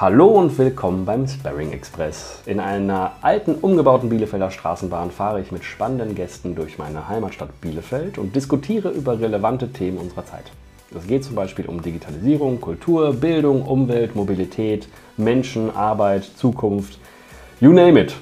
Hallo 0.00 0.28
und 0.28 0.56
willkommen 0.56 1.04
beim 1.04 1.28
Sparring 1.28 1.72
Express. 1.72 2.40
In 2.46 2.58
einer 2.58 3.16
alten, 3.20 3.56
umgebauten 3.56 4.08
Bielefelder 4.08 4.50
Straßenbahn 4.50 5.10
fahre 5.10 5.42
ich 5.42 5.52
mit 5.52 5.62
spannenden 5.62 6.14
Gästen 6.14 6.54
durch 6.54 6.78
meine 6.78 7.06
Heimatstadt 7.06 7.60
Bielefeld 7.60 8.16
und 8.16 8.34
diskutiere 8.34 8.88
über 8.88 9.20
relevante 9.20 9.70
Themen 9.70 9.98
unserer 9.98 10.24
Zeit. 10.24 10.52
Es 10.96 11.06
geht 11.06 11.22
zum 11.22 11.34
Beispiel 11.34 11.66
um 11.66 11.82
Digitalisierung, 11.82 12.62
Kultur, 12.62 13.12
Bildung, 13.12 13.60
Umwelt, 13.60 14.16
Mobilität, 14.16 14.88
Menschen, 15.18 15.76
Arbeit, 15.76 16.24
Zukunft, 16.24 16.98
you 17.60 17.70
name 17.70 18.00
it. 18.00 18.16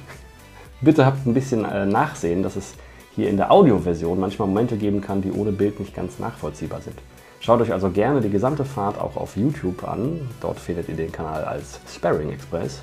Bitte 0.81 1.07
habt 1.07 1.27
ein 1.27 1.35
bisschen 1.35 1.65
äh, 1.65 1.87
Nachsehen, 1.87 2.43
dass 2.43 2.57
es 2.57 2.75
hier 3.15 3.31
in 3.31 3.37
der 3.37 3.53
Audioversion 3.53 4.19
manchmal 4.19 4.49
Momente 4.49 4.77
geben 4.77 5.01
kann, 5.01 5.23
die 5.23 5.31
ohne 5.31 5.53
Bild 5.53 5.79
nicht 5.79 5.95
ganz 5.95 6.19
nachvollziehbar 6.19 6.81
sind. 6.81 6.99
Schaut 7.41 7.61
euch 7.61 7.73
also 7.73 7.91
gerne 7.91 8.21
die 8.21 8.31
gesamte 8.31 8.65
Fahrt 8.65 9.01
auch 9.01 9.17
auf 9.17 9.37
YouTube 9.37 9.87
an. 9.87 10.29
Dort 10.41 10.59
findet 10.59 10.89
ihr 10.89 10.97
den 10.97 11.13
Kanal 11.13 11.45
als 11.45 11.81
Sparring 11.89 12.31
Express. 12.31 12.83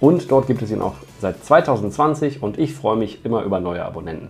Und 0.00 0.30
dort 0.30 0.46
gibt 0.46 0.62
es 0.62 0.70
ihn 0.70 0.80
auch 0.80 0.94
seit 1.20 1.44
2020 1.44 2.42
und 2.42 2.58
ich 2.58 2.74
freue 2.74 2.96
mich 2.96 3.24
immer 3.24 3.42
über 3.42 3.58
neue 3.58 3.84
Abonnenten. 3.84 4.28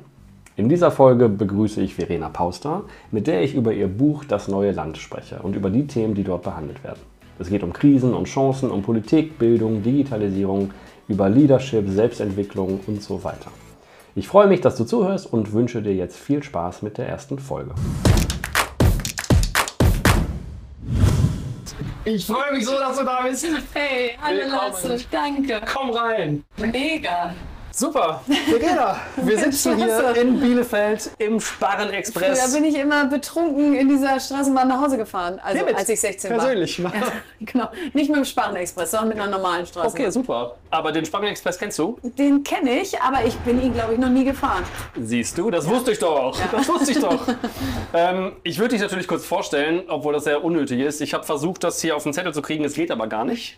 In 0.56 0.68
dieser 0.68 0.90
Folge 0.90 1.28
begrüße 1.28 1.80
ich 1.82 1.94
Verena 1.94 2.30
Pauster, 2.30 2.82
mit 3.12 3.26
der 3.26 3.42
ich 3.42 3.54
über 3.54 3.72
ihr 3.72 3.86
Buch 3.86 4.24
Das 4.24 4.48
neue 4.48 4.72
Land 4.72 4.96
spreche 4.96 5.38
und 5.40 5.54
über 5.54 5.70
die 5.70 5.86
Themen, 5.86 6.14
die 6.14 6.24
dort 6.24 6.42
behandelt 6.42 6.82
werden. 6.82 7.00
Es 7.38 7.50
geht 7.50 7.62
um 7.62 7.72
Krisen 7.72 8.14
und 8.14 8.24
Chancen, 8.24 8.70
um 8.70 8.82
Politik, 8.82 9.38
Bildung, 9.38 9.82
Digitalisierung, 9.82 10.72
über 11.06 11.28
Leadership, 11.28 11.88
Selbstentwicklung 11.88 12.80
und 12.86 13.02
so 13.02 13.22
weiter. 13.22 13.52
Ich 14.16 14.26
freue 14.26 14.48
mich, 14.48 14.60
dass 14.60 14.74
du 14.74 14.84
zuhörst 14.84 15.32
und 15.32 15.52
wünsche 15.52 15.82
dir 15.82 15.94
jetzt 15.94 16.16
viel 16.16 16.42
Spaß 16.42 16.82
mit 16.82 16.98
der 16.98 17.08
ersten 17.08 17.38
Folge. 17.38 17.74
Ich 22.04 22.26
freue 22.26 22.52
mich 22.52 22.64
so, 22.64 22.78
dass 22.78 22.98
du 22.98 23.04
da 23.04 23.22
bist. 23.22 23.46
Hey, 23.74 24.16
hallo. 24.22 24.40
Lasse, 24.48 25.04
danke. 25.10 25.60
Komm 25.72 25.90
rein. 25.90 26.44
Mega. 26.56 27.34
Super. 27.78 28.22
Verena, 28.48 28.96
wir 29.16 29.38
sitzen 29.44 29.76
hier 29.76 30.16
in 30.16 30.40
Bielefeld 30.40 31.10
im 31.18 31.38
Sparren 31.38 31.88
Da 31.90 31.94
Express. 31.94 32.52
bin 32.52 32.64
ich 32.64 32.76
immer 32.76 33.04
betrunken 33.04 33.76
in 33.76 33.88
dieser 33.88 34.18
Straßenbahn 34.18 34.66
nach 34.66 34.82
Hause 34.82 34.96
gefahren. 34.96 35.38
Also 35.40 35.58
Hiermit? 35.58 35.76
als 35.76 35.88
ich 35.88 36.00
16 36.00 36.30
Persönlich. 36.30 36.82
war. 36.82 36.92
Ja, 36.98 37.12
genau. 37.40 37.68
Nicht 37.92 38.08
mit 38.08 38.16
dem 38.16 38.24
Sparrenexpress, 38.24 38.90
sondern 38.90 39.10
mit 39.10 39.20
einer 39.20 39.30
normalen 39.30 39.64
Straßenbahn. 39.64 40.02
Okay, 40.02 40.10
super. 40.10 40.56
Aber 40.70 40.90
den 40.90 41.04
Sparren 41.04 41.28
Express 41.28 41.56
kennst 41.56 41.78
du? 41.78 41.98
Den 42.02 42.42
kenne 42.42 42.80
ich, 42.80 43.00
aber 43.00 43.24
ich 43.24 43.36
bin 43.38 43.62
ihn, 43.62 43.72
glaube 43.72 43.92
ich, 43.92 44.00
noch 44.00 44.08
nie 44.08 44.24
gefahren. 44.24 44.64
Siehst 45.00 45.38
du, 45.38 45.48
das 45.48 45.68
wusste 45.68 45.92
ich 45.92 46.00
doch. 46.00 46.36
Das 46.50 46.68
wusste 46.68 46.90
ich 46.90 46.98
doch. 46.98 47.28
ähm, 47.94 48.32
ich 48.42 48.58
würde 48.58 48.70
dich 48.74 48.82
natürlich 48.82 49.06
kurz 49.06 49.24
vorstellen, 49.24 49.84
obwohl 49.86 50.14
das 50.14 50.24
sehr 50.24 50.42
unnötig 50.42 50.80
ist. 50.80 51.00
Ich 51.00 51.14
habe 51.14 51.22
versucht, 51.24 51.62
das 51.62 51.80
hier 51.80 51.94
auf 51.94 52.02
den 52.02 52.12
Zettel 52.12 52.34
zu 52.34 52.42
kriegen, 52.42 52.64
es 52.64 52.74
geht 52.74 52.90
aber 52.90 53.06
gar 53.06 53.24
nicht. 53.24 53.56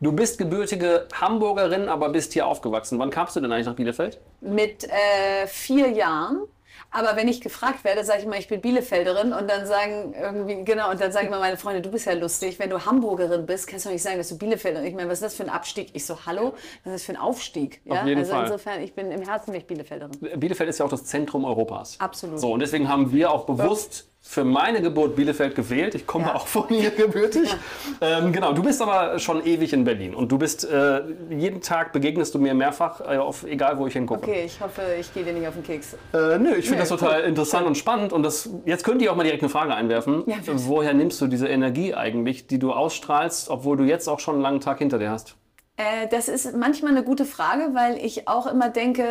Du 0.00 0.12
bist 0.12 0.38
gebürtige 0.38 1.08
Hamburgerin, 1.12 1.88
aber 1.88 2.10
bist 2.10 2.32
hier 2.32 2.46
aufgewachsen. 2.46 3.00
Wann 3.00 3.10
kamst 3.10 3.34
du 3.34 3.40
denn 3.40 3.50
eigentlich 3.50 3.66
nach 3.66 3.74
Bielefeld? 3.74 4.20
Mit 4.40 4.84
äh, 4.84 5.46
vier 5.48 5.90
Jahren. 5.90 6.42
Aber 6.90 7.16
wenn 7.16 7.26
ich 7.28 7.40
gefragt 7.40 7.84
werde, 7.84 8.04
sage 8.04 8.20
ich 8.20 8.24
immer, 8.24 8.38
ich 8.38 8.48
bin 8.48 8.60
Bielefelderin 8.60 9.32
und 9.32 9.50
dann 9.50 9.66
sagen 9.66 10.14
irgendwie, 10.18 10.64
genau, 10.64 10.90
und 10.90 11.00
dann 11.00 11.12
sagen 11.12 11.26
immer 11.26 11.40
meine 11.40 11.58
Freunde, 11.58 11.82
du 11.82 11.90
bist 11.90 12.06
ja 12.06 12.14
lustig, 12.14 12.58
wenn 12.58 12.70
du 12.70 12.86
Hamburgerin 12.86 13.44
bist, 13.44 13.66
kannst 13.66 13.84
du 13.84 13.90
nicht 13.90 14.02
sagen, 14.02 14.16
dass 14.16 14.28
du 14.28 14.38
Bielefelderin 14.38 14.86
Ich 14.86 14.94
meine, 14.94 15.08
was 15.08 15.18
ist 15.18 15.24
das 15.24 15.34
für 15.34 15.42
ein 15.42 15.50
Abstieg? 15.50 15.90
Ich 15.92 16.06
so, 16.06 16.24
hallo, 16.24 16.54
was 16.84 16.94
ist 16.94 17.00
das 17.00 17.02
für 17.02 17.12
ein 17.12 17.18
Aufstieg? 17.18 17.82
Ja? 17.84 18.06
jeden 18.06 18.20
also 18.20 18.32
Fall. 18.32 18.44
insofern, 18.44 18.82
ich 18.82 18.94
bin 18.94 19.10
im 19.10 19.22
Herzen 19.22 19.50
bin 19.50 19.60
ich 19.60 19.66
Bielefelderin. 19.66 20.12
Bielefeld 20.36 20.70
ist 20.70 20.78
ja 20.78 20.86
auch 20.86 20.90
das 20.90 21.04
Zentrum 21.04 21.44
Europas. 21.44 21.96
Absolut. 21.98 22.38
So, 22.38 22.52
und 22.52 22.60
deswegen 22.60 22.88
haben 22.88 23.12
wir 23.12 23.32
auch 23.32 23.44
bewusst 23.44 24.08
für 24.20 24.44
meine 24.44 24.82
Geburt 24.82 25.16
Bielefeld 25.16 25.54
gewählt. 25.54 25.94
Ich 25.94 26.06
komme 26.06 26.26
Ja. 26.26 26.34
auch 26.34 26.46
von 26.46 26.68
hier 26.68 26.90
gebürtig. 26.90 27.54
Ähm, 28.00 28.32
genau, 28.32 28.52
du 28.52 28.62
bist 28.62 28.82
aber 28.82 29.18
schon 29.18 29.44
ewig 29.46 29.72
in 29.72 29.84
Berlin 29.84 30.14
und 30.14 30.30
du 30.30 30.38
bist, 30.38 30.68
äh, 30.68 31.00
jeden 31.30 31.60
Tag 31.62 31.92
begegnest 31.92 32.34
du 32.34 32.38
mir 32.38 32.52
mehrfach, 32.52 33.00
äh, 33.00 33.16
auf, 33.16 33.44
egal 33.44 33.78
wo 33.78 33.86
ich 33.86 33.94
hingucke. 33.94 34.22
Okay, 34.28 34.42
ich 34.44 34.60
hoffe, 34.60 34.82
ich 35.00 35.12
gehe 35.14 35.24
dir 35.24 35.32
nicht 35.32 35.46
auf 35.46 35.54
den 35.54 35.62
Keks. 35.62 35.94
Äh, 36.12 36.38
nö, 36.38 36.54
ich 36.56 36.66
finde 36.66 36.80
das 36.80 36.88
total 36.90 37.22
interessant 37.22 37.66
und 37.66 37.76
spannend 37.78 38.12
und 38.12 38.22
das, 38.22 38.50
jetzt 38.66 38.84
könnte 38.84 39.04
ich 39.04 39.10
auch 39.10 39.16
mal 39.16 39.24
direkt 39.24 39.42
eine 39.42 39.48
Frage 39.50 39.74
einwerfen. 39.74 40.24
Ja. 40.26 40.36
Woher 40.46 40.92
nimmst 40.94 41.20
du 41.20 41.26
diese 41.26 41.48
Energie 41.48 41.94
eigentlich, 41.94 42.46
die 42.46 42.58
du 42.58 42.72
ausstrahlst, 42.72 43.48
obwohl 43.50 43.76
du 43.76 43.84
jetzt 43.84 44.08
auch 44.08 44.20
schon 44.20 44.34
einen 44.34 44.42
langen 44.42 44.60
Tag 44.60 44.78
hinter 44.78 44.98
dir 44.98 45.10
hast? 45.10 45.36
Äh, 45.76 46.08
das 46.10 46.28
ist 46.28 46.56
manchmal 46.56 46.90
eine 46.92 47.04
gute 47.04 47.24
Frage, 47.24 47.70
weil 47.72 47.96
ich 48.04 48.26
auch 48.28 48.46
immer 48.46 48.68
denke, 48.68 49.04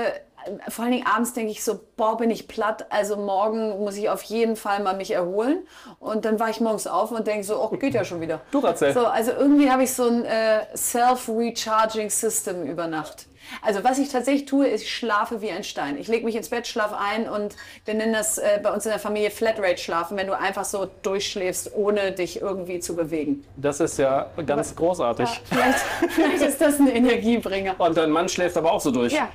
vor 0.69 0.83
allen 0.83 0.93
Dingen 0.93 1.07
abends 1.07 1.33
denke 1.33 1.51
ich 1.51 1.63
so, 1.63 1.79
boah, 1.95 2.17
bin 2.17 2.29
ich 2.29 2.47
platt, 2.47 2.85
also 2.89 3.17
morgen 3.17 3.79
muss 3.79 3.95
ich 3.95 4.09
auf 4.09 4.23
jeden 4.23 4.55
Fall 4.55 4.81
mal 4.81 4.95
mich 4.95 5.11
erholen. 5.11 5.67
Und 5.99 6.25
dann 6.25 6.39
war 6.39 6.49
ich 6.49 6.59
morgens 6.59 6.87
auf 6.87 7.11
und 7.11 7.27
denke 7.27 7.43
so, 7.43 7.61
oh, 7.61 7.69
geht 7.69 7.93
ja 7.93 8.03
schon 8.03 8.21
wieder. 8.21 8.41
Duracell. 8.51 8.93
So, 8.93 9.05
also 9.05 9.31
irgendwie 9.31 9.69
habe 9.69 9.83
ich 9.83 9.93
so 9.93 10.07
ein 10.07 10.25
äh, 10.25 10.61
Self-Recharging 10.75 12.09
System 12.09 12.63
über 12.63 12.87
Nacht. 12.87 13.27
Also 13.61 13.83
was 13.83 13.97
ich 13.97 14.09
tatsächlich 14.09 14.45
tue, 14.45 14.67
ist, 14.67 14.83
ich 14.83 14.93
schlafe 14.93 15.41
wie 15.41 15.51
ein 15.51 15.63
Stein. 15.63 15.97
Ich 15.97 16.07
lege 16.07 16.25
mich 16.25 16.35
ins 16.35 16.49
Bett, 16.49 16.67
schlafe 16.67 16.97
ein 16.97 17.29
und 17.29 17.55
wir 17.85 17.93
nennen 17.93 18.13
das 18.13 18.37
äh, 18.37 18.59
bei 18.61 18.71
uns 18.71 18.85
in 18.85 18.91
der 18.91 18.99
Familie 18.99 19.31
Flatrate 19.31 19.77
schlafen, 19.77 20.17
wenn 20.17 20.27
du 20.27 20.37
einfach 20.37 20.65
so 20.65 20.87
durchschläfst, 21.03 21.71
ohne 21.75 22.11
dich 22.11 22.41
irgendwie 22.41 22.79
zu 22.79 22.95
bewegen. 22.95 23.45
Das 23.55 23.79
ist 23.79 23.97
ja 23.97 24.27
ganz 24.45 24.75
großartig. 24.75 25.27
Ja, 25.27 25.41
vielleicht, 25.45 25.79
vielleicht 26.13 26.41
ist 26.41 26.61
das 26.61 26.79
ein 26.79 26.87
Energiebringer. 26.87 27.75
Und 27.77 27.97
dein 27.97 28.11
Mann 28.11 28.29
schläft 28.29 28.57
aber 28.57 28.71
auch 28.71 28.81
so 28.81 28.91
durch. 28.91 29.13
Ja, 29.13 29.29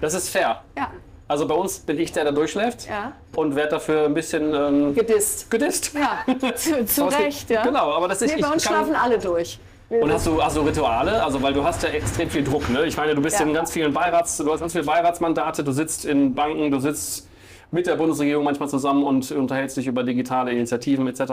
Das 0.00 0.14
ist 0.14 0.28
fair. 0.30 0.62
ja, 0.76 0.90
Also 1.28 1.46
bei 1.46 1.54
uns 1.54 1.78
bin 1.80 1.98
ich 1.98 2.12
der, 2.12 2.24
der 2.24 2.32
durchschläft 2.32 2.88
ja. 2.88 3.12
und 3.36 3.54
werde 3.54 3.70
dafür 3.72 4.04
ein 4.06 4.14
bisschen 4.14 4.54
ähm, 4.54 4.94
Gedisst. 4.94 5.50
gedisst. 5.50 5.92
Ja, 5.94 6.24
zu, 6.54 6.84
zu 6.86 7.04
Recht, 7.06 7.50
ja. 7.50 7.62
Genau, 7.62 7.92
aber 7.92 8.08
das 8.08 8.22
ist 8.22 8.34
Nee, 8.34 8.42
bei 8.42 8.48
uns 8.50 8.64
schlafen 8.64 8.94
alle 8.94 9.18
durch. 9.18 9.58
Und 9.88 10.12
hast 10.12 10.26
du, 10.26 10.40
hast 10.42 10.56
du 10.56 10.60
Rituale? 10.60 11.20
Also, 11.22 11.42
weil 11.42 11.52
du 11.52 11.64
hast 11.64 11.82
ja 11.82 11.88
extrem 11.88 12.30
viel 12.30 12.44
Druck, 12.44 12.68
ne? 12.70 12.84
Ich 12.86 12.96
meine, 12.96 13.12
du 13.14 13.20
bist 13.20 13.40
Ja. 13.40 13.44
in 13.44 13.52
ganz 13.52 13.72
vielen 13.72 13.92
Beirats, 13.92 14.36
du 14.36 14.50
hast 14.52 14.60
ganz 14.60 14.70
viele 14.72 14.84
Beiratsmandate, 14.84 15.64
du 15.64 15.72
sitzt 15.72 16.04
in 16.04 16.32
Banken, 16.32 16.70
du 16.70 16.78
sitzt 16.78 17.28
mit 17.72 17.88
der 17.88 17.96
Bundesregierung 17.96 18.44
manchmal 18.44 18.68
zusammen 18.68 19.02
und 19.02 19.30
unterhältst 19.32 19.76
dich 19.76 19.88
über 19.88 20.04
digitale 20.04 20.52
Initiativen 20.52 21.08
etc. 21.08 21.32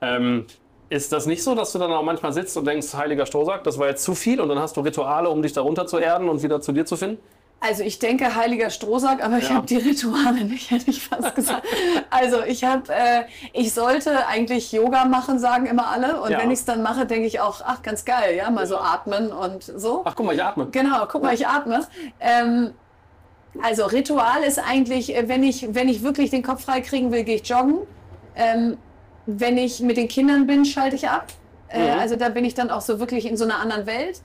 Ähm, 0.00 0.46
ist 0.88 1.12
das 1.12 1.26
nicht 1.26 1.42
so, 1.44 1.54
dass 1.54 1.70
du 1.72 1.78
dann 1.78 1.92
auch 1.92 2.02
manchmal 2.02 2.32
sitzt 2.32 2.56
und 2.56 2.66
denkst, 2.66 2.94
heiliger 2.94 3.26
Strohsack, 3.26 3.62
das 3.64 3.78
war 3.78 3.86
jetzt 3.88 4.02
zu 4.02 4.14
viel 4.16 4.40
und 4.40 4.48
dann 4.48 4.58
hast 4.58 4.76
du 4.76 4.80
Rituale, 4.80 5.28
um 5.30 5.40
dich 5.40 5.52
darunter 5.52 5.86
zu 5.86 5.98
erden 5.98 6.28
und 6.28 6.42
wieder 6.42 6.60
zu 6.60 6.72
dir 6.72 6.84
zu 6.84 6.96
finden? 6.96 7.18
Also 7.66 7.82
ich 7.82 7.98
denke 7.98 8.34
heiliger 8.34 8.68
Strohsack, 8.68 9.24
aber 9.24 9.38
ich 9.38 9.48
Ja. 9.48 9.54
habe 9.54 9.66
die 9.66 9.76
Rituale 9.78 10.44
nicht, 10.44 10.70
hätte 10.70 10.90
ich 10.90 11.02
fast 11.08 11.34
gesagt. 11.34 11.66
Also 12.10 12.42
ich 12.44 12.62
habe, 12.64 12.92
äh, 12.92 13.24
ich 13.54 13.72
sollte 13.72 14.26
eigentlich 14.26 14.70
Yoga 14.72 15.06
machen, 15.06 15.38
sagen 15.38 15.64
immer 15.64 15.88
alle. 15.88 16.20
Und 16.20 16.30
Ja. 16.30 16.38
wenn 16.40 16.50
ich 16.50 16.58
es 16.58 16.64
dann 16.66 16.82
mache, 16.82 17.06
denke 17.06 17.26
ich 17.26 17.40
auch, 17.40 17.62
ach 17.64 17.82
ganz 17.82 18.04
geil, 18.04 18.36
ja, 18.36 18.50
mal 18.50 18.66
so 18.66 18.76
atmen 18.76 19.32
und 19.32 19.62
so. 19.62 20.02
Ach, 20.04 20.14
guck 20.14 20.26
mal, 20.26 20.34
ich 20.34 20.42
atme. 20.44 20.66
Genau, 20.72 21.06
guck 21.08 21.22
mal, 21.22 21.32
ich 21.32 21.46
atme. 21.46 21.86
Ähm, 22.20 22.74
also 23.62 23.86
Ritual 23.86 24.42
ist 24.46 24.58
eigentlich, 24.58 25.16
äh, 25.16 25.26
wenn 25.28 25.42
ich, 25.42 25.74
wenn 25.74 25.88
ich 25.88 26.02
wirklich 26.02 26.28
den 26.30 26.42
Kopf 26.42 26.64
frei 26.64 26.82
kriegen 26.82 27.12
will, 27.12 27.24
gehe 27.24 27.36
ich 27.36 27.48
joggen. 27.48 27.78
Ähm, 28.36 28.76
wenn 29.24 29.56
ich 29.56 29.80
mit 29.80 29.96
den 29.96 30.08
Kindern 30.08 30.46
bin, 30.46 30.66
schalte 30.66 30.96
ich 30.96 31.08
ab. 31.08 31.28
Äh, 31.68 31.94
Mhm. 31.94 31.98
also 32.00 32.16
da 32.16 32.28
bin 32.28 32.44
ich 32.44 32.52
dann 32.54 32.70
auch 32.70 32.82
so 32.82 33.00
wirklich 33.00 33.24
in 33.24 33.38
so 33.38 33.44
einer 33.44 33.58
anderen 33.58 33.86
Welt. 33.86 34.20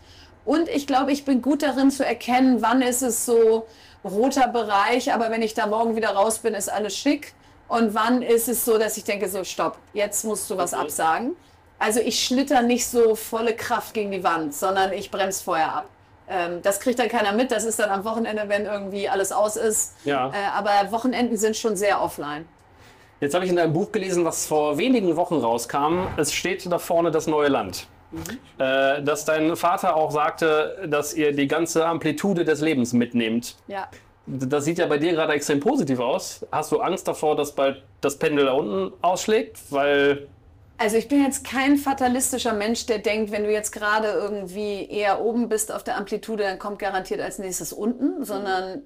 Und 0.49 0.67
ich 0.67 0.87
glaube, 0.87 1.11
ich 1.11 1.25
bin 1.25 1.43
gut 1.43 1.61
darin 1.61 1.91
zu 1.91 2.03
erkennen, 2.03 2.63
wann 2.63 2.81
ist 2.81 3.03
es 3.03 3.23
so 3.23 3.67
roter 4.03 4.47
Bereich, 4.47 5.13
aber 5.13 5.29
wenn 5.29 5.43
ich 5.43 5.53
da 5.53 5.67
morgen 5.67 5.95
wieder 5.95 6.09
raus 6.09 6.39
bin, 6.39 6.55
ist 6.55 6.69
alles 6.69 6.97
schick. 6.97 7.35
Und 7.67 7.93
wann 7.93 8.23
ist 8.23 8.49
es 8.49 8.65
so, 8.65 8.79
dass 8.79 8.97
ich 8.97 9.03
denke, 9.03 9.29
so 9.29 9.43
stopp, 9.43 9.77
jetzt 9.93 10.25
musst 10.25 10.49
du 10.49 10.57
was 10.57 10.73
Okay. 10.73 10.81
absagen. 10.81 11.35
Also 11.77 11.99
ich 11.99 12.25
schlitter 12.25 12.63
nicht 12.63 12.87
so 12.87 13.13
volle 13.13 13.53
Kraft 13.55 13.93
gegen 13.93 14.09
die 14.09 14.23
Wand, 14.23 14.55
sondern 14.55 14.91
ich 14.91 15.11
bremse 15.11 15.43
vorher 15.43 15.71
ab. 15.71 15.85
Ähm, 16.27 16.63
das 16.63 16.79
kriegt 16.79 16.97
dann 16.97 17.09
keiner 17.09 17.31
mit, 17.33 17.51
das 17.51 17.63
ist 17.63 17.77
dann 17.77 17.91
am 17.91 18.03
Wochenende, 18.03 18.45
wenn 18.47 18.65
irgendwie 18.65 19.07
alles 19.07 19.31
aus 19.31 19.55
ist. 19.55 19.93
Ja. 20.03 20.29
Äh, 20.29 20.57
aber 20.57 20.91
Wochenenden 20.91 21.37
sind 21.37 21.57
schon 21.57 21.75
sehr 21.75 22.01
offline. 22.01 22.47
Jetzt 23.19 23.35
habe 23.35 23.45
ich 23.45 23.51
in 23.51 23.57
deinem 23.57 23.73
Buch 23.73 23.91
gelesen, 23.91 24.25
was 24.25 24.47
vor 24.47 24.79
wenigen 24.79 25.15
Wochen 25.15 25.35
rauskam. 25.35 26.07
Es 26.17 26.33
steht 26.33 26.65
da 26.71 26.79
vorne 26.79 27.11
das 27.11 27.27
neue 27.27 27.49
Land. 27.49 27.85
Äh, 28.57 29.03
dass 29.03 29.25
dein 29.25 29.55
Vater 29.55 29.95
auch 29.95 30.11
sagte, 30.11 30.87
dass 30.87 31.13
ihr 31.13 31.31
die 31.31 31.47
ganze 31.47 31.85
Amplitude 31.85 32.43
des 32.43 32.61
Lebens 32.61 32.93
mitnehmt. 32.93 33.55
Ja. 33.67 33.87
Das 34.25 34.65
sieht 34.65 34.77
ja 34.77 34.85
bei 34.85 34.97
dir 34.97 35.13
gerade 35.13 35.33
extrem 35.33 35.59
positiv 35.59 35.99
aus. 35.99 36.45
Hast 36.51 36.71
du 36.71 36.79
Angst 36.79 37.07
davor, 37.07 37.35
dass 37.35 37.53
bald 37.53 37.83
das 38.01 38.17
Pendel 38.17 38.45
da 38.45 38.53
unten 38.53 38.93
ausschlägt? 39.01 39.59
Weil, 39.71 40.27
Also 40.77 40.97
ich 40.97 41.07
bin 41.07 41.23
jetzt 41.23 41.43
kein 41.43 41.77
fatalistischer 41.77 42.53
Mensch, 42.53 42.85
der 42.85 42.99
denkt, 42.99 43.31
wenn 43.31 43.43
du 43.43 43.51
jetzt 43.51 43.71
gerade 43.71 44.07
irgendwie 44.07 44.87
eher 44.89 45.21
oben 45.21 45.49
bist 45.49 45.71
auf 45.71 45.83
der 45.83 45.97
Amplitude, 45.97 46.43
dann 46.43 46.59
kommt 46.59 46.79
garantiert 46.79 47.21
als 47.21 47.39
nächstes 47.39 47.73
unten, 47.73 48.23
sondern 48.23 48.83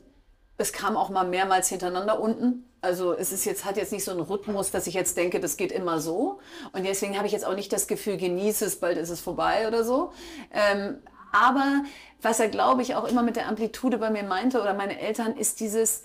es 0.57 0.71
kam 0.71 0.95
auch 0.95 1.09
mal 1.09 1.27
mehrmals 1.27 1.67
hintereinander 1.69 2.19
unten. 2.19 2.65
Also 2.83 3.13
es 3.13 3.31
ist 3.31 3.45
jetzt, 3.45 3.63
hat 3.63 3.77
jetzt 3.77 3.93
nicht 3.93 4.03
so 4.03 4.11
einen 4.11 4.19
Rhythmus, 4.19 4.69
dass 4.69 4.87
ich 4.87 4.93
jetzt 4.93 5.15
denke, 5.15 5.39
das 5.39 5.55
geht 5.55 5.71
immer 5.71 6.01
so. 6.01 6.39
Und 6.73 6.85
deswegen 6.85 7.15
habe 7.15 7.27
ich 7.27 7.31
jetzt 7.31 7.45
auch 7.45 7.55
nicht 7.55 7.71
das 7.71 7.87
Gefühl, 7.87 8.17
genieße 8.17 8.65
es, 8.65 8.75
bald 8.75 8.97
ist 8.97 9.09
es 9.09 9.21
vorbei 9.21 9.69
oder 9.69 9.85
so. 9.85 10.11
Ähm, 10.51 10.97
aber 11.31 11.83
was 12.21 12.41
er, 12.41 12.49
glaube 12.49 12.81
ich, 12.81 12.95
auch 12.95 13.05
immer 13.05 13.23
mit 13.23 13.37
der 13.37 13.47
Amplitude 13.47 13.97
bei 13.97 14.09
mir 14.09 14.23
meinte 14.23 14.61
oder 14.61 14.73
meine 14.73 14.99
Eltern, 14.99 15.37
ist 15.37 15.61
dieses, 15.61 16.03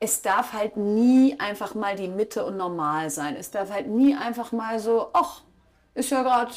es 0.00 0.20
darf 0.20 0.52
halt 0.52 0.76
nie 0.76 1.38
einfach 1.38 1.76
mal 1.76 1.94
die 1.94 2.08
Mitte 2.08 2.44
und 2.44 2.56
normal 2.56 3.08
sein. 3.10 3.36
Es 3.36 3.52
darf 3.52 3.70
halt 3.70 3.86
nie 3.86 4.16
einfach 4.16 4.50
mal 4.50 4.80
so, 4.80 5.10
ach, 5.12 5.42
ist 5.94 6.10
ja 6.10 6.22
gerade 6.22 6.52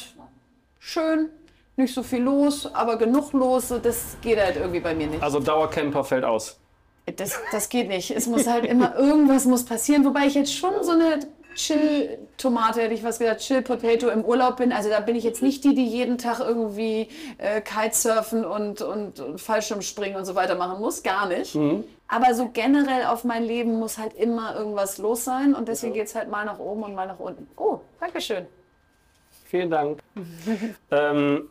schön. 0.80 1.30
nicht 1.76 1.94
so 1.94 2.02
viel 2.02 2.22
los, 2.22 2.66
aber 2.74 2.96
genug 2.96 3.32
los, 3.32 3.72
das 3.82 4.16
geht 4.20 4.38
halt 4.38 4.56
irgendwie 4.56 4.80
bei 4.80 4.94
mir 4.96 5.06
nicht. 5.06 5.22
Also 5.22 5.38
Dauercamper 5.38 6.02
fällt 6.02 6.24
aus. 6.24 6.58
Das, 7.16 7.38
das 7.50 7.68
geht 7.68 7.88
nicht. 7.88 8.10
Es 8.10 8.26
muss 8.26 8.46
halt 8.46 8.64
immer 8.64 8.96
irgendwas 8.98 9.44
muss 9.44 9.64
passieren, 9.64 10.04
wobei 10.04 10.26
ich 10.26 10.34
jetzt 10.34 10.54
schon 10.54 10.82
so 10.82 10.92
eine 10.92 11.20
Chill-Tomate, 11.54 12.82
hätte 12.82 12.94
ich 12.94 13.04
was 13.04 13.18
gesagt, 13.18 13.40
Chill-Potato 13.40 14.08
im 14.08 14.24
Urlaub 14.24 14.56
bin. 14.56 14.72
Also 14.72 14.88
da 14.88 15.00
bin 15.00 15.16
ich 15.16 15.24
jetzt 15.24 15.42
nicht 15.42 15.64
die, 15.64 15.74
die 15.74 15.86
jeden 15.86 16.18
Tag 16.18 16.40
irgendwie 16.40 17.08
äh, 17.38 17.60
Kitesurfen 17.60 18.44
und, 18.44 18.82
und, 18.82 19.20
und 19.20 19.40
Fallschirmspringen 19.40 20.16
und 20.16 20.24
so 20.24 20.34
weiter 20.34 20.54
machen 20.54 20.80
muss. 20.80 21.02
Gar 21.02 21.28
nicht. 21.28 21.56
Aber 22.08 22.34
so 22.34 22.50
generell 22.52 23.06
auf 23.06 23.24
mein 23.24 23.44
Leben 23.44 23.78
muss 23.78 23.98
halt 23.98 24.14
immer 24.14 24.56
irgendwas 24.56 24.98
los 24.98 25.24
sein 25.24 25.54
und 25.54 25.68
deswegen 25.68 25.94
geht 25.94 26.06
es 26.06 26.14
halt 26.14 26.30
mal 26.30 26.44
nach 26.44 26.58
oben 26.58 26.82
und 26.82 26.94
mal 26.94 27.06
nach 27.06 27.18
unten. 27.18 27.46
Oh, 27.56 27.80
Dankeschön. 28.00 28.46
Vielen 29.44 29.70
Dank. 29.70 30.00
ähm, 30.90 31.48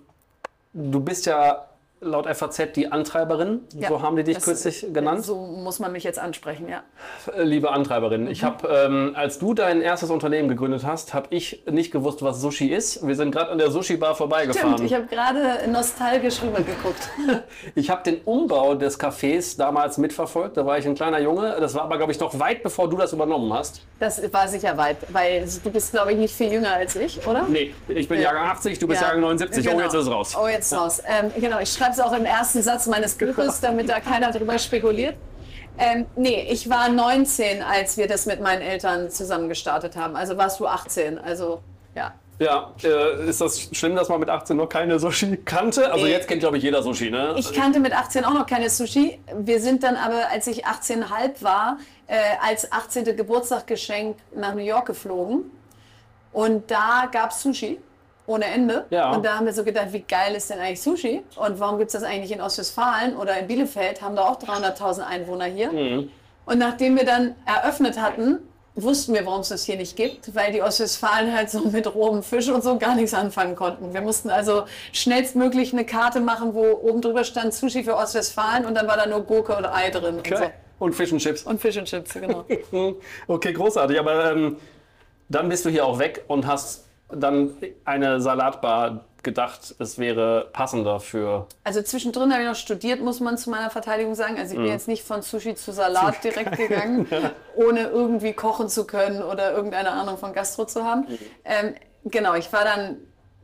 du 0.73 0.99
bist 0.99 1.25
ja 1.25 1.68
laut 2.01 2.25
FAZ 2.33 2.71
die 2.75 2.91
Antreiberin, 2.91 3.61
Ja, 3.77 3.89
so 3.89 4.01
haben 4.01 4.15
die 4.15 4.23
dich 4.23 4.35
das- 4.35 4.45
kürzlich 4.45 4.85
genannt. 4.93 5.25
So 5.25 5.35
muss 5.35 5.79
man 5.79 5.91
mich 5.91 6.03
jetzt 6.03 6.17
ansprechen, 6.19 6.67
ja. 6.69 6.83
Äh, 7.35 7.43
Liebe 7.43 7.71
Antreiberin, 7.71 8.23
Mhm. 8.23 8.31
ich 8.31 8.43
habe, 8.43 8.67
ähm, 8.69 9.13
als 9.15 9.37
du 9.39 9.53
dein 9.53 9.81
erstes 9.81 10.09
Unternehmen 10.09 10.47
gegründet 10.47 10.83
hast, 10.85 11.13
habe 11.13 11.27
ich 11.31 11.63
nicht 11.69 11.91
gewusst, 11.91 12.21
was 12.23 12.39
Sushi 12.41 12.67
ist. 12.67 13.05
Wir 13.05 13.15
sind 13.15 13.31
gerade 13.31 13.51
an 13.51 13.57
der 13.57 13.69
Sushi-Bar 13.71 14.15
vorbeigefahren. 14.15 14.73
Stimmt, 14.75 14.89
ich 14.89 14.95
habe 14.95 15.07
gerade 15.07 15.69
nostalgisch 15.69 16.41
rübergeguckt. 16.41 17.09
Ich 17.75 17.89
habe 17.89 18.03
den 18.03 18.21
Umbau 18.25 18.75
des 18.75 18.99
Cafés 18.99 19.57
damals 19.57 19.97
mitverfolgt. 19.97 20.57
Da 20.57 20.65
war 20.65 20.77
ich 20.77 20.85
ein 20.85 20.95
kleiner 20.95 21.19
Junge. 21.19 21.55
Das 21.59 21.73
war 21.75 21.83
aber, 21.83 21.97
glaube 21.97 22.11
ich, 22.11 22.19
noch 22.19 22.37
weit 22.39 22.63
bevor 22.63 22.89
du 22.89 22.97
das 22.97 23.13
übernommen 23.13 23.51
hast. 23.53 23.81
Das 23.99 24.21
war 24.33 24.47
sicher 24.47 24.77
weit, 24.77 24.97
weil 25.09 25.45
du 25.63 25.69
bist, 25.69 25.91
glaube 25.91 26.11
ich, 26.13 26.17
nicht 26.17 26.33
viel 26.35 26.51
jünger 26.51 26.73
als 26.73 26.95
ich, 26.95 27.25
oder? 27.27 27.43
Nee, 27.47 27.73
ich 27.87 28.07
bin 28.07 28.17
Ja. 28.19 28.25
Jahrgang 28.25 28.49
80, 28.49 28.79
du 28.79 28.87
bist 28.87 29.01
Ja, 29.01 29.07
Jahrgang 29.07 29.21
79. 29.23 29.67
Oh, 29.67 29.71
genau. 29.71 29.83
jetzt 29.83 29.93
ist 29.93 30.01
es 30.03 30.09
raus. 30.11 30.37
Oh, 30.41 30.47
jetzt 30.47 30.73
raus. 30.73 31.01
Ähm, 31.05 31.31
genau, 31.39 31.59
ich 31.59 31.71
schreibe 31.71 31.88
es 31.91 31.99
auch 31.99 32.13
im 32.13 32.25
ersten 32.25 32.61
Satz 32.61 32.87
meines 32.87 33.15
Buches, 33.15 33.59
damit 33.61 33.89
da 33.89 33.99
keiner 33.99 34.31
drüber 34.31 34.57
spekuliert. 34.59 35.15
Ähm, 35.77 36.05
nee, 36.15 36.47
ich 36.51 36.69
war 36.69 36.89
19, 36.89 37.61
als 37.63 37.97
wir 37.97 38.07
das 38.07 38.25
mit 38.25 38.41
meinen 38.41 38.61
Eltern 38.61 39.09
zusammen 39.09 39.47
gestartet 39.47 39.95
haben. 39.95 40.15
Also 40.15 40.35
warst 40.37 40.59
du 40.59 40.67
18. 40.67 41.17
Also, 41.17 41.61
ja. 41.95 42.13
Ja, 42.37 42.73
äh, 42.83 43.29
ist 43.29 43.41
das 43.41 43.69
schlimm, 43.73 43.95
dass 43.95 44.07
man 44.09 44.19
mit 44.19 44.29
18 44.29 44.55
noch 44.57 44.67
keine 44.69 44.97
Sushi 44.99 45.37
kannte? 45.43 45.91
Also 45.91 46.05
Nee. 46.05 46.11
jetzt 46.11 46.27
kennt, 46.27 46.39
glaube 46.39 46.57
ich, 46.57 46.63
jeder 46.63 46.81
Sushi, 46.83 47.09
ne? 47.11 47.35
Ich 47.37 47.51
kannte 47.53 47.79
mit 47.81 47.93
18 47.93 48.23
auch 48.25 48.33
noch 48.33 48.45
keine 48.45 48.69
Sushi. 48.69 49.19
Wir 49.37 49.59
sind 49.59 49.83
dann 49.83 49.95
aber, 49.97 50.29
als 50.31 50.47
ich 50.47 50.65
18,5 50.65 51.43
war, 51.43 51.77
äh, 52.07 52.15
als 52.45 52.71
18. 52.71 53.15
Geburtstagsgeschenk 53.15 54.17
nach 54.35 54.53
New 54.55 54.61
York 54.63 54.85
geflogen. 54.87 55.51
Und 56.31 56.69
da 56.71 57.09
gab 57.11 57.31
es 57.31 57.41
Sushi 57.41 57.77
ohne 58.29 58.45
Ende. 58.45 58.85
Ja. 58.89 59.11
Und 59.11 59.25
da 59.25 59.37
haben 59.37 59.45
wir 59.45 59.53
so 59.53 59.63
gedacht, 59.63 59.87
wie 59.91 60.01
geil 60.01 60.35
ist 60.35 60.49
denn 60.49 60.59
eigentlich 60.59 60.81
Sushi? 60.81 61.23
Und 61.35 61.59
warum 61.59 61.77
gibt 61.79 61.93
es 61.93 61.93
das 61.93 62.03
eigentlich 62.03 62.31
in 62.31 62.41
Ostwestfalen 62.41 63.17
oder 63.17 63.37
in 63.37 63.47
Bielefeld? 63.47 64.01
Haben 64.01 64.15
da 64.15 64.29
auch 64.29 64.39
300.000 64.39 65.01
Einwohner 65.01 65.45
hier. 65.45 66.07
Und 66.45 66.57
nachdem 66.57 66.95
wir 66.95 67.05
dann 67.05 67.35
eröffnet 67.45 67.99
hatten, 67.99 68.39
wussten 68.75 69.13
wir, 69.13 69.25
warum 69.25 69.41
es 69.41 69.49
das 69.49 69.63
hier 69.63 69.77
nicht 69.77 69.95
gibt, 69.95 70.35
weil 70.35 70.51
die 70.51 70.61
Ostwestfalen 70.61 71.35
halt 71.35 71.49
so 71.49 71.59
mit 71.59 71.93
rohem 71.93 72.23
Fisch 72.23 72.49
und 72.49 72.63
so 72.63 72.77
gar 72.77 72.95
nichts 72.95 73.13
anfangen 73.13 73.55
konnten. 73.55 73.93
Wir 73.93 74.01
mussten 74.01 74.29
also 74.29 74.63
schnellstmöglich 74.93 75.73
eine 75.73 75.85
Karte 75.85 76.19
machen, 76.19 76.53
wo 76.53 76.63
oben 76.81 77.01
drüber 77.01 77.23
stand 77.23 77.53
Sushi 77.53 77.83
für 77.83 77.95
Ostwestfalen 77.95 78.65
und 78.65 78.75
dann 78.75 78.87
war 78.87 78.97
da 78.97 79.05
nur 79.05 79.21
Gurke 79.23 79.57
oder 79.57 79.73
Ei 79.73 79.89
drin 79.89 80.17
und, 80.17 80.27
so. 80.27 80.35
Okay. 80.35 80.49
Und 80.79 80.93
Fish 80.93 81.11
and 81.11 81.21
Chips. 81.21 81.43
und 81.43 81.59
Fish 81.59 81.77
and 81.77 81.87
Chips, 81.87 82.13
genau. 82.13 82.45
Okay, 83.27 83.53
großartig. 83.53 83.99
Aber 83.99 84.31
ähm, 84.31 84.57
dann 85.27 85.49
bist 85.49 85.65
du 85.65 85.69
hier 85.69 85.85
auch 85.85 85.99
weg 85.99 86.23
und 86.27 86.47
hast 86.47 86.85
dann 87.11 87.51
eine 87.85 88.21
Salatbar 88.21 89.05
gedacht, 89.23 89.75
es 89.79 89.97
wäre 89.97 90.49
passender 90.53 90.99
für. 90.99 91.47
Also 91.63 91.81
zwischendrin 91.81 92.31
habe 92.31 92.43
ich 92.43 92.47
noch 92.47 92.55
studiert, 92.55 93.01
muss 93.01 93.19
man 93.19 93.37
zu 93.37 93.49
meiner 93.49 93.69
Verteidigung 93.69 94.15
sagen. 94.15 94.37
Also 94.37 94.53
ich 94.53 94.59
bin 94.59 94.69
jetzt 94.69 94.87
nicht 94.87 95.03
von 95.03 95.21
Sushi 95.21 95.55
zu 95.55 95.71
Salat 95.71 96.23
direkt 96.23 96.57
gegangen, 96.57 97.07
ohne 97.55 97.87
irgendwie 97.87 98.33
kochen 98.33 98.69
zu 98.69 98.85
können 98.85 99.21
oder 99.21 99.51
irgendeine 99.51 99.91
Ahnung 99.91 100.17
von 100.17 100.33
Gastro 100.33 100.65
zu 100.65 100.85
haben. 100.85 101.05
Ähm, 101.43 101.75
genau, 102.05 102.35
ich 102.35 102.51
war 102.53 102.63
dann 102.63 102.97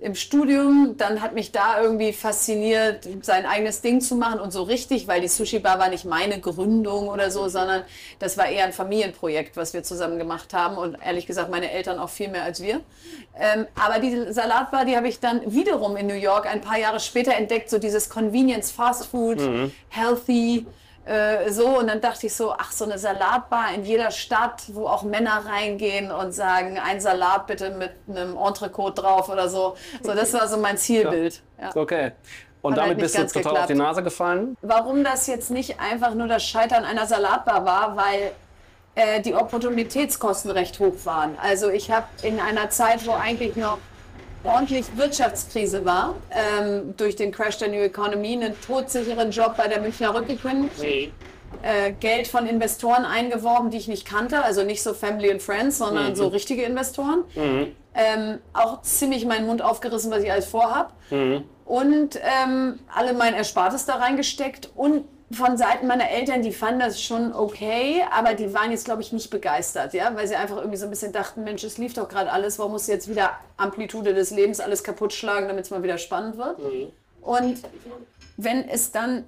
im 0.05 0.13
Studium, 0.13 0.93
dann 0.99 1.19
hat 1.19 1.33
mich 1.33 1.51
da 1.51 1.81
irgendwie 1.81 2.13
fasziniert, 2.13 3.07
sein 3.23 3.47
eigenes 3.47 3.81
Ding 3.81 4.01
zu 4.01 4.15
machen 4.15 4.39
und 4.39 4.51
so 4.51 4.61
richtig, 4.61 5.07
weil 5.07 5.19
die 5.19 5.27
Sushi 5.27 5.57
Bar 5.57 5.79
war 5.79 5.89
nicht 5.89 6.05
meine 6.05 6.39
Gründung 6.39 7.07
oder 7.07 7.31
so, 7.31 7.47
sondern 7.47 7.81
das 8.19 8.37
war 8.37 8.47
eher 8.47 8.65
ein 8.65 8.71
Familienprojekt, 8.71 9.57
was 9.57 9.73
wir 9.73 9.81
zusammen 9.81 10.19
gemacht 10.19 10.53
haben 10.53 10.77
und 10.77 10.95
ehrlich 11.03 11.25
gesagt 11.25 11.49
meine 11.49 11.71
Eltern 11.71 11.97
auch 11.97 12.09
viel 12.09 12.27
mehr 12.27 12.43
als 12.43 12.61
wir. 12.61 12.81
Ähm, 13.35 13.65
aber 13.73 13.97
diese 13.97 14.31
Salatbar, 14.31 14.85
die 14.85 14.95
habe 14.95 15.07
ich 15.07 15.19
dann 15.19 15.41
wiederum 15.51 15.97
in 15.97 16.05
New 16.05 16.13
York 16.13 16.45
ein 16.45 16.61
paar 16.61 16.77
Jahre 16.77 16.99
später 16.99 17.33
entdeckt, 17.33 17.71
so 17.71 17.79
dieses 17.79 18.07
Convenience 18.07 18.69
Fast 18.69 19.07
Food, 19.07 19.41
Healthy, 19.89 20.67
äh, 21.05 21.51
so 21.51 21.79
und 21.79 21.87
dann 21.87 22.01
dachte 22.01 22.25
ich 22.25 22.35
so, 22.35 22.51
ach 22.51 22.71
so 22.71 22.85
eine 22.85 22.97
Salatbar 22.97 23.73
in 23.75 23.85
jeder 23.85 24.11
Stadt, 24.11 24.63
wo 24.73 24.87
auch 24.87 25.03
Männer 25.03 25.43
reingehen 25.45 26.11
und 26.11 26.31
sagen, 26.31 26.79
ein 26.79 26.99
Salat 26.99 27.45
bitte 27.47 27.69
mit 27.71 27.91
einem 28.09 28.35
Entrecote 28.35 29.01
drauf 29.01 29.29
oder 29.29 29.47
so. 29.47 29.75
So, 30.01 30.13
das 30.13 30.33
war 30.33 30.47
so 30.47 30.57
mein 30.57 30.77
Zielbild. 30.77 31.41
Ja. 31.61 31.69
Okay. 31.75 32.11
Und 32.61 32.73
Hat 32.73 32.79
halt 32.79 32.85
damit 32.85 32.97
nicht 32.97 33.03
bist 33.03 33.15
du 33.15 33.19
ganz 33.19 33.33
total 33.33 33.57
auf 33.57 33.67
die 33.67 33.73
geklappt. 33.73 33.89
Nase 33.89 34.03
gefallen. 34.03 34.57
Warum 34.63 35.03
das 35.03 35.27
jetzt 35.27 35.51
nicht 35.51 35.79
einfach 35.79 36.15
nur 36.15 36.27
das 36.27 36.43
Scheitern 36.43 36.83
einer 36.83 37.05
Salatbar 37.05 37.63
war, 37.65 37.95
weil 37.95 38.31
äh, 38.95 39.21
die 39.21 39.35
Opportunitätskosten 39.35 40.49
recht 40.49 40.79
hoch 40.79 40.95
waren. 41.03 41.37
Also 41.39 41.69
ich 41.69 41.91
habe 41.91 42.07
in 42.23 42.39
einer 42.39 42.71
Zeit, 42.71 43.05
wo 43.05 43.11
eigentlich 43.11 43.55
noch 43.55 43.77
ordentlich 44.45 44.85
Wirtschaftskrise 44.95 45.85
war, 45.85 46.15
ähm, 46.31 46.93
durch 46.97 47.15
den 47.15 47.31
Crash 47.31 47.57
der 47.57 47.69
New 47.69 47.81
Economy, 47.81 48.33
einen 48.33 48.53
todsicheren 48.61 49.31
Job 49.31 49.55
bei 49.57 49.67
der 49.67 49.81
Münchner 49.81 50.13
Rück 50.13 50.27
gekündigt, 50.27 50.79
äh, 51.61 51.91
Geld 51.99 52.27
von 52.27 52.45
Investoren 52.47 53.05
eingeworben, 53.05 53.69
die 53.71 53.77
ich 53.77 53.87
nicht 53.87 54.05
kannte, 54.05 54.43
also 54.43 54.63
nicht 54.63 54.83
so 54.83 54.93
Family 54.93 55.31
and 55.31 55.41
Friends, 55.41 55.77
sondern 55.79 56.15
so 56.15 56.27
richtige 56.27 56.63
Investoren. 56.63 57.23
Ähm, 57.97 58.39
auch 58.53 58.81
ziemlich 58.81 59.25
meinen 59.25 59.47
Mund 59.47 59.61
aufgerissen, 59.61 60.11
was 60.11 60.21
ich 60.21 60.31
alles 60.31 60.45
vorhab. 60.47 60.93
Und 61.63 62.19
ähm, 62.21 62.79
alle 62.93 63.13
mein 63.13 63.33
Erspartes 63.33 63.85
da 63.85 63.95
reingesteckt 63.95 64.69
und 64.75 65.05
von 65.31 65.57
Seiten 65.57 65.87
meiner 65.87 66.09
Eltern, 66.09 66.43
die 66.43 66.51
fanden 66.51 66.81
das 66.81 67.01
schon 67.01 67.33
okay, 67.33 68.03
aber 68.11 68.35
die 68.35 68.53
waren 68.53 68.71
jetzt, 68.71 68.85
glaube 68.85 69.01
ich, 69.01 69.11
nicht 69.11 69.31
begeistert, 69.31 69.93
ja, 69.93 70.15
weil 70.15 70.27
sie 70.27 70.35
einfach 70.35 70.57
irgendwie 70.57 70.77
so 70.77 70.85
ein 70.85 70.91
bisschen 70.91 71.11
dachten, 71.13 71.43
Mensch, 71.43 71.63
es 71.63 71.77
lief 71.77 71.93
doch 71.93 72.07
gerade 72.07 72.31
alles, 72.31 72.59
warum 72.59 72.73
muss 72.73 72.85
jetzt 72.87 73.09
wieder 73.09 73.31
Amplitude 73.57 74.13
des 74.13 74.31
Lebens 74.31 74.59
alles 74.59 74.83
kaputt 74.83 75.13
schlagen, 75.13 75.47
damit 75.47 75.65
es 75.65 75.71
mal 75.71 75.81
wieder 75.81 75.97
spannend 75.97 76.37
wird? 76.37 76.59
Und 77.21 77.59
wenn 78.37 78.69
es 78.69 78.91
dann 78.91 79.25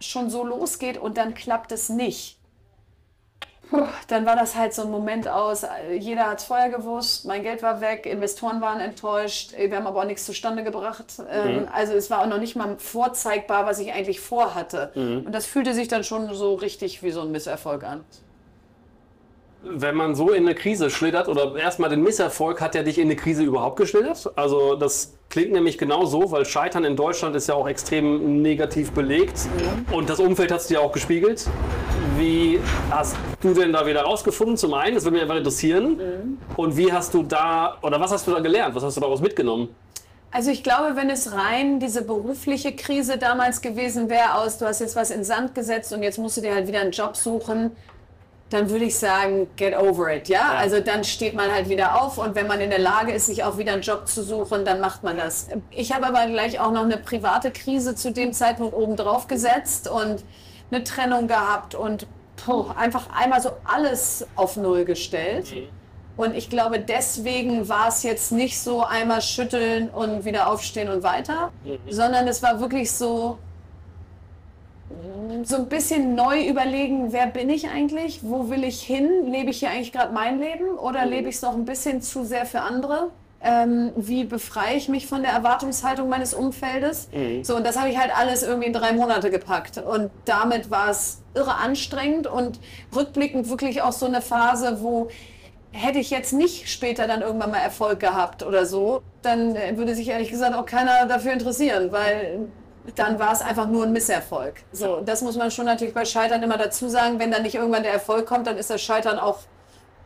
schon 0.00 0.30
so 0.30 0.44
losgeht 0.44 0.98
und 0.98 1.18
dann 1.18 1.34
klappt 1.34 1.72
es 1.72 1.88
nicht, 1.88 2.38
dann 4.08 4.26
war 4.26 4.36
das 4.36 4.56
halt 4.56 4.74
so 4.74 4.82
ein 4.82 4.90
Moment 4.90 5.28
aus, 5.28 5.64
jeder 5.98 6.28
hat 6.28 6.40
es 6.40 6.44
vorher 6.44 6.70
gewusst, 6.70 7.24
mein 7.24 7.42
Geld 7.42 7.62
war 7.62 7.80
weg, 7.80 8.06
Investoren 8.06 8.60
waren 8.60 8.80
enttäuscht, 8.80 9.54
äh, 9.54 9.70
wir 9.70 9.78
haben 9.78 9.86
aber 9.86 10.00
auch 10.00 10.06
nichts 10.06 10.24
zustande 10.26 10.62
gebracht. 10.64 11.04
Ähm, 11.30 11.68
Also 11.72 11.94
es 11.94 12.10
war 12.10 12.22
auch 12.22 12.26
noch 12.26 12.38
nicht 12.38 12.56
mal 12.56 12.76
vorzeigbar, 12.78 13.66
was 13.66 13.78
ich 13.78 13.92
eigentlich 13.92 14.20
vorhatte. 14.20 14.92
Und 14.94 15.32
das 15.32 15.46
fühlte 15.46 15.74
sich 15.74 15.88
dann 15.88 16.04
schon 16.04 16.32
so 16.34 16.54
richtig 16.54 17.02
wie 17.02 17.10
so 17.10 17.22
ein 17.22 17.30
Misserfolg 17.32 17.84
an. 17.84 18.04
Wenn 19.64 19.94
man 19.94 20.14
so 20.14 20.30
in 20.30 20.44
eine 20.44 20.56
Krise 20.56 20.90
schlittert, 20.90 21.28
oder 21.28 21.54
erstmal 21.56 21.88
den 21.88 22.02
Misserfolg, 22.02 22.60
hat 22.60 22.74
der 22.74 22.82
dich 22.82 22.98
in 22.98 23.04
eine 23.04 23.16
Krise 23.16 23.44
überhaupt 23.44 23.76
geschlittert? 23.76 24.32
Also 24.36 24.74
das 24.74 25.14
klingt 25.30 25.52
nämlich 25.52 25.78
genau 25.78 26.04
so, 26.04 26.32
weil 26.32 26.44
Scheitern 26.44 26.84
in 26.84 26.96
Deutschland 26.96 27.36
ist 27.36 27.48
ja 27.48 27.54
auch 27.54 27.68
extrem 27.68 28.42
negativ 28.42 28.90
belegt. 28.90 29.46
Und 29.92 30.10
das 30.10 30.18
Umfeld 30.18 30.50
hat 30.50 30.60
es 30.60 30.66
dir 30.66 30.80
auch 30.80 30.92
gespiegelt. 30.92 31.48
Wie 32.18 32.60
hast 32.90 33.16
du 33.40 33.54
denn 33.54 33.72
da 33.72 33.86
wieder 33.86 34.02
rausgefunden? 34.02 34.56
Zum 34.56 34.74
einen, 34.74 34.94
das 34.94 35.04
würde 35.04 35.14
mich 35.14 35.22
einfach 35.22 35.36
interessieren. 35.36 36.38
Und 36.56 36.76
wie 36.76 36.92
hast 36.92 37.14
du 37.14 37.22
da, 37.22 37.78
oder 37.82 38.00
was 38.00 38.12
hast 38.12 38.26
du 38.26 38.32
da 38.32 38.40
gelernt? 38.40 38.74
Was 38.74 38.82
hast 38.82 38.96
du 38.96 39.00
daraus 39.00 39.20
mitgenommen? 39.20 39.74
Also 40.30 40.50
ich 40.50 40.62
glaube, 40.62 40.96
wenn 40.96 41.10
es 41.10 41.32
rein 41.32 41.78
diese 41.78 42.02
berufliche 42.02 42.74
Krise 42.74 43.18
damals 43.18 43.60
gewesen 43.60 44.08
wäre, 44.08 44.34
aus 44.34 44.56
du 44.56 44.66
hast 44.66 44.80
jetzt 44.80 44.96
was 44.96 45.10
in 45.10 45.24
Sand 45.24 45.54
gesetzt 45.54 45.92
und 45.92 46.02
jetzt 46.02 46.18
musst 46.18 46.38
du 46.38 46.40
dir 46.40 46.54
halt 46.54 46.66
wieder 46.66 46.80
einen 46.80 46.90
Job 46.90 47.16
suchen, 47.16 47.70
dann 48.48 48.70
würde 48.70 48.86
ich 48.86 48.98
sagen, 48.98 49.46
get 49.56 49.76
over 49.76 50.14
it, 50.14 50.28
ja? 50.28 50.52
Also 50.52 50.80
dann 50.80 51.04
steht 51.04 51.34
man 51.34 51.50
halt 51.50 51.68
wieder 51.68 52.00
auf 52.00 52.16
und 52.18 52.34
wenn 52.34 52.46
man 52.46 52.60
in 52.60 52.70
der 52.70 52.78
Lage 52.78 53.12
ist, 53.12 53.26
sich 53.26 53.44
auch 53.44 53.58
wieder 53.58 53.74
einen 53.74 53.82
Job 53.82 54.08
zu 54.08 54.22
suchen, 54.22 54.64
dann 54.64 54.80
macht 54.80 55.02
man 55.02 55.18
das. 55.18 55.48
Ich 55.70 55.92
habe 55.92 56.06
aber 56.06 56.26
gleich 56.26 56.60
auch 56.60 56.72
noch 56.72 56.84
eine 56.84 56.96
private 56.96 57.50
Krise 57.50 57.94
zu 57.94 58.10
dem 58.10 58.32
Zeitpunkt 58.32 58.74
obendrauf 58.74 59.26
gesetzt 59.26 59.88
und 59.88 60.24
eine 60.72 60.84
Trennung 60.84 61.28
gehabt 61.28 61.74
und 61.74 62.06
puh, 62.36 62.66
einfach 62.76 63.08
einmal 63.14 63.40
so 63.40 63.50
alles 63.64 64.26
auf 64.36 64.56
Null 64.56 64.84
gestellt. 64.84 65.52
Und 66.16 66.34
ich 66.34 66.50
glaube, 66.50 66.78
deswegen 66.78 67.68
war 67.68 67.88
es 67.88 68.02
jetzt 68.02 68.32
nicht 68.32 68.60
so 68.60 68.82
einmal 68.84 69.22
schütteln 69.22 69.88
und 69.88 70.24
wieder 70.24 70.50
aufstehen 70.50 70.88
und 70.90 71.02
weiter, 71.02 71.50
sondern 71.88 72.28
es 72.28 72.42
war 72.42 72.60
wirklich 72.60 72.92
so, 72.92 73.38
so 75.44 75.56
ein 75.56 75.68
bisschen 75.68 76.14
neu 76.14 76.46
überlegen, 76.46 77.12
wer 77.12 77.26
bin 77.28 77.48
ich 77.48 77.68
eigentlich, 77.70 78.20
wo 78.22 78.50
will 78.50 78.62
ich 78.64 78.82
hin, 78.82 79.30
lebe 79.30 79.50
ich 79.50 79.60
hier 79.60 79.70
eigentlich 79.70 79.92
gerade 79.92 80.12
mein 80.12 80.38
Leben 80.38 80.76
oder 80.78 81.06
lebe 81.06 81.28
ich 81.30 81.36
es 81.36 81.42
noch 81.42 81.54
ein 81.54 81.64
bisschen 81.64 82.02
zu 82.02 82.24
sehr 82.24 82.44
für 82.44 82.60
andere? 82.60 83.10
Ähm, 83.42 83.92
wie 83.96 84.24
befreie 84.24 84.76
ich 84.76 84.88
mich 84.88 85.06
von 85.06 85.22
der 85.22 85.32
Erwartungshaltung 85.32 86.08
meines 86.08 86.34
Umfeldes. 86.34 87.08
So, 87.42 87.56
und 87.56 87.66
das 87.66 87.78
habe 87.78 87.88
ich 87.88 87.98
halt 87.98 88.16
alles 88.16 88.42
irgendwie 88.42 88.66
in 88.68 88.72
drei 88.72 88.92
Monate 88.92 89.30
gepackt. 89.30 89.78
Und 89.78 90.10
damit 90.24 90.70
war 90.70 90.90
es 90.90 91.22
irre 91.34 91.56
anstrengend 91.56 92.26
und 92.26 92.60
rückblickend 92.94 93.48
wirklich 93.48 93.82
auch 93.82 93.92
so 93.92 94.06
eine 94.06 94.20
Phase, 94.20 94.78
wo 94.80 95.08
hätte 95.72 95.98
ich 95.98 96.10
jetzt 96.10 96.32
nicht 96.32 96.68
später 96.68 97.06
dann 97.06 97.22
irgendwann 97.22 97.50
mal 97.50 97.58
Erfolg 97.58 97.98
gehabt 97.98 98.42
oder 98.42 98.66
so, 98.66 99.02
dann 99.22 99.54
würde 99.76 99.94
sich 99.94 100.08
ehrlich 100.08 100.30
gesagt 100.30 100.54
auch 100.54 100.66
keiner 100.66 101.06
dafür 101.06 101.32
interessieren, 101.32 101.90
weil 101.90 102.48
dann 102.94 103.18
war 103.18 103.32
es 103.32 103.40
einfach 103.40 103.68
nur 103.68 103.84
ein 103.84 103.92
Misserfolg. 103.92 104.54
So, 104.72 105.00
das 105.00 105.22
muss 105.22 105.36
man 105.36 105.50
schon 105.50 105.64
natürlich 105.66 105.94
bei 105.94 106.04
Scheitern 106.04 106.42
immer 106.42 106.58
dazu 106.58 106.88
sagen. 106.88 107.18
Wenn 107.18 107.30
dann 107.30 107.42
nicht 107.42 107.54
irgendwann 107.54 107.84
der 107.84 107.92
Erfolg 107.92 108.26
kommt, 108.26 108.46
dann 108.46 108.58
ist 108.58 108.70
das 108.70 108.82
Scheitern 108.82 109.18
auch 109.18 109.38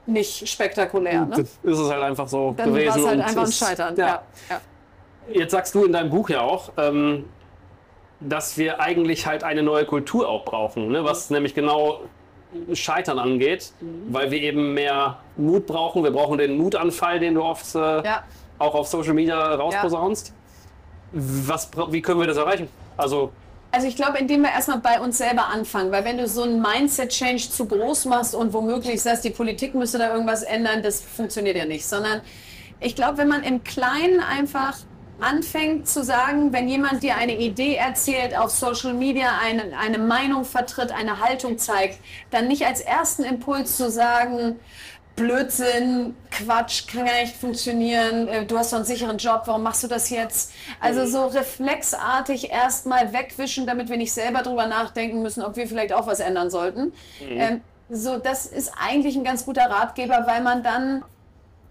nicht 0.06 0.48
spektakulär. 0.48 1.22
Ne? 1.26 1.30
Das 1.30 1.40
ist 1.62 1.78
es 1.78 1.90
halt 1.90 2.02
einfach 2.02 2.28
so 2.28 2.54
Dann 2.56 2.72
war 2.72 2.78
gewesen. 2.78 3.00
es 3.00 3.06
halt 3.06 3.20
einfach 3.20 3.44
ein 3.44 3.52
Scheitern. 3.52 3.96
Ja. 3.96 4.22
Ja. 4.48 4.60
Jetzt 5.32 5.50
sagst 5.52 5.74
du 5.74 5.84
in 5.84 5.92
deinem 5.92 6.10
Buch 6.10 6.28
ja 6.28 6.40
auch, 6.42 6.70
ähm, 6.76 7.24
dass 8.20 8.56
wir 8.56 8.80
eigentlich 8.80 9.26
halt 9.26 9.42
eine 9.44 9.62
neue 9.62 9.84
Kultur 9.84 10.28
auch 10.28 10.44
brauchen, 10.44 10.88
ne? 10.88 11.04
was 11.04 11.30
nämlich 11.30 11.54
genau 11.54 12.00
Scheitern 12.72 13.18
angeht, 13.18 13.72
weil 14.08 14.30
wir 14.30 14.40
eben 14.40 14.72
mehr 14.72 15.18
Mut 15.36 15.66
brauchen. 15.66 16.02
Wir 16.04 16.12
brauchen 16.12 16.38
den 16.38 16.56
Mutanfall, 16.56 17.18
den 17.20 17.34
du 17.34 17.42
oft 17.42 17.74
äh, 17.74 17.78
Ja. 18.04 18.22
auch 18.58 18.74
auf 18.74 18.86
Social 18.86 19.12
Media 19.14 19.54
rausposaunst. 19.56 20.32
Was, 21.12 21.70
wie 21.90 22.00
können 22.00 22.20
wir 22.20 22.26
das 22.26 22.36
erreichen? 22.36 22.68
Also, 22.96 23.32
Also 23.72 23.88
ich 23.88 23.96
glaube, 23.96 24.18
indem 24.18 24.42
wir 24.42 24.50
erstmal 24.50 24.78
bei 24.78 25.00
uns 25.00 25.18
selber 25.18 25.48
anfangen, 25.48 25.92
weil 25.92 26.04
wenn 26.04 26.18
du 26.18 26.26
so 26.28 26.44
einen 26.44 26.62
Mindset-Change 26.62 27.50
zu 27.50 27.66
groß 27.66 28.06
machst 28.06 28.34
und 28.34 28.52
womöglich 28.52 29.02
sagst, 29.02 29.24
die 29.24 29.30
Politik 29.30 29.74
müsste 29.74 29.98
da 29.98 30.12
irgendwas 30.12 30.42
ändern, 30.42 30.82
das 30.82 31.02
funktioniert 31.02 31.56
ja 31.56 31.66
nicht, 31.66 31.86
sondern 31.86 32.22
ich 32.80 32.94
glaube, 32.94 33.18
wenn 33.18 33.28
man 33.28 33.42
im 33.42 33.64
Kleinen 33.64 34.20
einfach 34.20 34.78
anfängt 35.20 35.88
zu 35.88 36.04
sagen, 36.04 36.52
wenn 36.52 36.68
jemand 36.68 37.02
dir 37.02 37.16
eine 37.16 37.38
Idee 37.38 37.76
erzählt, 37.76 38.36
auf 38.36 38.50
Social 38.50 38.92
Media 38.92 39.38
eine, 39.42 39.76
eine 39.78 39.98
Meinung 39.98 40.44
vertritt, 40.44 40.92
eine 40.92 41.20
Haltung 41.20 41.58
zeigt, 41.58 41.98
dann 42.30 42.48
nicht 42.48 42.66
als 42.66 42.80
ersten 42.80 43.24
Impuls 43.24 43.76
zu 43.76 43.90
sagen, 43.90 44.56
Blödsinn, 45.16 46.14
Quatsch, 46.30 46.86
kann 46.86 47.06
gar 47.06 47.20
nicht 47.22 47.34
funktionieren, 47.34 48.28
äh, 48.28 48.44
du 48.44 48.58
hast 48.58 48.72
doch 48.72 48.76
einen 48.76 48.84
sicheren 48.84 49.16
Job, 49.16 49.42
warum 49.46 49.62
machst 49.62 49.82
du 49.82 49.88
das 49.88 50.10
jetzt? 50.10 50.52
Also 50.78 51.06
so 51.06 51.26
reflexartig 51.26 52.50
erstmal 52.50 53.14
wegwischen, 53.14 53.66
damit 53.66 53.88
wir 53.88 53.96
nicht 53.96 54.12
selber 54.12 54.42
drüber 54.42 54.66
nachdenken 54.66 55.22
müssen, 55.22 55.42
ob 55.42 55.56
wir 55.56 55.66
vielleicht 55.66 55.94
auch 55.94 56.06
was 56.06 56.20
ändern 56.20 56.50
sollten. 56.50 56.92
Ähm, 57.20 57.62
so, 57.88 58.18
das 58.18 58.46
ist 58.46 58.72
eigentlich 58.78 59.16
ein 59.16 59.24
ganz 59.24 59.46
guter 59.46 59.70
Ratgeber, 59.70 60.24
weil 60.26 60.42
man 60.42 60.62
dann 60.62 61.02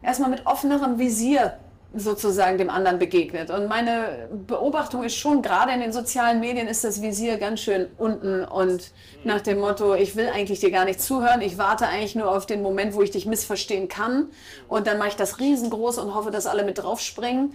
erstmal 0.02 0.32
mit 0.32 0.46
offenerem 0.46 0.98
Visier 0.98 1.58
sozusagen 1.96 2.58
dem 2.58 2.70
anderen 2.70 3.00
begegnet. 3.00 3.50
Und 3.50 3.68
meine 3.68 4.30
Beobachtung 4.48 5.04
ist 5.04 5.16
schon, 5.16 5.42
gerade 5.42 5.72
in 5.72 5.80
den 5.80 5.94
sozialen 5.94 6.40
Medien 6.40 6.68
ist 6.68 6.84
das 6.84 7.02
Visier 7.02 7.38
ganz 7.38 7.62
schön 7.62 7.88
unten 7.98 8.44
und 8.44 8.92
nach 9.24 9.42
dem 9.42 9.60
Motto, 9.60 9.96
ich 9.96 10.16
will 10.16 10.30
eigentlich 10.34 10.60
dir 10.60 10.72
gar 10.72 10.86
nicht 10.86 11.02
zuhören, 11.02 11.42
ich 11.42 11.58
warte 11.58 11.88
eigentlich 11.88 12.16
nur 12.16 12.30
auf 12.30 12.46
den 12.46 12.62
Moment, 12.62 12.94
wo 12.96 13.02
ich 13.02 13.12
dich 13.12 13.25
missverstehen 13.25 13.88
kann 13.88 14.28
und 14.68 14.88
dann 14.88 14.98
mache 14.98 15.10
ich 15.10 15.16
das 15.16 15.40
riesengroß 15.40 15.98
und 16.00 16.14
hoffe, 16.14 16.32
dass 16.32 16.46
alle 16.46 16.64
mit 16.64 16.78
draufspringen. 16.78 17.54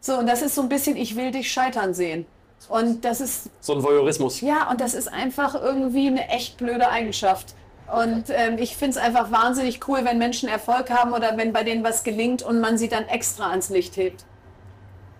So, 0.00 0.18
und 0.18 0.26
das 0.28 0.42
ist 0.42 0.54
so 0.54 0.62
ein 0.62 0.68
bisschen, 0.68 0.96
ich 0.96 1.16
will 1.16 1.30
dich 1.30 1.50
scheitern 1.50 1.94
sehen. 1.94 2.26
Und 2.68 3.04
das 3.04 3.20
ist 3.20 3.50
so 3.60 3.74
ein 3.74 3.82
Voyeurismus. 3.82 4.40
ja, 4.40 4.70
und 4.70 4.80
das 4.80 4.94
ist 4.94 5.12
einfach 5.12 5.54
irgendwie 5.54 6.08
eine 6.08 6.28
echt 6.28 6.56
blöde 6.56 6.88
Eigenschaft. 6.88 7.54
Und 7.94 8.24
ähm, 8.30 8.58
ich 8.58 8.76
finde 8.76 8.98
es 8.98 9.04
einfach 9.04 9.30
wahnsinnig 9.30 9.86
cool, 9.88 10.00
wenn 10.04 10.18
Menschen 10.18 10.48
Erfolg 10.48 10.90
haben 10.90 11.12
oder 11.12 11.36
wenn 11.36 11.52
bei 11.52 11.62
denen 11.62 11.84
was 11.84 12.02
gelingt 12.04 12.42
und 12.42 12.60
man 12.60 12.78
sie 12.78 12.88
dann 12.88 13.06
extra 13.06 13.50
ans 13.50 13.68
Licht 13.68 13.96
hebt. 13.96 14.24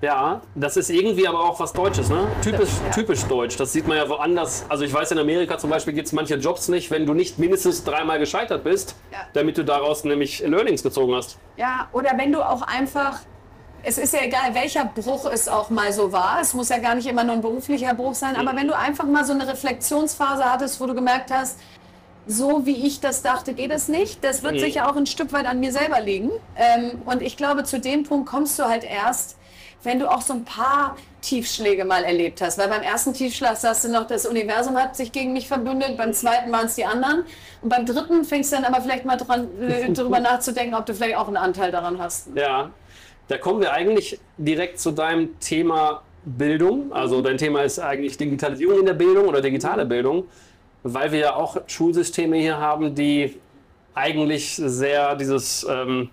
Ja, 0.02 0.42
das 0.54 0.76
ist 0.76 0.90
irgendwie 0.90 1.26
aber 1.26 1.40
auch 1.40 1.58
was 1.58 1.72
Deutsches, 1.72 2.10
ne? 2.10 2.26
Typisch, 2.42 2.68
Ja. 2.84 2.90
typisch 2.90 3.22
deutsch. 3.24 3.56
Das 3.56 3.72
sieht 3.72 3.88
man 3.88 3.96
ja 3.96 4.06
woanders. 4.08 4.66
Also 4.68 4.84
ich 4.84 4.92
weiß, 4.92 5.12
in 5.12 5.18
Amerika 5.18 5.56
zum 5.56 5.70
Beispiel 5.70 5.94
gibt 5.94 6.06
es 6.06 6.12
manche 6.12 6.34
Jobs 6.34 6.68
nicht, 6.68 6.90
wenn 6.90 7.06
du 7.06 7.14
nicht 7.14 7.38
mindestens 7.38 7.82
dreimal 7.82 8.18
gescheitert 8.18 8.62
bist, 8.62 8.94
Ja. 9.10 9.20
damit 9.32 9.56
du 9.56 9.64
daraus 9.64 10.04
nämlich 10.04 10.40
Learnings 10.40 10.82
gezogen 10.82 11.14
hast. 11.14 11.38
Ja, 11.56 11.88
oder 11.94 12.10
wenn 12.18 12.30
du 12.30 12.42
auch 12.42 12.60
einfach, 12.60 13.20
es 13.84 13.96
ist 13.96 14.12
ja 14.12 14.20
egal, 14.22 14.52
welcher 14.54 14.84
Bruch 14.84 15.30
es 15.32 15.48
auch 15.48 15.70
mal 15.70 15.90
so 15.92 16.12
war, 16.12 16.40
es 16.42 16.52
muss 16.52 16.68
ja 16.68 16.76
gar 16.78 16.94
nicht 16.94 17.06
immer 17.06 17.24
nur 17.24 17.34
ein 17.36 17.40
beruflicher 17.42 17.94
Bruch 17.94 18.14
sein, 18.14 18.36
aber 18.36 18.54
wenn 18.54 18.68
du 18.68 18.76
einfach 18.76 19.04
mal 19.04 19.24
so 19.24 19.32
eine 19.32 19.48
Reflexionsphase 19.48 20.44
hattest, 20.44 20.78
wo 20.78 20.86
du 20.86 20.94
gemerkt 20.94 21.30
hast, 21.30 21.58
so 22.26 22.66
wie 22.66 22.86
ich 22.86 23.00
das 23.00 23.22
dachte, 23.22 23.54
geht 23.54 23.70
es 23.70 23.88
nicht. 23.88 24.22
Das 24.24 24.42
wird 24.42 24.58
sicher 24.58 24.90
auch 24.90 24.96
ein 24.96 25.06
Stück 25.06 25.32
weit 25.32 25.46
an 25.46 25.60
mir 25.60 25.72
selber 25.72 26.00
liegen. 26.00 26.30
Ähm, 26.56 27.02
und 27.04 27.22
ich 27.22 27.36
glaube, 27.36 27.64
zu 27.64 27.78
dem 27.78 28.02
Punkt 28.02 28.28
kommst 28.28 28.58
du 28.58 28.64
halt 28.64 28.84
erst, 28.84 29.36
wenn 29.82 30.00
du 30.00 30.10
auch 30.10 30.22
so 30.22 30.32
ein 30.32 30.44
paar 30.44 30.96
Tiefschläge 31.20 31.84
mal 31.84 32.02
erlebt 32.04 32.40
hast. 32.40 32.58
Weil 32.58 32.68
beim 32.68 32.82
ersten 32.82 33.12
Tiefschlag 33.12 33.56
sagst 33.56 33.84
du 33.84 33.88
noch, 33.88 34.06
das 34.06 34.26
Universum 34.26 34.76
hat 34.76 34.96
sich 34.96 35.12
gegen 35.12 35.32
mich 35.32 35.46
verbündet, 35.46 35.96
beim 35.96 36.12
zweiten 36.12 36.50
waren 36.50 36.66
es 36.66 36.74
die 36.74 36.84
anderen. 36.84 37.24
Und 37.62 37.68
beim 37.68 37.86
dritten 37.86 38.24
fängst 38.24 38.52
du 38.52 38.56
dann 38.56 38.64
aber 38.64 38.82
vielleicht 38.82 39.04
mal 39.04 39.16
dran, 39.16 39.48
äh, 39.60 39.92
drüber 39.92 40.20
nachzudenken, 40.20 40.74
ob 40.74 40.86
du 40.86 40.94
vielleicht 40.94 41.16
auch 41.16 41.28
einen 41.28 41.36
Anteil 41.36 41.70
daran 41.70 41.98
hast. 41.98 42.28
Ja, 42.34 42.70
da 43.28 43.38
kommen 43.38 43.60
wir 43.60 43.72
eigentlich 43.72 44.18
direkt 44.36 44.80
zu 44.80 44.90
deinem 44.90 45.38
Thema 45.40 46.02
Bildung. 46.24 46.92
Also 46.92 47.22
dein 47.22 47.38
Thema 47.38 47.62
ist 47.62 47.78
eigentlich 47.78 48.16
Digitalisierung 48.16 48.80
in 48.80 48.86
der 48.86 48.94
Bildung 48.94 49.26
oder 49.26 49.40
digitale 49.40 49.86
Bildung, 49.86 50.24
weil 50.92 51.12
wir 51.12 51.18
ja 51.18 51.36
auch 51.36 51.56
Schulsysteme 51.66 52.36
hier 52.36 52.58
haben, 52.58 52.94
die 52.94 53.36
eigentlich 53.94 54.54
sehr 54.54 55.16
dieses, 55.16 55.66
ähm, 55.68 56.10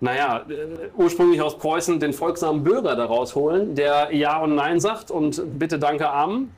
naja, 0.00 0.42
äh, 0.48 0.90
ursprünglich 0.96 1.40
aus 1.40 1.58
Preußen 1.58 1.98
den 1.98 2.12
folgsamen 2.12 2.62
Bürger 2.62 2.94
da 2.96 3.06
rausholen, 3.06 3.74
der 3.74 4.08
Ja 4.12 4.38
und 4.38 4.54
Nein 4.54 4.78
sagt 4.78 5.10
und 5.10 5.58
bitte, 5.58 5.78
danke, 5.78 6.08
Amen. 6.08 6.54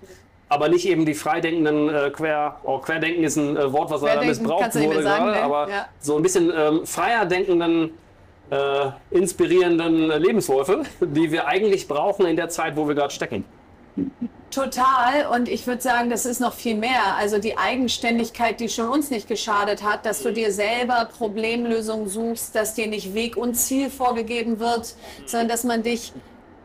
Aber 0.49 0.69
nicht 0.69 0.87
eben 0.87 1.07
die 1.07 1.15
freidenkenden 1.15 1.89
äh, 1.89 2.11
Quer, 2.11 2.61
oh, 2.65 2.79
Querdenken 2.79 3.25
ist 3.25 3.37
ein 3.37 3.57
äh, 3.57 3.73
Wort, 3.73 3.91
was 3.91 4.03
leider 4.03 4.25
missbraucht 4.25 4.75
wurde 4.75 5.03
sagen, 5.03 5.25
gerade, 5.25 5.39
ne? 5.39 5.43
aber 5.43 5.69
Ja. 5.69 5.87
so 6.01 6.17
ein 6.17 6.23
bisschen 6.23 6.53
ähm, 6.55 6.87
freier 6.87 7.25
denkenden 7.25 7.91
äh, 8.51 8.91
inspirierenden 9.11 10.09
Lebensläufe, 10.23 10.83
die 11.01 11.33
wir 11.33 11.47
eigentlich 11.47 11.89
brauchen 11.89 12.27
in 12.27 12.37
der 12.37 12.51
Zeit, 12.51 12.77
wo 12.77 12.87
wir 12.87 12.95
gerade 12.95 13.13
stecken. 13.13 13.45
Total. 14.55 15.27
Und 15.33 15.49
ich 15.49 15.67
würde 15.67 15.83
sagen, 15.83 16.11
das 16.11 16.27
ist 16.27 16.41
noch 16.41 16.55
viel 16.55 16.77
mehr. 16.77 17.17
Also 17.19 17.39
die 17.39 17.59
Eigenständigkeit, 17.59 18.61
die 18.61 18.69
schon 18.69 18.89
uns 18.89 19.11
nicht 19.11 19.27
geschadet 19.27 19.83
hat, 19.83 20.07
dass 20.07 20.23
du 20.23 20.33
dir 20.33 20.53
selber 20.53 21.09
Problemlösungen 21.19 22.09
suchst, 22.09 22.55
dass 22.55 22.75
dir 22.75 22.87
nicht 22.87 23.15
Weg 23.15 23.37
und 23.37 23.55
Ziel 23.55 23.91
vorgegeben 23.91 24.61
wird, 24.61 24.95
sondern 25.27 25.49
dass 25.49 25.65
man 25.65 25.83
dich 25.83 26.13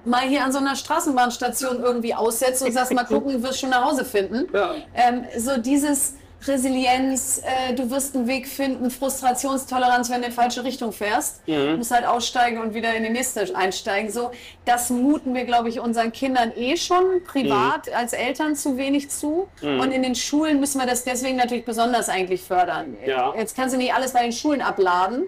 mal 0.05 0.21
hier 0.21 0.43
an 0.43 0.51
so 0.51 0.59
einer 0.59 0.75
Straßenbahnstation 0.75 1.79
irgendwie 1.79 2.13
aussetzt 2.13 2.61
und 2.61 2.71
sagst, 2.71 2.93
mal 2.93 3.05
gucken, 3.05 3.33
du 3.33 3.43
wirst 3.43 3.59
schon 3.59 3.71
nach 3.71 3.85
Hause 3.85 4.05
finden. 4.05 4.47
Ja. 4.53 4.75
Ähm, 4.93 5.25
so 5.37 5.57
dieses 5.57 6.13
Resilienz, 6.47 7.41
äh, 7.43 7.73
du 7.73 7.89
wirst 7.91 8.15
einen 8.15 8.27
Weg 8.27 8.47
finden, 8.47 8.89
Frustrationstoleranz, 8.89 10.09
wenn 10.09 10.21
du 10.21 10.27
in 10.27 10.31
die 10.31 10.35
falsche 10.35 10.63
Richtung 10.63 10.91
fährst. 10.91 11.41
Du 11.45 11.77
musst 11.77 11.91
halt 11.91 12.05
aussteigen 12.05 12.59
und 12.59 12.73
wieder 12.73 12.93
in 12.93 13.03
die 13.03 13.09
nächste 13.09 13.55
einsteigen. 13.55 14.11
So, 14.11 14.31
das 14.65 14.89
muten 14.89 15.33
wir, 15.33 15.45
glaube 15.45 15.69
ich, 15.69 15.79
unseren 15.79 16.11
Kindern 16.11 16.51
eh 16.55 16.77
schon 16.77 17.23
privat 17.25 17.91
als 17.93 18.13
Eltern 18.13 18.55
zu 18.55 18.77
wenig 18.77 19.09
zu. 19.09 19.47
Und 19.61 19.91
in 19.91 20.01
den 20.03 20.15
Schulen 20.15 20.59
müssen 20.59 20.79
wir 20.79 20.87
das 20.87 21.03
deswegen 21.03 21.37
natürlich 21.37 21.65
besonders 21.65 22.09
eigentlich 22.09 22.41
fördern. 22.41 22.97
Ja. 23.05 23.33
Jetzt 23.35 23.55
kannst 23.55 23.75
du 23.75 23.77
nicht 23.77 23.93
alles 23.93 24.13
bei 24.13 24.23
den 24.23 24.31
Schulen 24.31 24.61
abladen, 24.61 25.25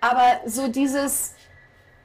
aber 0.00 0.40
so 0.46 0.68
dieses, 0.68 1.34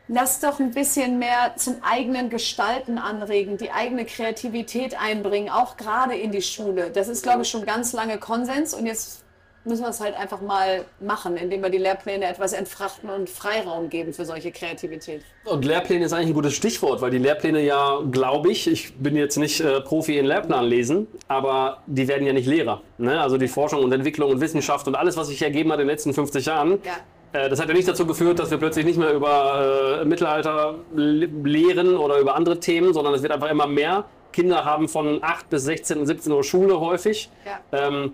lass 0.07 0.39
doch 0.39 0.59
ein 0.59 0.71
bisschen 0.71 1.19
mehr 1.19 1.53
zum 1.55 1.77
eigenen 1.81 2.29
Gestalten 2.29 2.97
anregen, 2.97 3.57
die 3.57 3.71
eigene 3.71 4.05
Kreativität 4.05 4.99
einbringen, 4.99 5.49
auch 5.49 5.77
gerade 5.77 6.15
in 6.15 6.31
die 6.31 6.41
Schule. 6.41 6.89
Das 6.91 7.07
ist, 7.07 7.23
glaube 7.23 7.43
ich, 7.43 7.49
schon 7.49 7.65
ganz 7.65 7.93
lange 7.93 8.17
Konsens 8.17 8.73
und 8.73 8.85
jetzt 8.85 9.23
müssen 9.65 9.83
wir 9.83 9.89
es 9.89 10.01
halt 10.01 10.15
einfach 10.15 10.41
mal 10.41 10.83
machen, 10.99 11.37
indem 11.37 11.61
wir 11.61 11.69
die 11.69 11.77
Lehrpläne 11.77 12.25
etwas 12.25 12.53
entfrachten 12.53 13.09
und 13.09 13.29
Freiraum 13.29 13.89
geben 13.89 14.13
für 14.13 14.25
solche 14.25 14.51
Kreativität. 14.51 15.21
Und 15.45 15.63
Lehrpläne 15.63 16.05
ist 16.05 16.13
eigentlich 16.13 16.27
ein 16.27 16.33
gutes 16.33 16.53
Stichwort, 16.53 17.01
weil 17.01 17.11
die 17.11 17.17
Lehrpläne 17.17 17.61
ja, 17.61 18.01
glaube 18.11 18.51
ich, 18.51 18.67
ich 18.67 18.93
bin 18.95 19.15
jetzt 19.15 19.37
nicht 19.37 19.61
äh, 19.61 19.81
Profi 19.81 20.17
in 20.17 20.25
Lehrplan 20.25 20.65
lesen, 20.65 21.07
aber 21.27 21.81
die 21.87 22.07
werden 22.07 22.27
ja 22.27 22.33
nicht 22.33 22.47
Lehrer. 22.47 22.81
Ne? 22.97 23.21
Also 23.21 23.37
die 23.37 23.47
Forschung 23.47 23.83
und 23.83 23.91
Entwicklung 23.93 24.31
und 24.31 24.41
Wissenschaft 24.41 24.87
und 24.87 24.95
alles, 24.95 25.15
was 25.15 25.27
sich 25.27 25.41
ergeben 25.41 25.71
hat 25.71 25.79
in 25.79 25.87
den 25.87 25.93
letzten 25.93 26.13
50 26.13 26.45
Jahren. 26.45 26.79
Ja. 26.83 26.97
Äh, 27.33 27.49
das 27.49 27.59
hat 27.59 27.67
ja 27.67 27.73
nicht 27.73 27.87
dazu 27.87 28.05
geführt, 28.05 28.39
dass 28.39 28.49
wir 28.51 28.57
plötzlich 28.57 28.85
nicht 28.85 28.97
mehr 28.97 29.11
über 29.13 29.99
äh, 30.01 30.05
Mittelalter 30.05 30.75
le- 30.95 31.25
lehren 31.43 31.97
oder 31.97 32.19
über 32.19 32.35
andere 32.35 32.59
Themen, 32.59 32.93
sondern 32.93 33.13
es 33.13 33.21
wird 33.21 33.31
einfach 33.31 33.49
immer 33.49 33.67
mehr. 33.67 34.05
Kinder 34.31 34.65
haben 34.65 34.87
von 34.87 35.23
8 35.23 35.49
bis 35.49 35.63
16 35.63 35.99
und 35.99 36.05
17 36.07 36.31
Uhr 36.31 36.43
Schule 36.43 36.79
häufig. 36.79 37.29
Ja. 37.45 37.87
Ähm, 37.87 38.13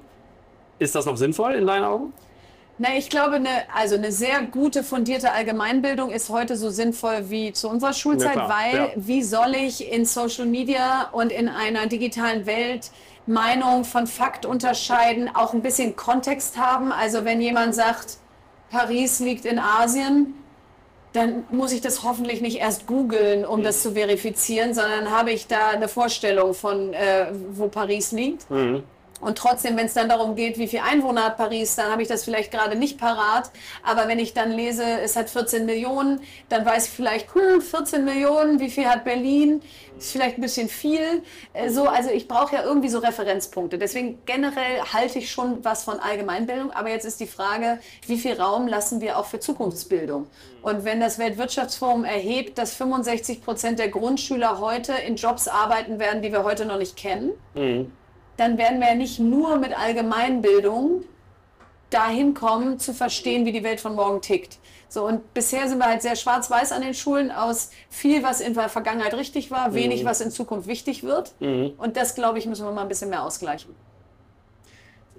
ist 0.80 0.96
das 0.96 1.06
noch 1.06 1.18
sinnvoll 1.18 1.54
in 1.56 1.68
deinen 1.68 1.84
Augen? 1.86 2.14
Na, 2.78 2.90
ich 2.98 3.10
glaube, 3.10 3.36
eine, 3.36 3.50
also 3.76 3.96
eine 3.96 4.12
sehr 4.14 4.42
gute, 4.44 4.84
fundierte 4.84 5.34
Allgemeinbildung 5.34 6.12
ist 6.12 6.30
heute 6.30 6.56
so 6.56 6.70
sinnvoll 6.70 7.30
wie 7.30 7.52
zu 7.52 7.68
unserer 7.70 7.92
Schulzeit, 7.92 8.38
Ja, 8.38 8.50
weil 8.50 8.76
ja. 8.78 8.88
wie 8.96 9.22
soll 9.22 9.54
ich 9.56 9.92
in 9.92 10.06
Social 10.06 10.46
Media 10.46 11.10
und 11.12 11.34
in 11.34 11.50
einer 11.50 11.88
digitalen 11.88 12.46
Welt 12.46 12.92
Meinung 13.26 13.84
von 13.84 14.08
Fakt 14.08 14.46
unterscheiden, 14.46 15.30
auch 15.34 15.54
ein 15.54 15.62
bisschen 15.62 15.98
Kontext 15.98 16.58
haben? 16.58 16.94
Also 16.94 17.26
wenn 17.26 17.42
jemand 17.42 17.76
sagt, 17.76 18.18
Paris 18.70 19.20
liegt 19.20 19.46
in 19.46 19.60
Asien, 19.60 20.36
dann 21.14 21.44
muss 21.50 21.72
ich 21.72 21.82
das 21.82 22.04
hoffentlich 22.04 22.42
nicht 22.42 22.58
erst 22.58 22.86
googeln, 22.86 23.46
um 23.46 23.64
das 23.64 23.82
zu 23.82 23.94
verifizieren, 23.94 24.74
sondern 24.74 25.10
habe 25.10 25.32
ich 25.32 25.48
da 25.48 25.70
eine 25.70 25.88
Vorstellung 25.88 26.54
von, 26.54 26.94
äh, 26.94 27.28
wo 27.52 27.68
Paris 27.68 28.12
liegt. 28.12 28.50
Mhm. 28.52 28.84
Und 29.20 29.38
trotzdem, 29.38 29.76
wenn 29.78 29.86
es 29.88 29.94
dann 29.94 30.10
darum 30.10 30.36
geht, 30.36 30.58
wie 30.58 30.68
viel 30.68 30.80
Einwohner 30.80 31.26
hat 31.26 31.38
Paris, 31.38 31.76
dann 31.76 31.92
habe 31.92 32.02
ich 32.02 32.08
das 32.08 32.24
vielleicht 32.24 32.52
gerade 32.52 32.76
nicht 32.78 32.98
parat. 32.98 33.52
Aber 33.84 34.08
wenn 34.08 34.20
ich 34.20 34.34
dann 34.34 34.52
lese, 34.52 34.84
es 34.84 35.16
hat 35.16 35.30
14 35.30 35.66
Millionen, 35.66 36.22
dann 36.50 36.66
weiß 36.66 36.88
ich 36.88 36.92
vielleicht, 36.92 37.34
hm, 37.34 37.62
14 37.62 38.06
Millionen, 38.06 38.60
wie 38.60 38.70
viel 38.70 38.86
hat 38.86 39.04
Berlin? 39.04 39.62
Ist 39.98 40.12
vielleicht 40.14 40.38
ein 40.38 40.42
bisschen 40.42 40.70
viel. 40.70 41.24
Äh, 41.54 41.70
So, 41.70 41.88
also 41.88 42.10
ich 42.10 42.28
brauche 42.28 42.56
ja 42.56 42.64
irgendwie 42.64 42.88
so 42.90 43.00
Referenzpunkte. 43.00 43.78
Deswegen 43.78 44.20
generell 44.26 44.82
halte 44.94 45.20
ich 45.20 45.30
schon 45.30 45.64
was 45.66 45.84
von 45.84 46.00
Allgemeinbildung. 46.00 46.72
Aber 46.72 46.90
jetzt 46.90 47.06
ist 47.06 47.20
die 47.20 47.28
Frage, 47.28 47.80
wie 48.08 48.18
viel 48.18 48.40
Raum 48.40 48.68
lassen 48.68 49.02
wir 49.02 49.18
auch 49.18 49.26
für 49.26 49.40
Zukunftsbildung? 49.40 50.28
Und 50.62 50.86
wenn 50.86 51.00
das 51.00 51.20
Weltwirtschaftsforum 51.20 52.06
erhebt, 52.06 52.58
dass 52.58 52.74
65 52.76 53.42
Prozent 53.42 53.80
der 53.80 53.90
Grundschüler 53.90 54.60
heute 54.60 54.94
in 54.94 55.16
Jobs 55.16 55.48
arbeiten 55.48 56.00
werden, 56.00 56.22
die 56.22 56.32
wir 56.32 56.44
heute 56.44 56.66
noch 56.66 56.78
nicht 56.78 56.96
kennen, 56.96 57.32
dann 58.40 58.58
werden 58.58 58.80
wir 58.80 58.88
ja 58.90 58.96
nicht 58.96 59.20
nur 59.20 59.58
mit 59.58 59.78
Allgemeinbildung 59.78 61.04
dahin 61.90 62.34
kommen, 62.34 62.80
zu 62.80 62.94
verstehen, 62.94 63.46
wie 63.46 63.52
die 63.52 63.64
Welt 63.64 63.82
von 63.82 63.96
morgen 63.96 64.22
tickt. 64.22 64.60
So, 64.88 65.06
und 65.06 65.34
bisher 65.34 65.68
sind 65.68 65.80
wir 65.80 65.86
halt 65.86 66.02
sehr 66.02 66.16
schwarz-weiß 66.16 66.72
an 66.72 66.82
den 66.82 66.94
Schulen 66.94 67.32
aus 67.32 67.72
viel, 67.90 68.24
was 68.24 68.42
in 68.42 68.54
der 68.54 68.70
Vergangenheit 68.70 69.14
richtig 69.14 69.52
war, 69.52 69.74
wenig, 69.74 70.06
was 70.06 70.22
in 70.22 70.32
Zukunft 70.32 70.68
wichtig 70.68 71.04
wird. 71.04 71.34
Und 71.40 71.96
das, 71.98 72.16
glaube 72.16 72.40
ich, 72.40 72.46
müssen 72.46 72.66
wir 72.66 72.72
mal 72.72 72.84
ein 72.84 72.88
bisschen 72.88 73.10
mehr 73.10 73.24
ausgleichen. 73.24 73.76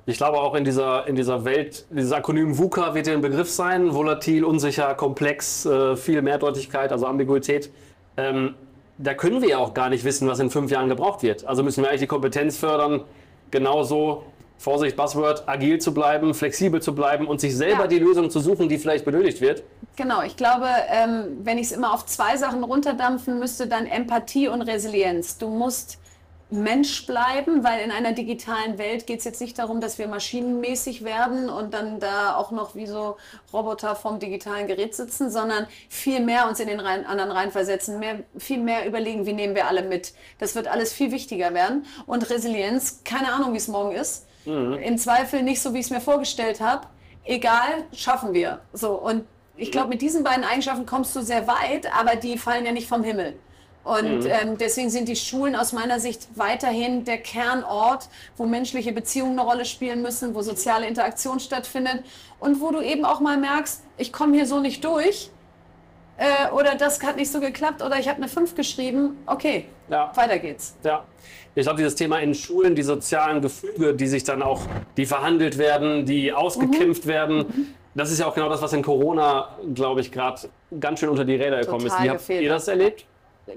Ich 0.06 0.16
glaube 0.16 0.38
auch 0.38 0.54
in 0.54 0.64
dieser, 0.64 1.06
in 1.06 1.14
dieser 1.14 1.44
Welt, 1.44 1.86
dieses 1.90 2.10
Akronym 2.10 2.58
VUCA 2.58 2.94
wird 2.94 3.06
ja 3.06 3.12
ein 3.12 3.20
Begriff 3.20 3.50
sein, 3.50 3.94
volatil, 3.94 4.44
unsicher, 4.44 4.94
komplex, 4.94 5.66
äh, 5.66 5.94
viel 5.96 6.20
Mehrdeutigkeit, 6.22 6.90
also 6.90 7.06
Ambiguität. 7.06 7.70
Ähm, 8.16 8.54
da 9.02 9.14
können 9.14 9.40
wir 9.40 9.48
ja 9.48 9.58
auch 9.58 9.72
gar 9.74 9.88
nicht 9.88 10.04
wissen, 10.04 10.28
was 10.28 10.38
in 10.40 10.50
fünf 10.50 10.70
Jahren 10.70 10.88
gebraucht 10.88 11.22
wird. 11.22 11.44
Also 11.46 11.62
müssen 11.62 11.82
wir 11.82 11.88
eigentlich 11.88 12.02
die 12.02 12.06
Kompetenz 12.06 12.56
fördern, 12.58 13.04
genauso, 13.50 14.24
Vorsicht, 14.58 14.94
Buzzword, 14.94 15.44
agil 15.48 15.78
zu 15.78 15.94
bleiben, 15.94 16.34
flexibel 16.34 16.82
zu 16.82 16.94
bleiben 16.94 17.26
und 17.26 17.40
sich 17.40 17.56
selber 17.56 17.82
Ja. 17.82 17.86
die 17.86 17.98
Lösung 17.98 18.28
zu 18.30 18.40
suchen, 18.40 18.68
die 18.68 18.76
vielleicht 18.76 19.06
benötigt 19.06 19.40
wird. 19.40 19.62
Genau, 19.96 20.22
ich 20.22 20.36
glaube, 20.36 20.66
ähm, 20.90 21.38
wenn 21.44 21.56
ich 21.56 21.66
es 21.68 21.72
immer 21.72 21.94
auf 21.94 22.04
zwei 22.04 22.36
Sachen 22.36 22.62
runterdampfen 22.62 23.38
müsste, 23.38 23.66
dann 23.66 23.86
Empathie 23.86 24.48
und 24.48 24.60
Resilienz. 24.62 25.38
Du 25.38 25.48
musst 25.48 25.98
Mensch 26.50 27.06
bleiben, 27.06 27.62
weil 27.64 27.80
in 27.80 27.90
einer 27.90 28.12
digitalen 28.12 28.78
Welt 28.78 29.06
geht 29.06 29.20
es 29.20 29.24
jetzt 29.24 29.40
nicht 29.40 29.58
darum, 29.58 29.80
dass 29.80 29.98
wir 29.98 30.08
maschinenmäßig 30.08 31.04
werden 31.04 31.48
und 31.48 31.74
dann 31.74 32.00
da 32.00 32.36
auch 32.36 32.50
noch 32.50 32.74
wie 32.74 32.86
so 32.86 33.16
Roboter 33.52 33.94
vom 33.94 34.18
digitalen 34.18 34.66
Gerät 34.66 34.94
sitzen, 34.94 35.30
sondern 35.30 35.66
viel 35.88 36.20
mehr 36.20 36.48
uns 36.48 36.58
in 36.60 36.68
den 36.68 36.80
rein, 36.80 37.06
anderen 37.06 37.30
reinversetzen, 37.30 37.98
mehr, 37.98 38.20
viel 38.36 38.58
mehr 38.58 38.86
überlegen, 38.86 39.26
wie 39.26 39.32
nehmen 39.32 39.54
wir 39.54 39.68
alle 39.68 39.82
mit. 39.82 40.12
Das 40.38 40.54
wird 40.54 40.66
alles 40.66 40.92
viel 40.92 41.12
wichtiger 41.12 41.54
werden. 41.54 41.86
Und 42.06 42.28
Resilienz, 42.30 43.02
keine 43.04 43.32
Ahnung, 43.32 43.52
wie 43.52 43.58
es 43.58 43.68
morgen 43.68 43.92
ist. 43.92 44.26
Im 44.46 44.98
Zweifel 44.98 45.42
nicht 45.42 45.60
so, 45.60 45.74
wie 45.74 45.78
ich 45.78 45.86
es 45.86 45.90
mir 45.90 46.00
vorgestellt 46.00 46.60
habe. 46.60 46.86
Egal, 47.24 47.84
schaffen 47.92 48.32
wir. 48.32 48.60
So, 48.72 48.92
und 48.94 49.24
ich 49.56 49.70
glaube, 49.70 49.88
mit 49.90 50.00
diesen 50.00 50.24
beiden 50.24 50.42
Eigenschaften 50.42 50.86
kommst 50.86 51.14
du 51.14 51.20
sehr 51.20 51.46
weit, 51.46 51.94
aber 51.94 52.16
die 52.16 52.38
fallen 52.38 52.64
ja 52.64 52.72
nicht 52.72 52.88
vom 52.88 53.04
Himmel. 53.04 53.38
Und 53.82 54.26
ähm, 54.26 54.58
deswegen 54.58 54.90
sind 54.90 55.08
die 55.08 55.16
Schulen 55.16 55.56
aus 55.56 55.72
meiner 55.72 56.00
Sicht 56.00 56.28
weiterhin 56.34 57.04
der 57.04 57.18
Kernort, 57.18 58.08
wo 58.36 58.44
menschliche 58.44 58.92
Beziehungen 58.92 59.38
eine 59.38 59.48
Rolle 59.48 59.64
spielen 59.64 60.02
müssen, 60.02 60.34
wo 60.34 60.42
soziale 60.42 60.86
Interaktion 60.86 61.40
stattfindet 61.40 62.04
und 62.40 62.60
wo 62.60 62.70
du 62.72 62.82
eben 62.82 63.04
auch 63.06 63.20
mal 63.20 63.38
merkst, 63.38 63.82
ich 63.96 64.12
komme 64.12 64.36
hier 64.36 64.46
so 64.46 64.60
nicht 64.60 64.84
durch 64.84 65.30
äh, 66.18 66.50
oder 66.52 66.74
das 66.74 67.02
hat 67.02 67.16
nicht 67.16 67.32
so 67.32 67.40
geklappt 67.40 67.82
oder 67.82 67.98
ich 67.98 68.06
habe 68.08 68.18
eine 68.18 68.28
5 68.28 68.54
geschrieben. 68.54 69.16
Okay, 69.24 69.64
Ja. 69.88 70.12
weiter 70.14 70.38
geht's. 70.38 70.76
Ja. 70.84 71.04
Ich 71.54 71.62
glaube, 71.62 71.78
dieses 71.78 71.94
Thema 71.96 72.18
in 72.20 72.34
Schulen, 72.34 72.74
die 72.74 72.82
sozialen 72.82 73.40
Gefüge, 73.40 73.94
die 73.94 74.06
sich 74.06 74.22
dann 74.22 74.42
auch, 74.42 74.60
die 74.96 75.06
verhandelt 75.06 75.58
werden, 75.58 76.04
die 76.06 76.32
ausgekämpft 76.32 77.06
werden, 77.06 77.74
das 77.94 78.12
ist 78.12 78.20
ja 78.20 78.26
auch 78.26 78.34
genau 78.34 78.48
das, 78.48 78.62
was 78.62 78.72
in 78.72 78.82
Corona, 78.82 79.56
glaube 79.74 80.00
ich, 80.00 80.12
gerade 80.12 80.48
ganz 80.78 81.00
schön 81.00 81.08
unter 81.08 81.24
die 81.24 81.34
Räder 81.34 81.60
gekommen 81.60 81.86
ist. 81.86 81.92
Total 81.92 82.04
Wie 82.04 82.10
habt 82.10 82.18
gefehlt 82.20 82.42
ihr 82.42 82.50
das 82.50 82.68
erlebt? 82.68 83.04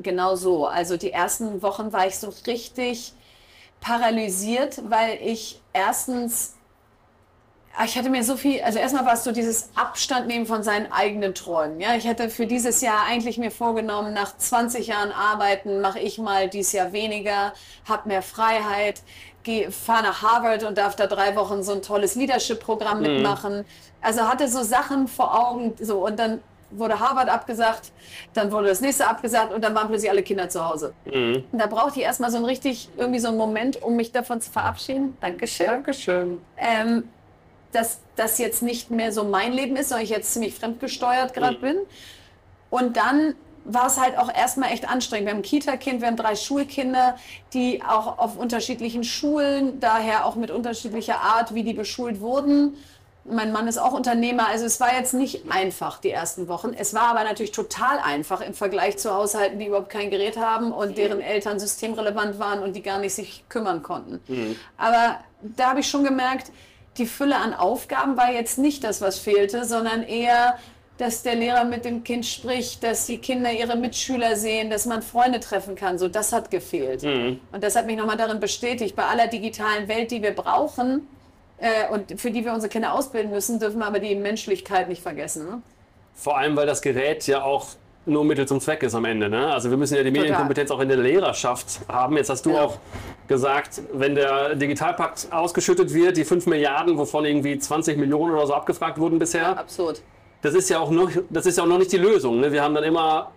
Genau 0.02 0.36
so. 0.36 0.68
Also 0.68 0.98
die 0.98 1.12
ersten 1.12 1.62
Wochen 1.62 1.94
war 1.94 2.08
ich 2.08 2.18
so 2.18 2.34
richtig 2.48 3.14
paralysiert, 3.82 4.82
weil 4.90 5.20
ich 5.22 5.62
erstens, 5.74 6.56
ah, 7.76 7.84
ich 7.86 7.98
hatte 7.98 8.10
mir 8.10 8.24
so 8.24 8.38
viel, 8.38 8.62
also 8.62 8.80
erstmal 8.80 9.06
war 9.06 9.14
es 9.14 9.24
so 9.24 9.32
dieses 9.32 9.70
Abstand 9.76 10.28
nehmen 10.28 10.46
von 10.46 10.64
seinen 10.64 10.92
eigenen 10.92 11.36
Träumen. 11.36 11.82
Ja, 11.82 11.96
ich 11.96 12.06
hätte 12.06 12.30
für 12.30 12.48
dieses 12.48 12.82
Jahr 12.82 13.06
eigentlich 13.08 13.38
mir 13.38 13.52
vorgenommen, 13.52 14.14
nach 14.14 14.38
20 14.38 14.88
Jahren 14.88 15.12
arbeiten, 15.12 15.82
mache 15.82 16.00
ich 16.00 16.18
mal 16.18 16.48
dieses 16.48 16.72
Jahr 16.72 16.94
weniger, 16.94 17.54
habe 17.88 18.08
mehr 18.08 18.22
Freiheit, 18.22 19.02
fahre 19.72 20.04
nach 20.04 20.22
Harvard 20.22 20.64
und 20.64 20.78
darf 20.78 20.96
da 20.96 21.06
drei 21.08 21.36
Wochen 21.36 21.64
so 21.64 21.74
ein 21.74 21.82
tolles 21.82 22.16
Leadership-Programm 22.16 23.02
mitmachen. 23.02 23.66
Also 24.02 24.22
hatte 24.22 24.48
so 24.48 24.64
Sachen 24.64 25.10
vor 25.10 25.38
Augen, 25.38 25.74
so 25.82 26.06
und 26.06 26.18
dann 26.18 26.42
wurde 26.78 27.00
Harvard 27.00 27.30
abgesagt, 27.30 27.92
dann 28.34 28.52
wurde 28.52 28.68
das 28.68 28.82
nächste 28.82 29.08
abgesagt 29.08 29.54
und 29.54 29.64
dann 29.64 29.76
waren 29.76 29.88
plötzlich 29.88 30.10
alle 30.10 30.24
Kinder 30.24 30.50
zu 30.50 30.68
Hause. 30.68 30.94
Und 31.52 31.60
da 31.60 31.68
brauchte 31.68 32.00
ich 32.00 32.06
erstmal 32.06 32.32
so 32.32 32.38
einen 32.38 32.46
richtig, 32.46 32.90
irgendwie 32.98 33.20
so 33.20 33.30
einen 33.30 33.38
Moment, 33.38 33.82
um 33.82 33.96
mich 33.96 34.12
davon 34.12 34.42
zu 34.42 34.52
verabschieden. 34.52 35.18
Dankeschön. 35.22 35.68
Dankeschön. 35.68 36.42
Ähm, 36.58 37.10
dass 37.72 38.00
das 38.16 38.38
jetzt 38.38 38.62
nicht 38.62 38.92
mehr 38.92 39.12
so 39.12 39.24
mein 39.24 39.52
Leben 39.54 39.76
ist, 39.76 39.90
sondern 39.90 40.04
ich 40.04 40.12
jetzt 40.12 40.34
ziemlich 40.34 40.54
fremdgesteuert 40.54 41.34
gerade 41.34 41.58
bin. 41.58 41.78
Und 42.70 42.98
dann 42.98 43.36
war 43.66 43.88
es 43.88 44.00
halt 44.00 44.18
auch 44.18 44.34
erstmal 44.34 44.72
echt 44.72 44.90
anstrengend. 44.90 45.28
Wir 45.28 45.32
haben 45.32 45.40
ein 45.40 45.44
Kita-Kind, 45.44 46.02
wir 46.02 46.08
haben 46.08 46.18
drei 46.18 46.36
Schulkinder, 46.36 47.16
die 47.54 47.82
auch 47.82 48.18
auf 48.18 48.38
unterschiedlichen 48.38 49.04
Schulen, 49.04 49.80
daher 49.80 50.26
auch 50.26 50.36
mit 50.36 50.52
unterschiedlicher 50.52 51.20
Art, 51.22 51.54
wie 51.54 51.64
die 51.64 51.74
beschult 51.74 52.20
wurden. 52.20 52.76
Mein 53.26 53.54
Mann 53.54 53.70
ist 53.70 53.78
auch 53.78 53.94
Unternehmer, 53.94 54.48
also 54.48 54.66
es 54.66 54.82
war 54.82 54.94
jetzt 54.94 55.14
nicht 55.14 55.50
einfach 55.50 56.00
die 56.00 56.10
ersten 56.10 56.50
Wochen. 56.50 56.74
Es 56.78 56.94
war 56.94 57.04
aber 57.04 57.24
natürlich 57.24 57.54
total 57.54 58.00
einfach 58.00 58.42
im 58.42 58.54
Vergleich 58.54 58.98
zu 58.98 59.14
Haushalten, 59.14 59.60
die 59.60 59.68
überhaupt 59.68 59.90
kein 59.90 60.10
Gerät 60.10 60.36
haben 60.36 60.74
und 60.74 60.98
deren 60.98 61.22
Eltern 61.22 61.58
systemrelevant 61.58 62.38
waren 62.38 62.62
und 62.62 62.76
die 62.76 62.82
gar 62.82 63.00
nicht 63.00 63.14
sich 63.14 63.46
kümmern 63.48 63.82
konnten. 63.82 64.20
Aber 64.78 65.20
da 65.42 65.70
habe 65.70 65.80
ich 65.80 65.88
schon 65.88 66.04
gemerkt, 66.04 66.52
die 66.98 67.06
Fülle 67.06 67.38
an 67.38 67.54
Aufgaben 67.54 68.18
war 68.18 68.32
jetzt 68.32 68.58
nicht 68.58 68.84
das, 68.84 69.00
was 69.00 69.20
fehlte, 69.20 69.64
sondern 69.64 70.04
eher, 70.04 70.58
dass 70.98 71.24
der 71.24 71.36
Lehrer 71.36 71.64
mit 71.64 71.86
dem 71.86 72.04
Kind 72.04 72.26
spricht, 72.26 72.84
dass 72.84 73.06
die 73.06 73.20
Kinder 73.20 73.52
ihre 73.52 73.78
Mitschüler 73.78 74.36
sehen, 74.36 74.70
dass 74.70 74.86
man 74.86 75.02
Freunde 75.02 75.40
treffen 75.40 75.76
kann. 75.76 75.98
So, 75.98 76.10
das 76.10 76.34
hat 76.34 76.52
gefehlt. 76.52 77.04
Und 77.52 77.64
das 77.64 77.76
hat 77.78 77.86
mich 77.86 77.96
nochmal 77.98 78.18
darin 78.18 78.42
bestätigt, 78.42 78.96
bei 78.98 79.06
aller 79.06 79.28
digitalen 79.28 79.88
Welt, 79.88 80.12
die 80.12 80.22
wir 80.22 80.36
brauchen 80.36 81.08
äh, 81.64 81.92
und 81.92 82.20
für 82.20 82.30
die 82.32 82.44
wir 82.46 82.54
unsere 82.54 82.70
Kinder 82.70 82.94
ausbilden 82.94 83.32
müssen, 83.32 83.60
dürfen 83.60 83.80
wir 83.80 83.88
aber 83.88 84.00
die 84.00 84.16
Menschlichkeit 84.16 84.90
nicht 84.90 85.02
vergessen. 85.02 85.46
Ne? 85.46 85.62
Vor 86.14 86.38
allem, 86.38 86.56
weil 86.56 86.68
das 86.68 86.82
Gerät 86.82 87.26
ja 87.28 87.42
auch 87.44 87.68
nur 88.06 88.26
Mittel 88.26 88.46
zum 88.46 88.60
Zweck 88.60 88.84
ist 88.84 88.96
am 88.96 89.06
Ende. 89.06 89.30
Ne? 89.30 89.48
Also 89.54 89.70
wir 89.70 89.78
müssen 89.78 89.96
ja 89.96 90.04
die 90.04 90.12
Medienkompetenz 90.12 90.70
auch 90.72 90.82
in 90.82 90.90
der 90.90 90.98
Lehrerschaft 90.98 91.80
haben. 91.88 92.18
Jetzt 92.18 92.30
hast 92.30 92.46
du 92.46 92.52
Ja. 92.52 92.64
auch 92.66 92.78
gesagt, 93.30 93.82
wenn 93.94 94.14
der 94.16 94.56
Digitalpakt 94.56 95.28
ausgeschüttet 95.32 95.94
wird, 95.94 96.18
die 96.18 96.26
5 96.26 96.46
Milliarden, 96.48 96.98
wovon 96.98 97.24
irgendwie 97.24 97.58
20 97.58 97.98
Millionen 97.98 98.34
oder 98.34 98.46
so 98.46 98.54
abgefragt 98.54 99.00
wurden 99.00 99.20
bisher, 99.20 99.58
Absurd. 99.58 100.02
das 100.42 100.54
ist 100.54 100.70
ja 100.70 100.80
auch 100.80 100.92
noch, 100.92 101.10
das 101.30 101.46
ist 101.46 101.58
ja 101.58 101.64
auch 101.64 101.68
noch 101.68 101.78
nicht 101.78 101.94
die 101.94 101.98
Lösung. 101.98 102.42
Ne? 102.42 102.52
Wir 102.52 102.62
haben 102.62 102.76
dann 102.76 102.84
immer 102.84 103.32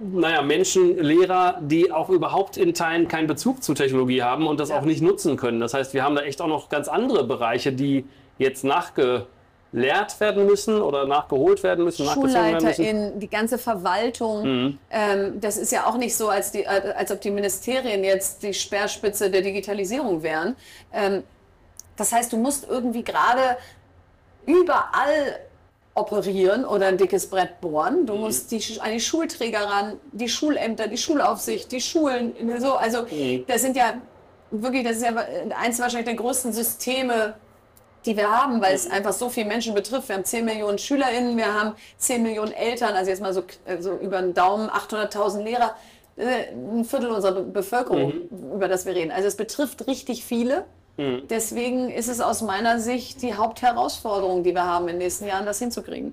naja, 0.00 0.42
Menschen, 0.42 0.96
Lehrer, 0.98 1.58
die 1.60 1.92
auch 1.92 2.08
überhaupt 2.08 2.56
in 2.56 2.72
Teilen 2.74 3.06
keinen 3.08 3.26
Bezug 3.26 3.62
zu 3.62 3.74
Technologie 3.74 4.22
haben 4.22 4.46
und 4.46 4.58
das 4.58 4.70
Ja. 4.70 4.78
auch 4.78 4.84
nicht 4.84 5.02
nutzen 5.02 5.36
können. 5.36 5.60
Das 5.60 5.74
heißt, 5.74 5.92
wir 5.94 6.02
haben 6.02 6.14
da 6.14 6.22
echt 6.22 6.40
auch 6.40 6.46
noch 6.48 6.68
ganz 6.70 6.88
andere 6.88 7.24
Bereiche, 7.24 7.72
die 7.72 8.06
jetzt 8.38 8.64
nachgelehrt 8.64 10.18
werden 10.18 10.46
müssen 10.46 10.80
oder 10.80 11.06
nachgeholt 11.06 11.62
werden 11.62 11.84
müssen, 11.84 12.06
nachgezogen 12.06 12.32
werden 12.34 12.54
müssen. 12.54 12.74
SchulleiterInnen, 12.74 13.20
die 13.20 13.28
ganze 13.28 13.58
Verwaltung. 13.58 14.42
Mhm. 14.44 14.78
Ähm, 14.90 15.40
das 15.40 15.56
ist 15.58 15.70
ja 15.72 15.86
auch 15.86 15.98
nicht 15.98 16.16
so, 16.16 16.28
als, 16.28 16.50
die, 16.52 16.62
äh, 16.62 16.94
als 16.96 17.12
ob 17.12 17.20
die 17.20 17.30
Ministerien 17.30 18.02
jetzt 18.02 18.42
die 18.42 18.54
Speerspitze 18.54 19.30
der 19.30 19.42
Digitalisierung 19.42 20.22
wären. 20.22 20.56
Ähm, 20.92 21.22
das 21.96 22.12
heißt, 22.12 22.32
du 22.32 22.38
musst 22.38 22.66
irgendwie 22.68 23.04
gerade 23.04 23.58
überall 24.46 25.38
operieren 25.94 26.64
oder 26.64 26.86
ein 26.86 26.96
dickes 26.96 27.28
Brett 27.28 27.60
bohren. 27.60 28.02
Mhm. 28.02 28.06
Du 28.06 28.14
musst 28.14 28.50
die, 28.52 28.62
an 28.80 28.92
die 28.92 29.00
Schulträger 29.00 29.60
ran, 29.60 29.98
die 30.12 30.28
Schulämter, 30.28 30.86
die 30.88 30.96
Schulaufsicht, 30.96 31.70
die 31.72 31.80
Schulen. 31.80 32.34
So, 32.58 32.74
also 32.74 33.02
Mhm. 33.10 33.44
das 33.46 33.62
sind 33.62 33.76
ja 33.76 33.94
wirklich, 34.50 34.84
das 34.84 34.96
ist 34.98 35.04
ja 35.04 35.14
eins 35.58 35.78
wahrscheinlich 35.78 36.06
der 36.06 36.14
größten 36.16 36.52
Systeme, 36.52 37.34
die 38.06 38.16
wir 38.16 38.30
haben, 38.30 38.62
weil 38.62 38.74
es 38.74 38.90
einfach 38.90 39.12
so 39.12 39.28
viele 39.28 39.46
Menschen 39.46 39.74
betrifft. 39.74 40.08
Wir 40.08 40.16
haben 40.16 40.24
10 40.24 40.44
Millionen 40.44 40.78
SchülerInnen, 40.78 41.36
wir 41.36 41.52
haben 41.52 41.74
10 41.98 42.22
Millionen 42.22 42.52
Eltern, 42.52 42.94
also 42.94 43.10
jetzt 43.10 43.20
mal 43.20 43.34
so, 43.34 43.42
so 43.80 43.92
über 43.94 44.22
den 44.22 44.32
Daumen 44.32 44.70
800.000 44.70 45.42
Lehrer, 45.42 45.74
äh, 46.16 46.52
ein 46.54 46.84
Viertel 46.84 47.10
unserer 47.10 47.32
Be 47.32 47.42
Bevölkerung, 47.42 48.12
über 48.54 48.68
das 48.68 48.86
wir 48.86 48.94
reden. 48.94 49.10
Also 49.10 49.28
es 49.28 49.36
betrifft 49.36 49.86
richtig 49.86 50.24
viele. 50.24 50.64
Deswegen 50.98 51.88
ist 51.90 52.08
es 52.08 52.20
aus 52.20 52.42
meiner 52.42 52.78
Sicht 52.78 53.22
die 53.22 53.34
Hauptherausforderung, 53.34 54.42
die 54.42 54.52
wir 54.54 54.64
haben 54.66 54.86
in 54.88 54.96
den 54.96 54.98
nächsten 54.98 55.26
Jahren, 55.26 55.46
das 55.46 55.58
hinzukriegen. 55.58 56.12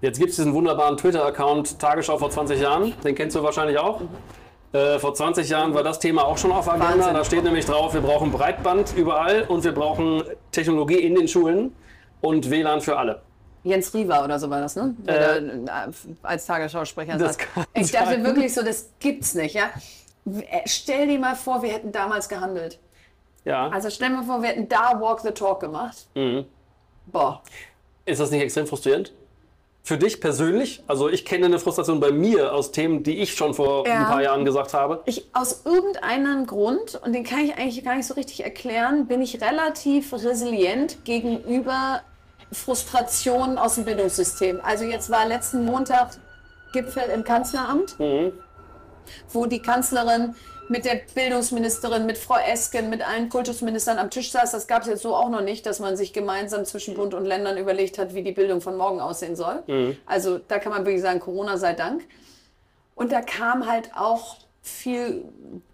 Jetzt 0.00 0.18
gibt 0.18 0.30
es 0.30 0.36
diesen 0.36 0.54
wunderbaren 0.54 0.96
Twitter-Account 0.96 1.78
Tagesschau 1.78 2.16
vor 2.18 2.30
20 2.30 2.60
Jahren. 2.60 2.94
Den 3.04 3.14
kennst 3.14 3.36
du 3.36 3.42
wahrscheinlich 3.42 3.78
auch. 3.78 4.00
Äh, 4.72 4.98
vor 4.98 5.14
20 5.14 5.48
Jahren 5.48 5.74
war 5.74 5.82
das 5.82 5.98
Thema 5.98 6.24
auch 6.24 6.38
schon 6.38 6.52
auf 6.52 6.68
Agenda. 6.68 6.88
Wahnsinn. 6.90 7.14
Da 7.14 7.24
steht 7.24 7.44
nämlich 7.44 7.64
drauf, 7.66 7.94
wir 7.94 8.00
brauchen 8.00 8.30
Breitband 8.30 8.94
überall 8.96 9.42
und 9.42 9.64
wir 9.64 9.72
brauchen 9.72 10.22
Technologie 10.52 10.98
in 11.00 11.14
den 11.14 11.26
Schulen 11.26 11.74
und 12.20 12.48
WLAN 12.50 12.80
für 12.80 12.96
alle. 12.96 13.22
Jens 13.64 13.92
Riewer 13.92 14.24
oder 14.24 14.38
so 14.38 14.48
war 14.48 14.60
das, 14.60 14.76
ne? 14.76 14.94
Da, 15.04 15.36
äh, 15.36 15.42
als 16.22 16.46
Tagesschausprecher 16.46 17.18
Das 17.18 17.34
sagt. 17.34 17.48
Ich 17.74 17.90
dachte 17.90 18.10
sein. 18.14 18.24
wirklich 18.24 18.54
so, 18.54 18.62
das 18.62 18.90
gibt's 19.00 19.34
nicht, 19.34 19.54
ja? 19.54 19.70
Äh, 20.26 20.60
Stell 20.66 21.08
dir 21.08 21.18
mal 21.18 21.34
vor, 21.34 21.62
wir 21.62 21.70
hätten 21.72 21.90
damals 21.90 22.28
gehandelt. 22.28 22.78
Ja. 23.44 23.68
Also 23.68 23.90
stell 23.90 24.10
mal 24.10 24.24
vor, 24.24 24.42
wir 24.42 24.50
hätten 24.50 24.68
da 24.68 25.00
Walk 25.00 25.20
the 25.20 25.30
Talk 25.30 25.60
gemacht. 25.60 26.06
Mhm. 26.14 26.44
Boah. 27.06 27.42
Ist 28.04 28.20
das 28.20 28.30
nicht 28.30 28.42
extrem 28.42 28.66
frustrierend? 28.66 29.12
Für 29.82 29.96
dich 29.96 30.20
persönlich? 30.20 30.82
Also 30.86 31.08
ich 31.08 31.24
kenne 31.24 31.46
eine 31.46 31.58
Frustration 31.58 31.98
bei 31.98 32.12
mir 32.12 32.52
aus 32.52 32.72
Themen, 32.72 33.02
die 33.04 33.18
ich 33.18 33.34
schon 33.34 33.54
vor 33.54 33.86
Ja. 33.86 34.00
ein 34.00 34.04
paar 34.06 34.22
Jahren 34.22 34.44
gesagt 34.44 34.74
habe. 34.74 35.00
Ich, 35.06 35.26
aus 35.32 35.62
irgendeinem 35.64 36.46
Grund, 36.46 37.00
und 37.02 37.14
den 37.14 37.24
kann 37.24 37.40
ich 37.40 37.54
eigentlich 37.56 37.82
gar 37.84 37.94
nicht 37.96 38.06
so 38.06 38.14
richtig 38.14 38.44
erklären, 38.44 39.06
bin 39.06 39.22
ich 39.22 39.40
relativ 39.40 40.12
resilient 40.12 41.04
gegenüber 41.06 42.02
Frustrationen 42.52 43.56
aus 43.56 43.76
dem 43.76 43.84
Bildungssystem. 43.86 44.60
Also 44.62 44.84
jetzt 44.84 45.08
war 45.10 45.26
letzten 45.26 45.64
Montag 45.64 46.10
Gipfel 46.74 47.04
im 47.14 47.24
Kanzleramt, 47.24 47.96
wo 49.30 49.46
die 49.46 49.60
Kanzlerin 49.62 50.34
mit 50.68 50.84
der 50.84 51.00
Bildungsministerin, 51.14 52.06
mit 52.06 52.18
Frau 52.18 52.36
Esken, 52.38 52.90
mit 52.90 53.06
allen 53.06 53.28
Kultusministern 53.28 53.98
am 53.98 54.10
Tisch 54.10 54.30
saß. 54.30 54.52
Das 54.52 54.66
gab 54.66 54.82
es 54.82 54.88
jetzt 54.88 55.02
so 55.02 55.14
auch 55.14 55.30
noch 55.30 55.40
nicht, 55.40 55.66
dass 55.66 55.80
man 55.80 55.96
sich 55.96 56.12
gemeinsam 56.12 56.64
zwischen 56.64 56.94
Bund 56.94 57.14
und 57.14 57.24
Ländern 57.24 57.56
überlegt 57.56 57.98
hat, 57.98 58.14
wie 58.14 58.22
die 58.22 58.32
Bildung 58.32 58.60
von 58.60 58.76
morgen 58.76 59.00
aussehen 59.00 59.36
soll. 59.36 59.62
Also 60.06 60.38
da 60.38 60.58
kann 60.58 60.72
man 60.72 60.84
wirklich 60.84 61.02
sagen, 61.02 61.20
Corona 61.20 61.56
sei 61.56 61.72
Dank. 61.74 62.04
Und 62.94 63.12
da 63.12 63.20
kam 63.20 63.66
halt 63.70 63.90
auch 63.94 64.36
viel 64.62 65.24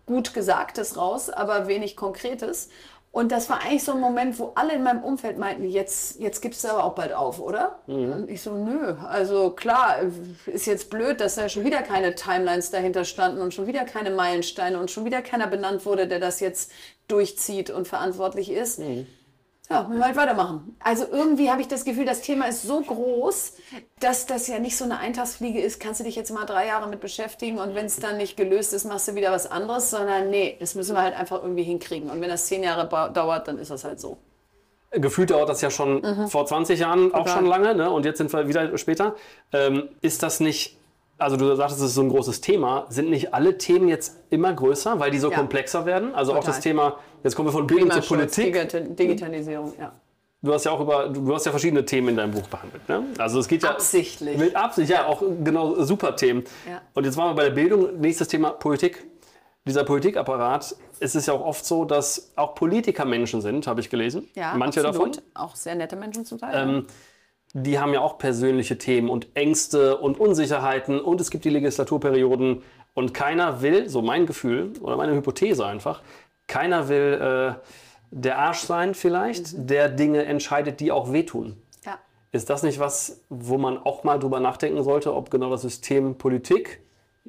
gut 0.06 0.34
Gesagtes 0.34 0.96
raus, 0.96 1.30
aber 1.30 1.66
wenig 1.66 1.96
Konkretes. 1.96 2.68
Und 3.14 3.30
das 3.30 3.48
war 3.48 3.62
eigentlich 3.62 3.84
so 3.84 3.92
ein 3.92 4.00
Moment, 4.00 4.36
wo 4.40 4.50
alle 4.56 4.74
in 4.74 4.82
meinem 4.82 5.04
Umfeld 5.04 5.38
meinten, 5.38 5.64
jetzt, 5.64 6.18
jetzt 6.18 6.40
gibst 6.40 6.64
du 6.64 6.68
aber 6.68 6.82
auch 6.82 6.96
bald 6.96 7.12
auf, 7.12 7.38
oder? 7.38 7.78
Und 7.86 8.28
ich 8.28 8.42
so, 8.42 8.52
nö. 8.52 8.96
Also 9.08 9.50
klar, 9.50 9.98
ist 10.46 10.66
jetzt 10.66 10.90
blöd, 10.90 11.20
dass 11.20 11.36
da 11.36 11.48
schon 11.48 11.64
wieder 11.64 11.82
keine 11.82 12.16
Timelines 12.16 12.72
dahinter 12.72 13.04
standen 13.04 13.40
und 13.40 13.54
schon 13.54 13.68
wieder 13.68 13.84
keine 13.84 14.10
Meilensteine 14.10 14.80
und 14.80 14.90
schon 14.90 15.04
wieder 15.04 15.22
keiner 15.22 15.46
benannt 15.46 15.86
wurde, 15.86 16.08
der 16.08 16.18
das 16.18 16.40
jetzt 16.40 16.72
durchzieht 17.06 17.70
und 17.70 17.86
verantwortlich 17.86 18.50
ist. 18.50 18.80
Ja, 19.70 19.84
müssen 19.84 19.98
wir 19.98 20.04
halt 20.06 20.16
weitermachen. 20.16 20.76
Also 20.84 21.06
irgendwie 21.10 21.50
habe 21.50 21.62
ich 21.62 21.68
das 21.68 21.84
Gefühl, 21.86 22.04
das 22.04 22.20
Thema 22.20 22.46
ist 22.46 22.62
so 22.62 22.82
groß, 22.82 23.54
dass 23.98 24.26
das 24.26 24.46
ja 24.46 24.58
nicht 24.58 24.76
so 24.76 24.84
eine 24.84 24.98
Eintagsfliege 24.98 25.58
ist, 25.60 25.80
kannst 25.80 26.00
du 26.00 26.04
dich 26.04 26.16
jetzt 26.16 26.30
mal 26.30 26.44
drei 26.44 26.66
Jahre 26.66 26.86
mit 26.88 27.00
beschäftigen 27.00 27.58
und 27.58 27.74
wenn 27.74 27.86
es 27.86 27.96
dann 27.96 28.18
nicht 28.18 28.36
gelöst 28.36 28.74
ist, 28.74 28.84
machst 28.84 29.08
du 29.08 29.14
wieder 29.14 29.32
was 29.32 29.50
anderes, 29.50 29.88
sondern 29.90 30.28
nee, 30.28 30.56
das 30.60 30.74
müssen 30.74 30.94
wir 30.94 31.00
halt 31.02 31.18
einfach 31.18 31.42
irgendwie 31.42 31.62
hinkriegen. 31.62 32.10
Und 32.10 32.20
wenn 32.20 32.28
das 32.28 32.46
zehn 32.46 32.62
Jahre 32.62 32.86
dauert, 33.12 33.48
dann 33.48 33.58
ist 33.58 33.70
das 33.70 33.84
halt 33.84 34.00
so. 34.00 34.18
Gefühlt 34.90 35.30
dauert 35.30 35.48
das 35.48 35.60
ja 35.62 35.70
schon 35.70 36.02
Mhm. 36.02 36.28
vor 36.28 36.44
20 36.46 36.78
Jahren 36.78 37.12
auch 37.14 37.20
Total. 37.24 37.34
schon 37.38 37.46
lange 37.46 37.74
ne? 37.74 37.90
und 37.90 38.04
jetzt 38.04 38.18
sind 38.18 38.32
wir 38.32 38.46
wieder 38.46 38.76
später. 38.76 39.16
Ähm, 39.52 39.88
ist 40.02 40.22
das 40.22 40.40
nicht, 40.40 40.76
also 41.18 41.36
du 41.36 41.52
sagtest, 41.56 41.80
es 41.80 41.86
ist 41.88 41.94
so 41.94 42.02
ein 42.02 42.10
großes 42.10 42.42
Thema, 42.42 42.84
sind 42.90 43.08
nicht 43.10 43.32
alle 43.32 43.56
Themen 43.58 43.88
jetzt 43.88 44.18
immer 44.30 44.52
größer, 44.52 45.00
weil 45.00 45.10
die 45.10 45.18
so 45.18 45.30
Ja. 45.30 45.38
komplexer 45.38 45.86
werden? 45.86 46.14
Also 46.14 46.32
auch 46.32 46.36
Total. 46.36 46.52
das 46.52 46.60
Thema, 46.60 46.98
jetzt 47.24 47.34
kommen 47.34 47.48
wir 47.48 47.52
von 47.52 47.66
Bildung 47.66 47.90
zur 47.90 48.02
Politik. 48.02 48.54
Digita- 48.54 48.80
Digitalisierung, 48.80 49.72
ja. 49.80 49.92
Du 50.42 50.52
hast 50.52 50.64
ja 50.64 50.72
auch 50.72 50.80
über, 50.80 51.08
du 51.08 51.34
hast 51.34 51.46
ja 51.46 51.52
verschiedene 51.52 51.86
Themen 51.86 52.08
in 52.10 52.16
deinem 52.16 52.32
Buch 52.32 52.46
behandelt. 52.48 52.86
Ne? 52.86 53.02
Also 53.16 53.40
es 53.40 53.48
geht 53.48 53.62
ja 53.62 53.70
Absichtlich. 53.70 54.36
Mit 54.36 54.54
Absicht, 54.54 54.90
ja, 54.90 55.06
auch 55.06 55.22
genau 55.42 55.82
super 55.82 56.14
Themen. 56.16 56.44
Ja. 56.68 56.82
Und 56.92 57.04
jetzt 57.06 57.16
waren 57.16 57.30
wir 57.30 57.34
bei 57.34 57.44
der 57.44 57.54
Bildung. 57.54 57.98
Nächstes 57.98 58.28
Thema 58.28 58.50
Politik. 58.50 59.06
Dieser 59.66 59.84
Politikapparat, 59.84 60.76
es 61.00 61.14
ist 61.14 61.26
ja 61.26 61.32
auch 61.32 61.40
oft 61.40 61.64
so, 61.64 61.86
dass 61.86 62.32
auch 62.36 62.54
Politiker 62.54 63.06
Menschen 63.06 63.40
sind, 63.40 63.66
habe 63.66 63.80
ich 63.80 63.88
gelesen. 63.88 64.28
Ja, 64.34 64.52
Manche 64.54 64.86
absolut. 64.86 65.16
davon. 65.16 65.30
Auch 65.32 65.56
sehr 65.56 65.74
nette 65.74 65.96
Menschen 65.96 66.26
zum 66.26 66.38
Teil. 66.38 66.52
Ähm, 66.54 66.86
die 67.54 67.78
haben 67.78 67.94
ja 67.94 68.00
auch 68.00 68.18
persönliche 68.18 68.76
Themen 68.76 69.08
und 69.08 69.28
Ängste 69.32 69.96
und 69.96 70.20
Unsicherheiten 70.20 71.00
und 71.00 71.18
es 71.22 71.30
gibt 71.30 71.46
die 71.46 71.50
Legislaturperioden 71.50 72.62
und 72.92 73.14
keiner 73.14 73.62
will, 73.62 73.88
so 73.88 74.02
mein 74.02 74.26
Gefühl 74.26 74.72
oder 74.82 74.98
meine 74.98 75.14
Hypothese 75.14 75.64
einfach, 75.64 76.02
keiner 76.46 76.88
will 76.88 77.58
äh, 77.58 77.60
der 78.10 78.38
Arsch 78.38 78.60
sein 78.60 78.94
vielleicht, 78.94 79.68
der 79.70 79.88
Dinge 79.88 80.24
entscheidet, 80.24 80.80
die 80.80 80.92
auch 80.92 81.12
wehtun. 81.12 81.60
ja. 81.84 81.98
Ist 82.32 82.48
das 82.50 82.62
nicht 82.62 82.78
was, 82.78 83.22
wo 83.28 83.58
man 83.58 83.78
auch 83.78 84.04
mal 84.04 84.18
drüber 84.18 84.40
nachdenken 84.40 84.82
sollte, 84.82 85.14
ob 85.14 85.30
genau 85.30 85.50
das 85.50 85.62
System 85.62 86.16
Politik, 86.16 86.80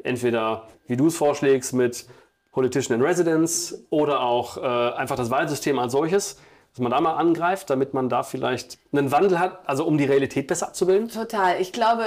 entweder 0.03 0.67
wie 0.87 0.97
du 0.97 1.07
es 1.07 1.17
vorschlägst 1.17 1.73
mit 1.73 2.05
Politician 2.51 2.99
in 2.99 3.05
Residence 3.05 3.85
oder 3.89 4.21
auch 4.21 4.57
äh, 4.57 4.61
einfach 4.61 5.15
das 5.15 5.29
Wahlsystem 5.29 5.79
als 5.79 5.91
solches, 5.91 6.39
dass 6.71 6.79
man 6.79 6.91
da 6.91 7.01
mal 7.01 7.15
angreift, 7.15 7.69
damit 7.69 7.93
man 7.93 8.09
da 8.09 8.23
vielleicht 8.23 8.77
einen 8.91 9.11
Wandel 9.11 9.39
hat, 9.39 9.67
also 9.67 9.85
um 9.85 9.97
die 9.97 10.05
Realität 10.05 10.47
besser 10.47 10.67
abzubilden? 10.67 11.09
Total. 11.09 11.59
Ich 11.59 11.73
glaube, 11.73 12.03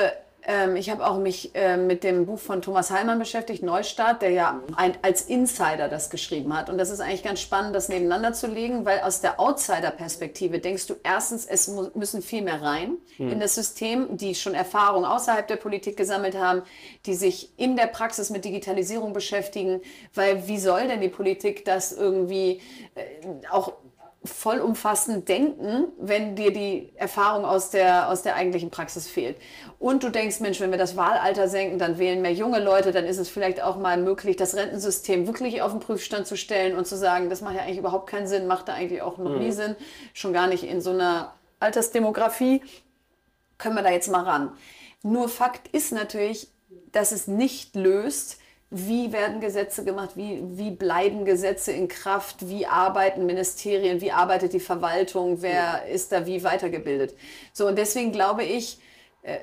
ähm, 0.48 0.76
ich 0.76 0.88
habe 0.88 1.06
auch 1.06 1.18
mich 1.18 1.54
äh, 1.54 1.76
mit 1.76 2.02
dem 2.02 2.24
Buch 2.24 2.38
von 2.38 2.62
Thomas 2.62 2.90
Heilmann 2.90 3.18
beschäftigt, 3.18 3.62
Neustart, 3.62 4.22
der 4.22 4.30
ja 4.30 4.62
ein, 4.76 4.94
als 5.02 5.22
Insider 5.22 5.88
das 5.88 6.08
geschrieben 6.08 6.56
hat. 6.56 6.70
Und 6.70 6.78
das 6.78 6.88
ist 6.88 7.00
eigentlich 7.00 7.22
ganz 7.22 7.42
spannend, 7.42 7.76
das 7.76 7.90
nebeneinander 7.90 8.32
zu 8.32 8.46
legen, 8.46 8.86
weil 8.86 9.00
aus 9.00 9.20
der 9.20 9.38
Outsider-Perspektive 9.38 10.58
denkst 10.58 10.86
du 10.86 10.94
erstens, 11.02 11.44
es 11.44 11.68
müssen 11.94 12.22
viel 12.22 12.40
mehr 12.42 12.62
rein 12.62 12.96
in 13.18 13.40
das 13.40 13.56
System, 13.56 14.16
die 14.16 14.34
schon 14.34 14.54
Erfahrung 14.54 15.04
außerhalb 15.04 15.46
der 15.46 15.56
Politik 15.56 15.96
gesammelt 15.96 16.36
haben, 16.36 16.62
die 17.04 17.14
sich 17.14 17.52
in 17.58 17.76
der 17.76 17.88
Praxis 17.88 18.30
mit 18.30 18.44
Digitalisierung 18.44 19.12
beschäftigen, 19.12 19.82
weil 20.14 20.48
wie 20.48 20.58
soll 20.58 20.88
denn 20.88 21.00
die 21.00 21.08
Politik 21.08 21.64
das 21.64 21.92
irgendwie 21.92 22.62
äh, 22.94 23.02
auch 23.50 23.74
vollumfassend 24.24 25.28
denken, 25.28 25.84
wenn 25.98 26.34
dir 26.34 26.52
die 26.52 26.92
Erfahrung 26.96 27.44
aus 27.44 27.70
der, 27.70 28.08
aus 28.08 28.22
der 28.22 28.34
eigentlichen 28.34 28.70
Praxis 28.70 29.06
fehlt. 29.08 29.36
Und 29.78 30.02
du 30.02 30.10
denkst, 30.10 30.40
Mensch, 30.40 30.60
wenn 30.60 30.70
wir 30.70 30.78
das 30.78 30.96
Wahlalter 30.96 31.48
senken, 31.48 31.78
dann 31.78 31.98
wählen 31.98 32.20
mehr 32.20 32.32
junge 32.32 32.58
Leute, 32.58 32.90
dann 32.90 33.04
ist 33.04 33.18
es 33.18 33.28
vielleicht 33.28 33.62
auch 33.62 33.76
mal 33.76 33.96
möglich, 33.96 34.36
das 34.36 34.56
Rentensystem 34.56 35.26
wirklich 35.26 35.62
auf 35.62 35.70
den 35.70 35.80
Prüfstand 35.80 36.26
zu 36.26 36.36
stellen 36.36 36.76
und 36.76 36.86
zu 36.86 36.96
sagen, 36.96 37.30
das 37.30 37.40
macht 37.40 37.54
ja 37.54 37.62
eigentlich 37.62 37.78
überhaupt 37.78 38.10
keinen 38.10 38.26
Sinn, 38.26 38.48
macht 38.48 38.68
da 38.68 38.74
eigentlich 38.74 39.02
auch 39.02 39.18
noch 39.18 39.38
nie 39.38 39.52
Sinn, 39.52 39.76
schon 40.14 40.32
gar 40.32 40.48
nicht 40.48 40.64
in 40.64 40.80
so 40.80 40.90
einer 40.90 41.34
Altersdemografie 41.60 42.62
können 43.58 43.74
wir 43.74 43.82
da 43.82 43.90
jetzt 43.90 44.10
mal 44.10 44.22
ran. 44.22 44.52
Nur 45.02 45.28
Fakt 45.28 45.68
ist 45.68 45.92
natürlich, 45.92 46.48
dass 46.92 47.12
es 47.12 47.26
nicht 47.26 47.76
löst, 47.76 48.38
wie 48.70 49.12
werden 49.12 49.40
Gesetze 49.40 49.84
gemacht, 49.84 50.10
wie, 50.14 50.40
wie 50.42 50.70
bleiben 50.70 51.24
Gesetze 51.24 51.72
in 51.72 51.88
Kraft, 51.88 52.48
wie 52.48 52.66
arbeiten 52.66 53.24
Ministerien, 53.24 54.00
wie 54.00 54.12
arbeitet 54.12 54.52
die 54.52 54.60
Verwaltung, 54.60 55.40
wer 55.40 55.86
ist 55.86 56.12
da 56.12 56.26
wie 56.26 56.44
weitergebildet. 56.44 57.14
So, 57.52 57.66
und 57.66 57.76
deswegen 57.78 58.12
glaube 58.12 58.44
ich, 58.44 58.78
äh, 59.22 59.38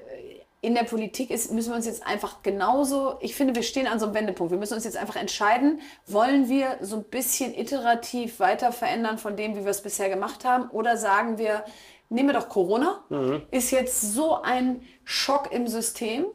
in 0.61 0.73
der 0.73 0.83
Politik 0.83 1.29
ist, 1.29 1.51
müssen 1.51 1.69
wir 1.69 1.75
uns 1.75 1.85
jetzt 1.85 2.05
einfach 2.05 2.41
genauso, 2.41 3.17
ich 3.19 3.35
finde, 3.35 3.53
wir 3.53 3.61
stehen 3.61 3.85
an 3.85 3.99
so 3.99 4.05
einem 4.07 4.15
Wendepunkt. 4.15 4.51
Wir 4.51 4.57
müssen 4.57 4.73
uns 4.73 4.83
jetzt 4.83 4.97
einfach 4.97 5.15
entscheiden, 5.15 5.79
wollen 6.07 6.49
wir 6.49 6.77
so 6.81 6.97
ein 6.97 7.03
bisschen 7.03 7.53
iterativ 7.53 8.39
weiter 8.39 8.71
verändern 8.71 9.19
von 9.19 9.37
dem, 9.37 9.55
wie 9.55 9.63
wir 9.63 9.69
es 9.69 9.81
bisher 9.81 10.09
gemacht 10.09 10.43
haben, 10.43 10.69
oder 10.71 10.97
sagen 10.97 11.37
wir, 11.37 11.65
nehmen 12.09 12.29
wir 12.29 12.33
doch 12.33 12.49
Corona, 12.49 13.03
ist 13.51 13.69
jetzt 13.71 14.01
so 14.01 14.41
ein 14.41 14.81
Schock 15.03 15.51
im 15.51 15.67
System, 15.67 16.25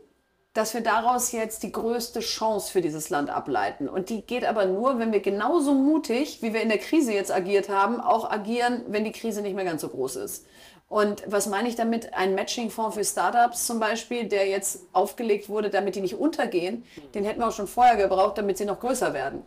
dass 0.53 0.75
wir 0.75 0.81
daraus 0.81 1.31
jetzt 1.31 1.63
die 1.63 1.71
größte 1.71 2.21
Chance 2.21 2.73
für 2.73 2.81
dieses 2.81 3.09
Land 3.09 3.31
ableiten. 3.31 3.89
Und 3.89 4.11
die 4.11 4.23
geht 4.23 4.45
aber 4.45 4.67
nur, 4.67 4.99
wenn 4.99 5.13
wir 5.13 5.21
genauso 5.21 5.75
mutig, 5.75 6.43
wie 6.43 6.53
wir 6.53 6.61
in 6.61 6.69
der 6.69 6.79
Krise 6.79 7.13
jetzt 7.13 7.33
agiert 7.33 7.69
haben, 7.69 8.01
auch 8.01 8.29
agieren, 8.31 8.83
wenn 8.89 9.05
die 9.05 9.13
Krise 9.13 9.43
nicht 9.43 9.55
mehr 9.55 9.65
ganz 9.65 9.83
so 9.83 9.89
groß 9.89 10.17
ist. 10.17 10.47
Und 10.89 11.23
was 11.27 11.47
meine 11.47 11.69
ich 11.69 11.77
damit? 11.77 12.15
Ein 12.15 12.35
Matching-Fonds 12.35 12.97
für 12.97 13.05
Startups 13.05 13.65
zum 13.65 13.79
Beispiel, 13.79 14.25
der 14.25 14.49
jetzt 14.49 14.89
aufgelegt 14.93 15.49
wurde, 15.49 15.71
damit 15.71 15.95
die 15.95 16.01
nicht 16.01 16.17
untergehen, 16.17 16.85
den 17.15 17.25
hätten 17.25 17.39
wir 17.39 17.47
auch 17.47 17.55
schon 17.55 17.69
vorher 17.69 17.97
gebraucht, 17.97 18.37
damit 18.39 18.59
sie 18.59 18.65
noch 18.65 18.81
größer 18.81 19.15
werden. 19.15 19.45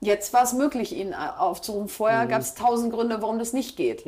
Jetzt 0.00 0.32
war 0.32 0.42
es 0.42 0.52
möglich, 0.52 0.96
ihn 0.96 1.14
aufzurufen. 1.14 1.88
Vorher 1.88 2.26
gab 2.26 2.40
es 2.40 2.54
tausend 2.54 2.92
Gründe, 2.92 3.22
warum 3.22 3.38
das 3.38 3.52
nicht 3.52 3.76
geht. 3.76 4.02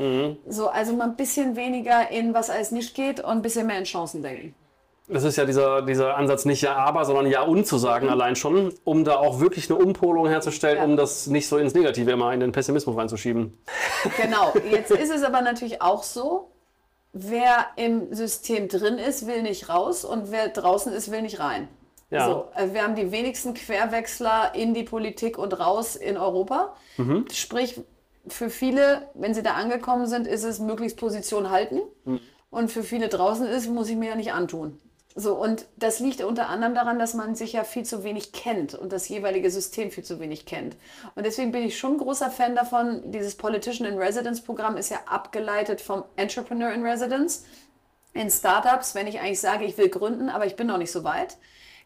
So, 0.48 0.68
also 0.68 0.92
mal 0.94 1.05
ein 1.05 1.16
bisschen 1.16 1.55
weniger 1.55 2.11
in 2.11 2.35
was 2.35 2.50
alles 2.50 2.72
nicht 2.72 2.96
geht 2.96 3.20
und 3.20 3.31
ein 3.31 3.42
bisschen 3.42 3.68
mehr 3.68 3.78
in 3.78 3.85
Chancen 3.85 4.22
denken. 4.22 4.55
Das 5.08 5.24
ist 5.24 5.36
ja 5.36 5.44
dieser, 5.44 5.82
dieser 5.82 6.16
Ansatz, 6.16 6.44
nicht 6.44 6.62
ja 6.62 6.76
aber, 6.76 7.04
sondern 7.04 7.26
ja 7.26 7.42
und 7.42 7.66
zu 7.66 7.76
sagen 7.76 8.06
Mhm. 8.06 8.12
allein 8.12 8.36
schon, 8.36 8.72
um 8.84 9.04
da 9.04 9.16
auch 9.16 9.40
wirklich 9.40 9.70
eine 9.70 9.78
Umpolung 9.82 10.28
herzustellen, 10.28 10.78
Ja. 10.78 10.84
um 10.84 10.96
das 10.96 11.26
nicht 11.26 11.48
so 11.48 11.58
ins 11.58 11.74
Negative 11.74 12.10
immer 12.12 12.32
in 12.32 12.40
den 12.40 12.52
Pessimismus 12.52 12.96
reinzuschieben. 12.96 13.58
Genau, 14.20 14.52
jetzt 14.70 14.90
ist 14.90 15.10
es 15.10 15.22
aber 15.22 15.40
natürlich 15.42 15.82
auch 15.82 16.02
so, 16.02 16.50
wer 17.12 17.66
im 17.76 18.14
System 18.14 18.68
drin 18.68 18.98
ist, 18.98 19.26
will 19.26 19.42
nicht 19.42 19.68
raus 19.68 20.04
und 20.04 20.30
wer 20.30 20.48
draußen 20.48 20.92
ist, 20.92 21.10
will 21.10 21.22
nicht 21.22 21.40
rein. 21.40 21.68
Ja. 22.10 22.26
So, 22.26 22.44
äh, 22.56 22.72
wir 22.72 22.82
haben 22.82 22.94
die 22.94 23.10
wenigsten 23.10 23.54
Querwechsler 23.54 24.54
in 24.54 24.72
die 24.74 24.82
Politik 24.84 25.36
und 25.38 25.58
raus 25.58 25.96
in 25.96 26.16
Europa. 26.16 26.74
Sprich, 27.32 27.80
für 28.28 28.50
viele, 28.50 29.08
wenn 29.14 29.34
sie 29.34 29.42
da 29.42 29.54
angekommen 29.54 30.06
sind, 30.06 30.26
ist 30.26 30.44
es 30.44 30.58
möglichst 30.60 30.96
Position 30.98 31.50
halten. 31.50 31.80
Und 32.50 32.70
für 32.70 32.82
viele 32.82 33.08
draußen 33.08 33.46
ist, 33.46 33.68
muss 33.68 33.88
ich 33.88 33.96
mir 33.96 34.10
ja 34.10 34.14
nicht 34.14 34.32
antun. 34.32 34.78
So, 35.14 35.35
und 35.35 35.66
das 35.77 36.01
liegt 36.01 36.22
unter 36.22 36.48
anderem 36.48 36.75
daran, 36.75 36.98
dass 36.98 37.12
man 37.12 37.35
sich 37.35 37.53
ja 37.53 37.64
viel 37.64 37.85
zu 37.85 38.03
wenig 38.03 38.33
kennt 38.33 38.75
und 38.75 38.92
das 38.92 39.09
jeweilige 39.09 39.51
System 39.51 39.90
viel 39.90 40.05
zu 40.05 40.20
wenig 40.20 40.46
kennt. 40.46 40.77
Und 41.14 41.27
deswegen 41.27 41.53
bin 41.53 41.64
ich 41.64 41.79
schon 41.79 41.98
großer 41.98 42.31
Fan 42.31 42.57
davon. 42.57 43.12
Dieses 43.12 43.35
Politician 43.35 43.87
in 43.87 43.98
Residence 43.98 44.40
Programm 44.40 44.77
ist 44.77 44.90
ja 44.90 45.01
abgeleitet 45.07 45.81
vom 45.83 46.05
Entrepreneur 46.16 46.72
in 46.72 46.85
Residence. 46.85 47.44
In 48.14 48.31
Startups, 48.31 48.94
wenn 48.94 49.07
ich 49.07 49.20
eigentlich 49.20 49.40
sage, 49.40 49.64
ich 49.64 49.77
will 49.77 49.88
gründen, 49.88 50.29
aber 50.29 50.46
ich 50.46 50.57
bin 50.57 50.66
noch 50.66 50.79
nicht 50.79 50.92
so 50.92 51.05
weit, 51.05 51.37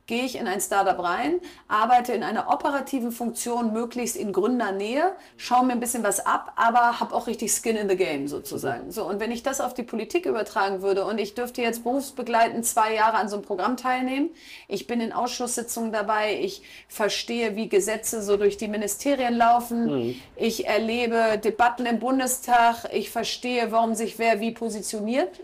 gehe 0.07 0.25
ich 0.25 0.37
in 0.37 0.47
ein 0.47 0.61
Startup 0.61 0.99
rein, 1.03 1.41
arbeite 1.67 2.13
in 2.13 2.23
einer 2.23 2.49
operativen 2.53 3.11
Funktion, 3.11 3.73
möglichst 3.73 4.17
in 4.17 4.33
Gründernähe, 4.33 5.17
schaue 5.37 5.67
mir 5.67 5.73
ein 5.73 5.81
bisschen 5.81 6.05
was 6.05 6.25
ab, 6.25 6.53
aber 6.55 7.01
habe 7.01 7.13
auch 7.15 7.27
richtig 7.27 7.51
Skin 7.53 7.75
in 7.75 7.89
the 7.89 7.97
Game 7.97 8.29
sozusagen. 8.29 8.93
So, 8.93 9.05
und 9.05 9.19
wenn 9.19 9.33
ich 9.33 9.43
das 9.43 9.61
auf 9.61 9.75
die 9.75 9.83
Politik 9.83 10.27
übertragen 10.27 10.81
würde 10.81 11.05
und 11.05 11.19
ich 11.19 11.35
dürfte 11.35 11.61
jetzt 11.61 11.83
berufsbegleitend 11.83 12.65
zwei 12.65 12.95
Jahre 12.95 13.17
an 13.17 13.29
so 13.29 13.37
einem 13.37 13.45
Programm 13.45 13.77
teilnehmen, 13.77 14.31
ich 14.69 14.87
bin 14.87 15.01
in 15.01 15.13
Ausschusssitzungen 15.13 15.91
dabei, 15.91 16.39
ich 16.41 16.63
verstehe, 16.89 17.57
wie 17.57 17.69
Gesetze 17.69 18.23
so 18.23 18.37
durch 18.37 18.57
die 18.57 18.69
Ministerien 18.69 19.35
laufen, 19.35 19.87
mhm. 19.87 20.15
ich 20.37 20.69
erlebe 20.69 21.39
Debatten 21.43 21.85
im 21.85 21.99
Bundestag, 21.99 22.85
ich 22.93 23.11
verstehe, 23.11 23.73
warum 23.73 23.97
sich 23.97 24.21
wer 24.21 24.39
wie 24.39 24.53
positioniert, 24.53 25.41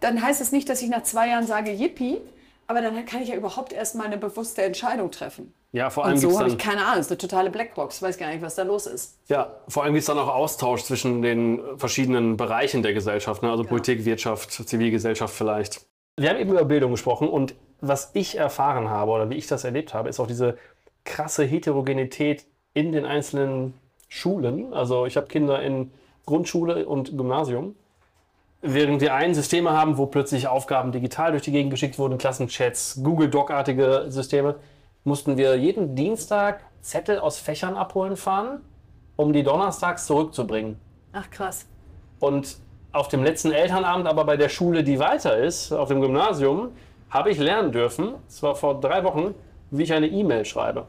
dann 0.00 0.20
heißt 0.20 0.40
es 0.40 0.50
nicht, 0.50 0.68
dass 0.68 0.82
ich 0.82 0.88
nach 0.88 1.04
zwei 1.04 1.28
Jahren 1.28 1.46
sage, 1.46 1.70
yippie, 1.70 2.20
aber 2.66 2.80
dann 2.80 3.04
kann 3.04 3.22
ich 3.22 3.28
ja 3.28 3.36
überhaupt 3.36 3.72
erst 3.72 3.94
mal 3.94 4.04
eine 4.04 4.18
bewusste 4.18 4.62
Entscheidung 4.62 5.10
treffen. 5.10 5.54
Ja, 5.72 5.90
vor 5.90 6.04
allem 6.04 6.14
Und 6.14 6.20
so 6.20 6.38
habe 6.38 6.48
ich 6.48 6.58
keine 6.58 6.84
Ahnung, 6.84 7.00
es 7.00 7.06
ist 7.06 7.12
eine 7.12 7.18
totale 7.18 7.50
Blackbox, 7.50 8.00
weiß 8.02 8.18
gar 8.18 8.28
nicht, 8.28 8.42
was 8.42 8.54
da 8.54 8.62
los 8.62 8.86
ist. 8.86 9.18
Ja, 9.28 9.56
vor 9.68 9.84
allem 9.84 9.92
gibt 9.92 10.00
es 10.00 10.06
dann 10.06 10.18
auch 10.18 10.34
Austausch 10.34 10.82
zwischen 10.84 11.22
den 11.22 11.60
verschiedenen 11.76 12.36
Bereichen 12.36 12.82
der 12.82 12.94
Gesellschaft, 12.94 13.42
ne? 13.42 13.50
also 13.50 13.62
ja. 13.62 13.68
Politik, 13.68 14.04
Wirtschaft, 14.04 14.50
Zivilgesellschaft 14.52 15.34
vielleicht. 15.34 15.86
Wir 16.18 16.30
haben 16.30 16.38
eben 16.38 16.50
über 16.50 16.64
Bildung 16.64 16.92
gesprochen 16.92 17.28
und 17.28 17.54
was 17.80 18.10
ich 18.14 18.38
erfahren 18.38 18.88
habe 18.88 19.10
oder 19.12 19.28
wie 19.28 19.34
ich 19.34 19.46
das 19.46 19.64
erlebt 19.64 19.92
habe, 19.92 20.08
ist 20.08 20.18
auch 20.18 20.26
diese 20.26 20.56
krasse 21.04 21.44
Heterogenität 21.44 22.46
in 22.72 22.92
den 22.92 23.04
einzelnen 23.04 23.74
Schulen. 24.08 24.72
Also 24.72 25.06
ich 25.06 25.16
habe 25.16 25.26
Kinder 25.26 25.62
in 25.62 25.92
Grundschule 26.24 26.86
und 26.86 27.16
Gymnasium 27.16 27.76
Während 28.62 29.00
wir 29.00 29.14
ein 29.14 29.34
Systeme 29.34 29.70
haben, 29.72 29.98
wo 29.98 30.06
plötzlich 30.06 30.48
Aufgaben 30.48 30.90
digital 30.90 31.32
durch 31.32 31.42
die 31.42 31.52
Gegend 31.52 31.70
geschickt 31.70 31.98
wurden, 31.98 32.18
Klassenchats, 32.18 33.00
Google 33.02 33.28
Doc-artige 33.28 34.06
Systeme, 34.08 34.56
mussten 35.04 35.36
wir 35.36 35.56
jeden 35.56 35.94
Dienstag 35.94 36.60
Zettel 36.80 37.18
aus 37.18 37.38
Fächern 37.38 37.76
abholen 37.76 38.16
fahren, 38.16 38.60
um 39.16 39.32
die 39.32 39.42
donnerstags 39.42 40.06
zurückzubringen. 40.06 40.78
Ach 41.12 41.30
krass. 41.30 41.66
Und 42.18 42.56
auf 42.92 43.08
dem 43.08 43.22
letzten 43.22 43.52
Elternabend, 43.52 44.06
aber 44.08 44.24
bei 44.24 44.36
der 44.36 44.48
Schule, 44.48 44.82
die 44.82 44.98
weiter 44.98 45.36
ist, 45.36 45.72
auf 45.72 45.88
dem 45.88 46.00
Gymnasium, 46.00 46.70
habe 47.10 47.30
ich 47.30 47.38
lernen 47.38 47.72
dürfen, 47.72 48.14
zwar 48.26 48.56
vor 48.56 48.80
drei 48.80 49.04
Wochen, 49.04 49.34
wie 49.70 49.82
ich 49.82 49.92
eine 49.92 50.06
E-Mail 50.08 50.44
schreibe. 50.44 50.86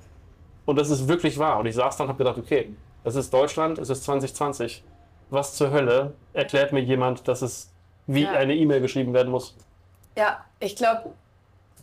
Und 0.66 0.78
das 0.78 0.90
ist 0.90 1.08
wirklich 1.08 1.38
wahr. 1.38 1.60
Und 1.60 1.66
ich 1.66 1.76
saß 1.76 1.98
dann 1.98 2.06
und 2.06 2.10
habe 2.10 2.18
gedacht, 2.18 2.38
okay, 2.38 2.74
das 3.04 3.16
ist 3.16 3.34
Deutschland, 3.34 3.78
es 3.78 3.90
ist 3.90 4.04
2020 4.04 4.84
was 5.30 5.56
zur 5.56 5.72
Hölle 5.72 6.14
erklärt 6.34 6.72
mir 6.72 6.82
jemand, 6.82 7.28
dass 7.28 7.42
es 7.42 7.72
wie 8.06 8.24
ja. 8.24 8.32
eine 8.32 8.56
E-Mail 8.56 8.82
geschrieben 8.82 9.14
werden 9.14 9.32
muss? 9.32 9.56
Ja, 10.16 10.44
ich 10.60 10.76
glaube, 10.76 11.12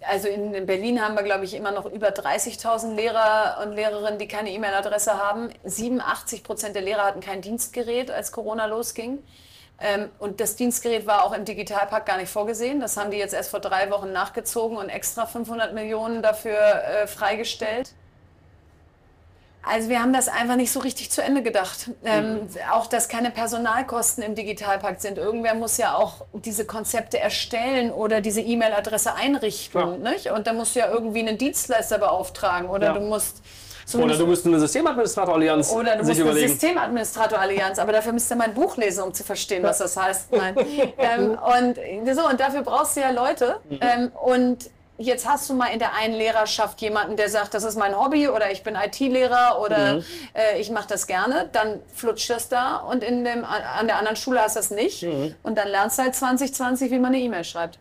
also 0.08 0.28
in 0.28 0.66
Berlin 0.66 1.00
haben 1.00 1.14
wir, 1.14 1.22
glaube 1.22 1.44
ich, 1.44 1.54
immer 1.54 1.70
noch 1.70 1.86
über 1.86 2.08
30.000 2.08 2.94
Lehrer 2.94 3.58
und 3.62 3.72
Lehrerinnen, 3.72 4.18
die 4.18 4.28
keine 4.28 4.50
E-Mail-Adresse 4.50 5.18
haben. 5.18 5.50
87 5.64 6.42
Prozent 6.42 6.74
der 6.74 6.82
Lehrer 6.82 7.04
hatten 7.04 7.20
kein 7.20 7.40
Dienstgerät, 7.40 8.10
als 8.10 8.32
Corona 8.32 8.66
losging. 8.66 9.22
Ähm, 9.80 10.08
und 10.18 10.40
das 10.40 10.56
Dienstgerät 10.56 11.06
war 11.06 11.24
auch 11.24 11.32
im 11.32 11.44
Digitalpakt 11.44 12.06
gar 12.06 12.16
nicht 12.16 12.30
vorgesehen. 12.30 12.80
Das 12.80 12.96
haben 12.96 13.10
die 13.10 13.16
jetzt 13.16 13.34
erst 13.34 13.50
vor 13.50 13.60
drei 13.60 13.90
Wochen 13.90 14.12
nachgezogen 14.12 14.76
und 14.76 14.88
extra 14.88 15.26
500 15.26 15.74
Millionen 15.74 16.22
dafür 16.22 16.58
äh, 16.58 17.06
freigestellt. 17.06 17.92
Also 19.66 19.88
wir 19.88 20.00
haben 20.00 20.12
das 20.12 20.28
einfach 20.28 20.56
nicht 20.56 20.72
so 20.72 20.80
richtig 20.80 21.10
zu 21.10 21.22
Ende 21.22 21.42
gedacht. 21.42 21.90
Ähm, 22.04 22.34
mhm. 22.34 22.48
Auch, 22.72 22.86
dass 22.86 23.08
keine 23.08 23.30
Personalkosten 23.30 24.22
im 24.22 24.34
Digitalpakt 24.34 25.00
sind. 25.00 25.18
Irgendwer 25.18 25.54
muss 25.54 25.76
ja 25.78 25.94
auch 25.94 26.26
diese 26.32 26.64
Konzepte 26.64 27.18
erstellen 27.18 27.90
oder 27.90 28.20
diese 28.20 28.40
E-Mail-Adresse 28.40 29.14
einrichten. 29.14 29.80
Ja. 29.80 30.10
Nicht? 30.10 30.30
Und 30.30 30.46
da 30.46 30.52
musst 30.52 30.74
du 30.74 30.80
ja 30.80 30.90
irgendwie 30.90 31.20
einen 31.20 31.38
Dienstleister 31.38 31.98
beauftragen 31.98 32.68
oder 32.68 32.88
ja. 32.88 32.92
du 32.94 33.00
musst... 33.00 33.42
Oder 33.92 34.16
du 34.16 34.26
musst 34.26 34.46
eine 34.46 34.58
Systemadministrator-Allianz 34.60 35.70
Oder 35.70 35.96
du 35.96 36.04
musst 36.04 36.18
eine 36.18 36.32
Systemadministrator-Allianz, 36.32 37.78
aber 37.78 37.92
dafür 37.92 38.14
müsst 38.14 38.32
ihr 38.32 38.36
mein 38.36 38.54
Buch 38.54 38.78
lesen, 38.78 39.04
um 39.04 39.12
zu 39.12 39.24
verstehen, 39.24 39.62
was 39.62 39.76
das 39.76 39.94
heißt. 39.94 40.32
Nein. 40.32 40.56
ähm, 40.96 41.32
und 41.58 42.16
so, 42.16 42.26
und 42.26 42.40
dafür 42.40 42.62
brauchst 42.62 42.96
du 42.96 43.00
ja 43.00 43.10
Leute. 43.10 43.56
Mhm. 43.68 43.80
Ähm, 43.82 44.12
und 44.24 44.70
jetzt 44.98 45.28
hast 45.28 45.50
du 45.50 45.54
mal 45.54 45.66
in 45.66 45.78
der 45.78 45.94
einen 45.94 46.14
Lehrerschaft 46.14 46.80
jemanden, 46.80 47.16
der 47.16 47.28
sagt, 47.28 47.54
das 47.54 47.64
ist 47.64 47.76
mein 47.76 47.98
Hobby 47.98 48.28
oder 48.28 48.50
ich 48.50 48.62
bin 48.62 48.76
IT-Lehrer 48.76 49.60
oder 49.60 49.94
mhm. 49.94 50.04
äh, 50.34 50.58
ich 50.60 50.70
mache 50.70 50.88
das 50.88 51.06
gerne, 51.06 51.48
dann 51.52 51.80
flutscht 51.92 52.30
das 52.30 52.48
da 52.48 52.76
und 52.76 53.02
in 53.02 53.24
dem, 53.24 53.44
an 53.44 53.86
der 53.86 53.98
anderen 53.98 54.16
Schule 54.16 54.40
hast 54.40 54.56
du 54.56 54.60
das 54.60 54.70
nicht 54.70 55.02
mhm. 55.02 55.34
und 55.42 55.58
dann 55.58 55.68
lernst 55.68 55.98
du 55.98 56.02
halt 56.02 56.14
2020, 56.14 56.90
wie 56.90 56.98
man 56.98 57.14
eine 57.14 57.18
E-Mail 57.18 57.44
schreibt. 57.44 57.78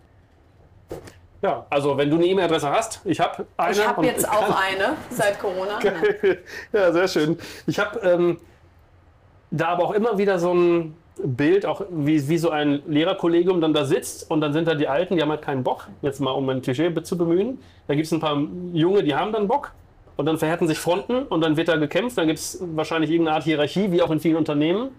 Ja, 1.42 1.66
also 1.70 1.98
wenn 1.98 2.10
du 2.10 2.16
eine 2.16 2.26
E-Mail-Adresse 2.26 2.70
hast, 2.70 3.02
ich 3.04 3.20
habe 3.20 3.46
eine. 3.58 3.74
Ich 3.74 3.86
habe 3.86 4.06
jetzt 4.06 4.28
auch 4.28 4.58
eine 4.58 4.96
seit 5.10 5.40
Corona. 5.40 5.78
ja, 6.72 6.92
sehr 6.94 7.08
schön. 7.10 7.38
Ich 7.68 7.78
habe 7.80 8.00
ähm, 8.00 8.40
da 9.52 9.68
aber 9.68 9.84
auch 9.84 9.92
immer 9.92 10.18
wieder 10.18 10.40
so 10.40 10.54
ein 10.54 10.96
Bild, 11.24 11.66
auch 11.66 11.86
wie, 11.90 12.28
wie 12.28 12.38
so 12.38 12.50
ein 12.50 12.82
Lehrerkollegium 12.88 13.62
dann 13.62 13.74
da 13.74 13.86
sitzt 13.86 14.30
und 14.32 14.42
dann 14.42 14.54
sind 14.54 14.68
da 14.68 14.76
die 14.76 14.88
Alten, 14.88 15.16
die 15.16 15.22
haben 15.22 15.30
halt 15.30 15.42
keinen 15.42 15.64
Bock, 15.64 15.88
jetzt 16.02 16.20
mal 16.20 16.32
um 16.32 16.50
ein 16.50 16.62
Klischee 16.62 16.92
zu 17.04 17.18
bemühen. 17.18 17.60
Da 17.88 17.94
gibt 17.94 18.08
es 18.08 18.12
ein 18.12 18.20
paar 18.20 18.42
Junge, 18.74 19.04
die 19.04 19.14
haben 19.14 19.32
dann 19.32 19.48
Bock 19.48 19.72
und 20.16 20.26
dann 20.26 20.38
verhärten 20.38 20.68
sich 20.68 20.78
Fronten 20.78 21.24
und 21.24 21.42
dann 21.42 21.58
wird 21.58 21.68
da 21.68 21.76
gekämpft. 21.76 22.18
Dann 22.18 22.28
gibt 22.28 22.40
es 22.40 22.60
wahrscheinlich 22.76 23.12
irgendeine 23.12 23.36
Art 23.36 23.44
Hierarchie, 23.44 23.92
wie 23.92 24.02
auch 24.02 24.12
in 24.12 24.20
vielen 24.20 24.38
Unternehmen. 24.38 24.90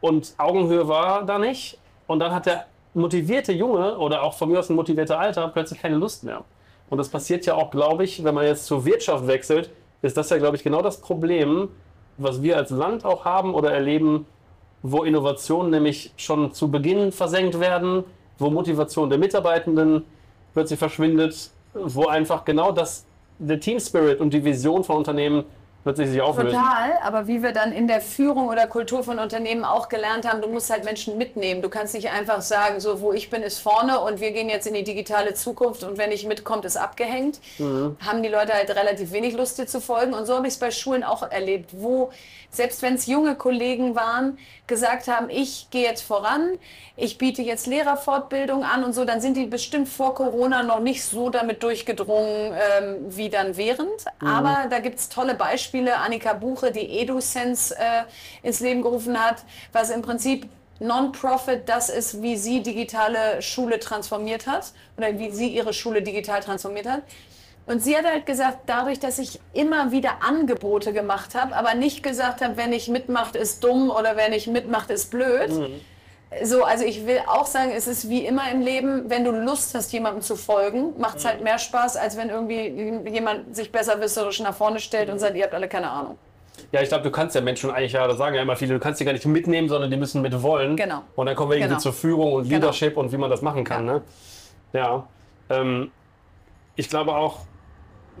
Und 0.00 0.34
Augenhöhe 0.38 0.88
war 0.88 1.24
da 1.24 1.38
nicht. 1.38 1.78
Und 2.06 2.20
dann 2.20 2.32
hat 2.32 2.46
der 2.46 2.66
motivierte 2.94 3.52
Junge 3.52 3.98
oder 3.98 4.22
auch 4.22 4.34
von 4.34 4.50
mir 4.50 4.58
aus 4.58 4.70
ein 4.70 4.76
motivierter 4.76 5.18
Alter 5.18 5.48
plötzlich 5.48 5.80
keine 5.80 5.96
Lust 5.96 6.24
mehr. 6.24 6.44
Und 6.88 6.98
das 6.98 7.08
passiert 7.08 7.44
ja 7.46 7.54
auch, 7.54 7.70
glaube 7.70 8.04
ich, 8.04 8.24
wenn 8.24 8.34
man 8.34 8.46
jetzt 8.46 8.66
zur 8.66 8.84
Wirtschaft 8.84 9.26
wechselt, 9.26 9.70
ist 10.02 10.16
das 10.16 10.30
ja, 10.30 10.38
glaube 10.38 10.56
ich, 10.56 10.62
genau 10.62 10.82
das 10.82 11.00
Problem, 11.00 11.68
was 12.16 12.42
wir 12.42 12.56
als 12.56 12.70
Land 12.70 13.04
auch 13.04 13.24
haben 13.24 13.54
oder 13.54 13.72
erleben, 13.72 14.26
wo 14.92 15.02
Innovationen 15.02 15.70
nämlich 15.70 16.12
schon 16.16 16.52
zu 16.52 16.70
Beginn 16.70 17.12
versenkt 17.12 17.58
werden, 17.58 18.04
wo 18.38 18.50
Motivation 18.50 19.10
der 19.10 19.18
Mitarbeitenden 19.18 20.04
plötzlich 20.54 20.78
verschwindet, 20.78 21.50
wo 21.74 22.06
einfach 22.06 22.44
genau 22.44 22.72
das, 22.72 23.04
der 23.38 23.60
Team 23.60 23.80
Spirit 23.80 24.20
und 24.20 24.30
die 24.32 24.44
Vision 24.44 24.84
von 24.84 24.98
Unternehmen 24.98 25.44
plötzlich 25.82 26.10
sich 26.10 26.20
auflösen. 26.20 26.58
Total, 26.58 26.98
aber 27.04 27.28
wie 27.28 27.44
wir 27.44 27.52
dann 27.52 27.70
in 27.70 27.86
der 27.86 28.00
Führung 28.00 28.48
oder 28.48 28.66
Kultur 28.66 29.04
von 29.04 29.20
Unternehmen 29.20 29.64
auch 29.64 29.88
gelernt 29.88 30.28
haben, 30.28 30.42
du 30.42 30.48
musst 30.48 30.68
halt 30.68 30.84
Menschen 30.84 31.16
mitnehmen. 31.16 31.62
Du 31.62 31.68
kannst 31.68 31.94
nicht 31.94 32.10
einfach 32.10 32.42
sagen, 32.42 32.80
so 32.80 33.00
wo 33.00 33.12
ich 33.12 33.30
bin 33.30 33.42
ist 33.42 33.60
vorne 33.60 34.00
und 34.00 34.20
wir 34.20 34.32
gehen 34.32 34.48
jetzt 34.48 34.66
in 34.66 34.74
die 34.74 34.82
digitale 34.82 35.34
Zukunft 35.34 35.84
und 35.84 35.96
wenn 35.96 36.08
nicht 36.08 36.26
mitkommt, 36.26 36.64
ist 36.64 36.76
abgehängt. 36.76 37.38
Mhm. 37.58 37.96
Haben 38.04 38.24
die 38.24 38.28
Leute 38.28 38.52
halt 38.52 38.68
relativ 38.70 39.12
wenig 39.12 39.36
Lust 39.36 39.58
dir 39.58 39.68
zu 39.68 39.80
folgen 39.80 40.12
und 40.12 40.26
so 40.26 40.34
habe 40.34 40.48
ich 40.48 40.54
es 40.54 40.58
bei 40.58 40.72
Schulen 40.72 41.04
auch 41.04 41.22
erlebt, 41.22 41.70
wo 41.72 42.10
selbst 42.50 42.82
wenn 42.82 42.94
es 42.94 43.06
junge 43.06 43.36
Kollegen 43.36 43.94
waren, 43.94 44.38
gesagt 44.66 45.08
haben, 45.08 45.30
ich 45.30 45.68
gehe 45.70 45.84
jetzt 45.84 46.02
voran, 46.02 46.58
ich 46.96 47.18
biete 47.18 47.42
jetzt 47.42 47.66
Lehrerfortbildung 47.66 48.64
an 48.64 48.84
und 48.84 48.94
so, 48.94 49.04
dann 49.04 49.20
sind 49.20 49.36
die 49.36 49.46
bestimmt 49.46 49.88
vor 49.88 50.14
Corona 50.14 50.62
noch 50.62 50.80
nicht 50.80 51.04
so 51.04 51.30
damit 51.30 51.62
durchgedrungen 51.62 52.52
ähm, 52.52 52.96
wie 53.08 53.28
dann 53.28 53.56
während. 53.56 54.04
Mhm. 54.20 54.26
Aber 54.26 54.66
da 54.68 54.80
gibt 54.80 54.98
es 54.98 55.08
tolle 55.08 55.34
Beispiele. 55.34 55.96
Annika 55.98 56.32
Buche, 56.32 56.72
die 56.72 57.00
EduSense 57.00 57.76
äh, 57.76 58.02
ins 58.42 58.60
Leben 58.60 58.82
gerufen 58.82 59.22
hat, 59.22 59.44
was 59.72 59.90
im 59.90 60.02
Prinzip 60.02 60.48
Non-Profit 60.78 61.68
das 61.68 61.88
ist, 61.88 62.22
wie 62.22 62.36
sie 62.36 62.62
digitale 62.62 63.40
Schule 63.40 63.80
transformiert 63.80 64.46
hat 64.46 64.72
oder 64.96 65.18
wie 65.18 65.30
sie 65.30 65.48
ihre 65.48 65.72
Schule 65.72 66.02
digital 66.02 66.40
transformiert 66.40 66.86
hat. 66.86 67.02
Und 67.66 67.82
sie 67.82 67.96
hat 67.96 68.04
halt 68.04 68.26
gesagt, 68.26 68.60
dadurch, 68.66 69.00
dass 69.00 69.18
ich 69.18 69.40
immer 69.52 69.90
wieder 69.90 70.22
Angebote 70.26 70.92
gemacht 70.92 71.34
habe, 71.34 71.54
aber 71.56 71.74
nicht 71.74 72.02
gesagt 72.02 72.40
habe, 72.40 72.56
wenn 72.56 72.72
ich 72.72 72.88
mitmacht, 72.88 73.34
ist 73.34 73.64
dumm 73.64 73.90
oder 73.90 74.16
wenn 74.16 74.32
ich 74.32 74.46
mitmacht, 74.46 74.90
ist 74.90 75.10
blöd. 75.10 75.50
Mhm. 75.50 75.80
So, 76.42 76.64
also 76.64 76.84
ich 76.84 77.06
will 77.06 77.20
auch 77.26 77.46
sagen, 77.46 77.72
es 77.74 77.88
ist 77.88 78.08
wie 78.08 78.24
immer 78.24 78.50
im 78.52 78.60
Leben, 78.60 79.10
wenn 79.10 79.24
du 79.24 79.32
Lust 79.32 79.74
hast, 79.74 79.92
jemandem 79.92 80.22
zu 80.22 80.36
folgen, 80.36 80.94
macht 80.98 81.18
es 81.18 81.24
mhm. 81.24 81.28
halt 81.28 81.42
mehr 81.42 81.58
Spaß, 81.58 81.96
als 81.96 82.16
wenn 82.16 82.30
irgendwie 82.30 83.10
jemand 83.10 83.56
sich 83.56 83.72
besserwisserisch 83.72 84.40
nach 84.40 84.54
vorne 84.54 84.78
stellt 84.78 85.10
und 85.10 85.18
sagt, 85.18 85.36
ihr 85.36 85.44
habt 85.44 85.54
alle 85.54 85.68
keine 85.68 85.90
Ahnung. 85.90 86.18
Ja, 86.72 86.82
ich 86.82 86.88
glaube, 86.88 87.04
du 87.04 87.10
kannst 87.10 87.34
ja 87.34 87.40
Menschen 87.40 87.70
eigentlich, 87.70 87.92
ja, 87.92 88.06
das 88.06 88.16
sagen 88.18 88.34
ja 88.34 88.42
immer 88.42 88.56
viele, 88.56 88.74
du 88.74 88.80
kannst 88.80 89.00
die 89.00 89.04
gar 89.04 89.12
nicht 89.12 89.26
mitnehmen, 89.26 89.68
sondern 89.68 89.90
die 89.90 89.96
müssen 89.96 90.22
mitwollen. 90.22 90.76
Genau. 90.76 91.02
Und 91.16 91.26
dann 91.26 91.36
kommen 91.36 91.50
wir 91.50 91.56
irgendwie 91.56 91.70
genau. 91.70 91.80
zur 91.80 91.92
Führung 91.92 92.32
und 92.32 92.44
genau. 92.44 92.56
Leadership 92.56 92.90
genau. 92.90 93.00
und 93.00 93.12
wie 93.12 93.16
man 93.16 93.30
das 93.30 93.42
machen 93.42 93.64
kann. 93.64 93.86
Ja. 93.86 93.92
Ne? 93.92 94.02
ja. 94.72 95.06
Ähm, 95.50 95.90
ich 96.76 96.88
glaube 96.88 97.14
auch, 97.14 97.40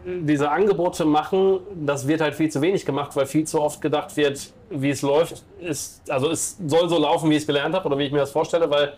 diese 0.04 0.50
Angebote 0.50 1.04
machen, 1.04 1.60
das 1.74 2.06
wird 2.06 2.20
halt 2.20 2.34
viel 2.34 2.50
zu 2.50 2.60
wenig 2.60 2.84
gemacht, 2.84 3.16
weil 3.16 3.26
viel 3.26 3.44
zu 3.44 3.60
oft 3.60 3.80
gedacht 3.80 4.16
wird, 4.16 4.52
wie 4.70 4.90
es 4.90 5.02
läuft, 5.02 5.44
ist, 5.60 6.02
also 6.10 6.30
es 6.30 6.56
soll 6.66 6.88
so 6.88 6.98
laufen, 6.98 7.30
wie 7.30 7.34
ich 7.34 7.42
es 7.42 7.46
gelernt 7.46 7.74
habe 7.74 7.86
oder 7.86 7.98
wie 7.98 8.04
ich 8.04 8.12
mir 8.12 8.18
das 8.18 8.30
vorstelle, 8.30 8.70
weil 8.70 8.94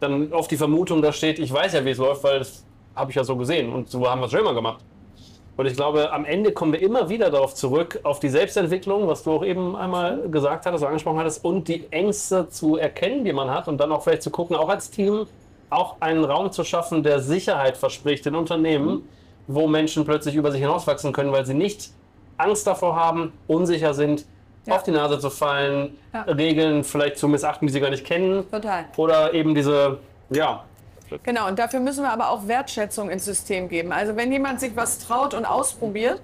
dann 0.00 0.32
oft 0.32 0.50
die 0.50 0.56
Vermutung 0.56 1.00
da 1.00 1.12
steht, 1.12 1.38
ich 1.38 1.52
weiß 1.52 1.72
ja, 1.72 1.84
wie 1.84 1.90
es 1.90 1.98
läuft, 1.98 2.24
weil 2.24 2.40
es 2.40 2.64
habe 2.94 3.10
ich 3.10 3.16
ja 3.16 3.24
so 3.24 3.36
gesehen 3.36 3.72
und 3.72 3.90
so 3.90 4.08
haben 4.08 4.20
wir 4.20 4.26
es 4.26 4.30
schon 4.32 4.40
immer 4.40 4.54
gemacht. 4.54 4.84
Und 5.56 5.66
ich 5.66 5.74
glaube, 5.74 6.12
am 6.12 6.24
Ende 6.24 6.50
kommen 6.52 6.72
wir 6.72 6.82
immer 6.82 7.08
wieder 7.08 7.30
darauf 7.30 7.54
zurück, 7.54 8.00
auf 8.02 8.18
die 8.18 8.28
Selbstentwicklung, 8.28 9.06
was 9.06 9.22
du 9.22 9.32
auch 9.32 9.44
eben 9.44 9.76
einmal 9.76 10.28
gesagt 10.28 10.66
hattest, 10.66 10.82
angesprochen 10.84 11.18
hattest, 11.18 11.44
und 11.44 11.68
die 11.68 11.86
Ängste 11.92 12.48
zu 12.48 12.76
erkennen, 12.76 13.24
die 13.24 13.32
man 13.32 13.50
hat 13.50 13.68
und 13.68 13.78
dann 13.78 13.92
auch 13.92 14.02
vielleicht 14.02 14.22
zu 14.22 14.30
gucken, 14.30 14.56
auch 14.56 14.68
als 14.68 14.90
Team, 14.90 15.26
auch 15.70 15.96
einen 16.00 16.24
Raum 16.24 16.50
zu 16.50 16.64
schaffen, 16.64 17.02
der 17.02 17.20
Sicherheit 17.20 17.76
verspricht 17.76 18.26
in 18.26 18.34
Unternehmen, 18.34 19.08
wo 19.46 19.66
Menschen 19.66 20.04
plötzlich 20.04 20.34
über 20.34 20.50
sich 20.50 20.60
hinauswachsen 20.60 21.12
können, 21.12 21.32
weil 21.32 21.44
sie 21.46 21.54
nicht 21.54 21.90
Angst 22.36 22.66
davor 22.66 22.96
haben, 22.96 23.32
unsicher 23.46 23.94
sind, 23.94 24.24
Ja. 24.66 24.76
auf 24.76 24.82
die 24.82 24.90
Nase 24.92 25.18
zu 25.18 25.28
fallen, 25.30 25.98
Ja. 26.12 26.22
Regeln 26.22 26.84
vielleicht 26.84 27.18
zu 27.18 27.28
missachten, 27.28 27.66
die 27.66 27.72
sie 27.72 27.80
gar 27.80 27.90
nicht 27.90 28.04
kennen. 28.06 28.48
Total. 28.50 28.86
Oder 28.96 29.34
eben 29.34 29.54
diese, 29.54 29.98
ja, 30.30 30.64
Genau, 31.22 31.46
und 31.46 31.58
dafür 31.58 31.78
müssen 31.80 32.02
wir 32.02 32.10
aber 32.10 32.30
auch 32.30 32.48
Wertschätzung 32.48 33.08
ins 33.08 33.24
System 33.26 33.68
geben. 33.68 33.92
Also 33.92 34.16
wenn 34.16 34.32
jemand 34.32 34.58
sich 34.58 34.74
was 34.74 34.98
traut 34.98 35.34
und 35.34 35.44
ausprobiert, 35.44 36.20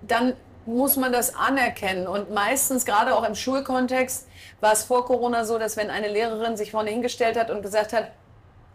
dann 0.00 0.32
muss 0.64 0.96
man 0.96 1.12
das 1.12 1.34
anerkennen. 1.34 2.06
Und 2.06 2.32
meistens, 2.32 2.86
gerade 2.86 3.14
auch 3.14 3.24
im 3.28 3.34
Schulkontext, 3.34 4.26
war 4.60 4.72
es 4.72 4.84
vor 4.84 5.04
Corona 5.04 5.44
so, 5.44 5.58
dass 5.58 5.76
wenn 5.76 5.90
eine 5.90 6.08
Lehrerin 6.08 6.56
sich 6.56 6.70
vorne 6.70 6.90
hingestellt 6.90 7.36
hat 7.38 7.50
und 7.50 7.60
gesagt 7.62 7.92
hat, 7.92 8.10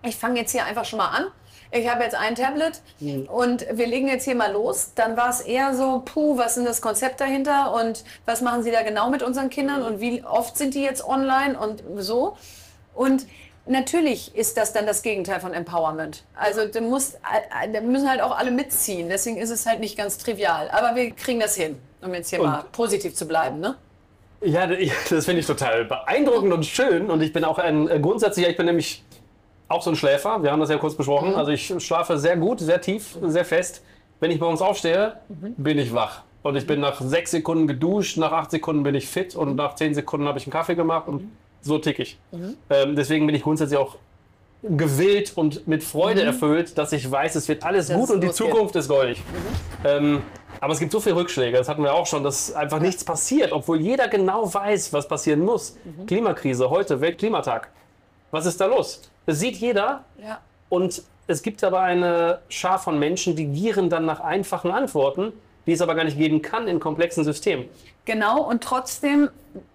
ich 0.03 0.15
fange 0.15 0.39
jetzt 0.41 0.51
hier 0.51 0.65
einfach 0.65 0.85
schon 0.85 0.97
mal 0.97 1.07
an. 1.09 1.25
Ich 1.73 1.89
habe 1.89 2.03
jetzt 2.03 2.15
ein 2.15 2.35
Tablet 2.35 2.81
und 3.29 3.65
wir 3.71 3.87
legen 3.87 4.07
jetzt 4.09 4.25
hier 4.25 4.35
mal 4.35 4.51
los. 4.51 4.91
Dann 4.95 5.15
war 5.15 5.29
es 5.29 5.39
eher 5.41 5.73
so, 5.73 6.01
puh, 6.03 6.37
was 6.37 6.57
ist 6.57 6.67
das 6.67 6.81
Konzept 6.81 7.21
dahinter 7.21 7.73
und 7.73 8.03
was 8.25 8.41
machen 8.41 8.61
Sie 8.63 8.71
da 8.71 8.81
genau 8.83 9.09
mit 9.09 9.23
unseren 9.23 9.49
Kindern 9.49 9.81
und 9.83 10.01
wie 10.01 10.23
oft 10.23 10.57
sind 10.57 10.73
die 10.73 10.81
jetzt 10.83 11.03
online 11.07 11.57
und 11.57 11.81
so. 11.97 12.35
Und 12.93 13.25
natürlich 13.65 14.35
ist 14.35 14.57
das 14.57 14.73
dann 14.73 14.85
das 14.85 15.01
Gegenteil 15.01 15.39
von 15.39 15.53
Empowerment. 15.53 16.23
Also 16.35 16.65
da, 16.65 16.81
muss, 16.81 17.13
da 17.71 17.81
müssen 17.81 18.09
halt 18.09 18.21
auch 18.21 18.37
alle 18.37 18.51
mitziehen. 18.51 19.07
Deswegen 19.07 19.37
ist 19.37 19.49
es 19.49 19.65
halt 19.65 19.79
nicht 19.79 19.97
ganz 19.97 20.17
trivial. 20.17 20.69
Aber 20.71 20.95
wir 20.95 21.11
kriegen 21.11 21.39
das 21.39 21.55
hin, 21.55 21.79
um 22.01 22.13
jetzt 22.13 22.29
hier 22.31 22.41
Und- 22.41 22.49
mal 22.49 22.65
positiv 22.73 23.15
zu 23.15 23.25
bleiben. 23.27 23.61
Ne? 23.61 23.75
Ja, 24.43 24.67
das 25.09 25.23
finde 25.25 25.39
ich 25.39 25.45
total 25.47 25.85
beeindruckend 25.85 26.51
und 26.51 26.65
schön. 26.65 27.09
Und 27.09 27.21
ich 27.21 27.31
bin 27.31 27.45
auch 27.45 27.59
ein 27.59 27.87
äh, 27.87 27.99
grundsätzlicher, 27.99 28.49
ich 28.49 28.57
bin 28.57 28.65
nämlich 28.65 29.03
auch 29.71 29.81
so 29.81 29.89
ein 29.89 29.95
Schläfer. 29.95 30.43
Wir 30.43 30.51
haben 30.51 30.59
das 30.59 30.69
ja 30.69 30.77
kurz 30.77 30.95
besprochen. 30.95 31.35
Also 31.35 31.51
ich 31.51 31.73
schlafe 31.79 32.17
sehr 32.17 32.37
gut, 32.37 32.59
sehr 32.59 32.81
tief, 32.81 33.17
sehr 33.21 33.45
fest. 33.45 33.83
Wenn 34.19 34.31
ich 34.31 34.39
morgens 34.39 34.61
aufstehe, 34.61 35.17
bin 35.29 35.79
ich 35.79 35.93
wach. 35.93 36.21
Und 36.43 36.55
ich 36.55 36.65
bin 36.65 36.79
nach 36.79 36.99
sechs 37.01 37.31
Sekunden 37.31 37.67
geduscht, 37.67 38.17
nach 38.17 38.31
acht 38.31 38.51
Sekunden 38.51 38.83
bin 38.83 38.95
ich 38.95 39.07
fit 39.07 39.35
und 39.35 39.55
nach 39.55 39.75
zehn 39.75 39.93
Sekunden 39.93 40.27
habe 40.27 40.39
ich 40.39 40.45
einen 40.45 40.53
Kaffee 40.53 40.75
gemacht 40.75 41.07
und 41.07 41.31
so 41.61 41.77
tick 41.77 41.99
ich. 41.99 42.19
Ähm, 42.69 42.95
deswegen 42.95 43.25
bin 43.27 43.35
ich 43.35 43.43
grundsätzlich 43.43 43.79
auch 43.79 43.97
gewillt 44.63 45.33
und 45.35 45.67
mit 45.67 45.83
Freude 45.83 46.21
erfüllt, 46.23 46.77
dass 46.77 46.91
ich 46.93 47.09
weiß, 47.09 47.35
es 47.35 47.47
wird 47.47 47.63
alles 47.63 47.87
Dass 47.87 47.97
gut 47.97 48.09
und 48.11 48.21
die. 48.21 48.31
Zukunft 48.31 48.75
ist 48.75 48.87
goldig. 48.87 49.21
Ähm, 49.83 50.21
aber 50.59 50.73
es 50.73 50.79
gibt 50.79 50.91
so 50.91 50.99
viele 50.99 51.15
Rückschläge, 51.15 51.57
das 51.57 51.67
hatten 51.67 51.81
wir 51.83 51.93
auch 51.93 52.05
schon, 52.05 52.23
dass 52.23 52.53
einfach 52.53 52.79
nichts 52.79 53.03
passiert, 53.03 53.51
obwohl 53.51 53.81
jeder 53.81 54.07
genau 54.07 54.51
weiß, 54.53 54.93
was 54.93 55.07
passieren 55.07 55.39
muss. 55.39 55.77
Klimakrise, 56.05 56.69
heute, 56.69 57.01
Weltklimatag. 57.01 57.69
Was 58.29 58.45
ist 58.45 58.61
da 58.61 58.65
los? 58.67 59.01
Das 59.25 59.39
sieht 59.39 59.57
jeder 59.57 60.03
Ja. 60.21 60.39
und 60.69 61.03
es 61.27 61.43
gibt 61.43 61.63
aber 61.63 61.81
eine 61.81 62.39
Schar 62.49 62.79
von 62.79 62.99
Menschen, 62.99 63.35
die 63.35 63.45
gieren 63.45 63.89
dann 63.89 64.05
nach 64.05 64.19
einfachen 64.19 64.71
Antworten, 64.71 65.31
die 65.65 65.73
es 65.73 65.81
aber 65.81 65.95
gar 65.95 66.03
nicht 66.03 66.17
geben 66.17 66.41
kann 66.41 66.67
in 66.67 66.79
komplexen 66.79 67.23
Systemen. 67.23 67.65
Genau, 68.05 68.41
und 68.41 68.63
trotzdem 68.63 69.29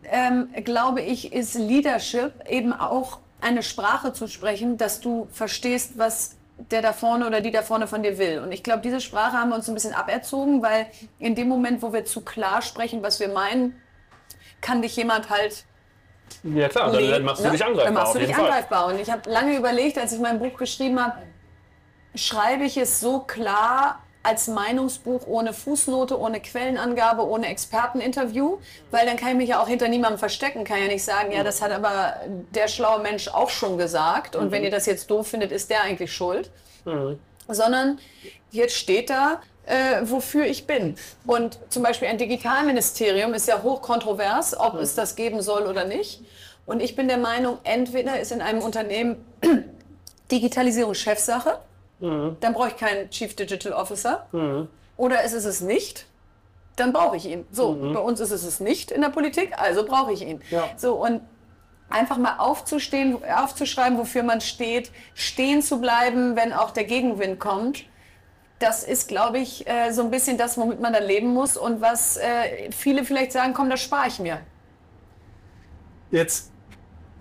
ähm, 0.04 0.48
glaube 0.64 1.00
ich, 1.00 1.32
ist 1.32 1.54
Leadership 1.54 2.32
eben 2.48 2.72
auch 2.72 3.18
eine 3.40 3.62
Sprache 3.62 4.12
zu 4.12 4.26
sprechen, 4.26 4.76
dass 4.76 5.00
du 5.00 5.28
verstehst, 5.30 5.92
was 5.96 6.36
der 6.70 6.82
da 6.82 6.92
vorne 6.92 7.26
oder 7.26 7.40
die 7.40 7.50
da 7.50 7.62
vorne 7.62 7.86
von 7.86 8.02
dir 8.02 8.18
will. 8.18 8.40
Und 8.40 8.50
ich 8.50 8.62
glaube, 8.62 8.80
diese 8.80 9.00
Sprache 9.00 9.32
haben 9.36 9.50
wir 9.50 9.56
uns 9.56 9.68
ein 9.68 9.74
bisschen 9.74 9.92
aberzogen, 9.94 10.62
weil 10.62 10.86
in 11.18 11.34
dem 11.34 11.48
Moment, 11.48 11.82
wo 11.82 11.92
wir 11.92 12.04
zu 12.04 12.22
klar 12.22 12.62
sprechen, 12.62 13.02
was 13.02 13.20
wir 13.20 13.28
meinen, 13.28 13.76
kann 14.62 14.80
dich 14.82 14.96
jemand 14.96 15.28
halt 15.30 15.64
Ja 16.42 16.68
klar, 16.68 16.92
dann, 16.92 17.10
dann 17.10 17.24
machst 17.24 17.42
du 17.42 17.46
ne? 17.46 17.52
dich 17.52 17.64
angreifbar. 17.64 17.84
Dann 17.84 17.94
machst 17.94 18.14
du 18.14 18.18
dich 18.18 18.34
Fall. 18.34 18.44
angreifbar. 18.44 18.86
Und 18.86 19.00
ich 19.00 19.10
habe 19.10 19.28
lange 19.30 19.56
überlegt, 19.56 19.98
als 19.98 20.12
ich 20.12 20.20
mein 20.20 20.38
Buch 20.38 20.56
geschrieben 20.56 21.02
habe, 21.02 21.18
schreibe 22.14 22.64
ich 22.64 22.76
es 22.76 23.00
so 23.00 23.20
klar 23.20 24.02
als 24.26 24.48
Meinungsbuch 24.48 25.26
ohne 25.26 25.52
Fußnote, 25.52 26.18
ohne 26.18 26.40
Quellenangabe, 26.40 27.24
ohne 27.24 27.46
Experteninterview, 27.46 28.58
weil 28.90 29.06
dann 29.06 29.16
kann 29.16 29.30
ich 29.30 29.36
mich 29.36 29.48
ja 29.50 29.62
auch 29.62 29.68
hinter 29.68 29.86
niemandem 29.86 30.18
verstecken, 30.18 30.64
kann 30.64 30.80
ja 30.80 30.88
nicht 30.88 31.04
sagen, 31.04 31.30
ja, 31.30 31.44
das 31.44 31.62
hat 31.62 31.70
aber 31.70 32.16
der 32.52 32.66
schlaue 32.66 33.02
Mensch 33.02 33.28
auch 33.28 33.50
schon 33.50 33.78
gesagt 33.78 34.34
und 34.34 34.50
wenn 34.50 34.64
ihr 34.64 34.72
das 34.72 34.86
jetzt 34.86 35.10
doof 35.12 35.28
findet, 35.28 35.52
ist 35.52 35.70
der 35.70 35.82
eigentlich 35.82 36.12
schuld, 36.12 36.50
sondern 37.46 38.00
jetzt 38.50 38.74
steht 38.74 39.10
da, 39.10 39.40
äh, 39.66 40.02
wofür 40.04 40.46
ich 40.46 40.66
bin. 40.66 40.96
Und 41.26 41.58
zum 41.68 41.82
Beispiel 41.82 42.08
ein 42.08 42.18
Digitalministerium 42.18 43.34
ist 43.34 43.48
ja 43.48 43.62
hochkontrovers, 43.62 44.58
ob 44.58 44.76
es 44.76 44.94
das 44.94 45.16
geben 45.16 45.42
soll 45.42 45.66
oder 45.66 45.84
nicht. 45.84 46.22
Und 46.64 46.80
ich 46.80 46.96
bin 46.96 47.08
der 47.08 47.18
Meinung, 47.18 47.58
entweder 47.64 48.18
ist 48.18 48.32
in 48.32 48.40
einem 48.40 48.60
Unternehmen 48.62 49.24
Digitalisierung 50.30 50.94
Chefsache, 50.94 51.58
dann 52.00 52.52
brauche 52.52 52.68
ich 52.68 52.76
keinen 52.76 53.08
Chief 53.10 53.34
Digital 53.34 53.72
Officer. 53.72 54.26
Oder 54.96 55.24
ist 55.24 55.32
es 55.32 55.44
es 55.44 55.60
nicht, 55.60 56.06
dann 56.76 56.92
brauche 56.92 57.16
ich 57.16 57.26
ihn. 57.26 57.46
So, 57.50 57.74
bei 57.94 58.00
uns 58.00 58.20
ist 58.20 58.32
es 58.32 58.44
es 58.44 58.60
nicht 58.60 58.90
in 58.90 59.00
der 59.00 59.08
Politik, 59.08 59.52
also 59.56 59.84
brauche 59.84 60.12
ich 60.12 60.22
ihn. 60.22 60.42
Ja. 60.50 60.68
So, 60.76 60.94
und 60.94 61.22
einfach 61.88 62.18
mal 62.18 62.38
aufzustehen, 62.38 63.18
aufzuschreiben, 63.24 63.98
wofür 63.98 64.22
man 64.22 64.40
steht, 64.40 64.90
stehen 65.14 65.62
zu 65.62 65.80
bleiben, 65.80 66.36
wenn 66.36 66.52
auch 66.52 66.70
der 66.70 66.84
Gegenwind 66.84 67.40
kommt. 67.40 67.84
Das 68.58 68.82
ist, 68.84 69.08
glaube 69.08 69.38
ich, 69.38 69.66
äh, 69.68 69.92
so 69.92 70.02
ein 70.02 70.10
bisschen 70.10 70.38
das, 70.38 70.56
womit 70.56 70.80
man 70.80 70.92
dann 70.92 71.04
leben 71.04 71.28
muss 71.34 71.56
und 71.56 71.80
was 71.82 72.16
äh, 72.16 72.70
viele 72.72 73.04
vielleicht 73.04 73.32
sagen, 73.32 73.52
komm, 73.52 73.68
das 73.68 73.80
spare 73.82 74.08
ich 74.08 74.18
mir. 74.18 74.40
Jetzt 76.10 76.50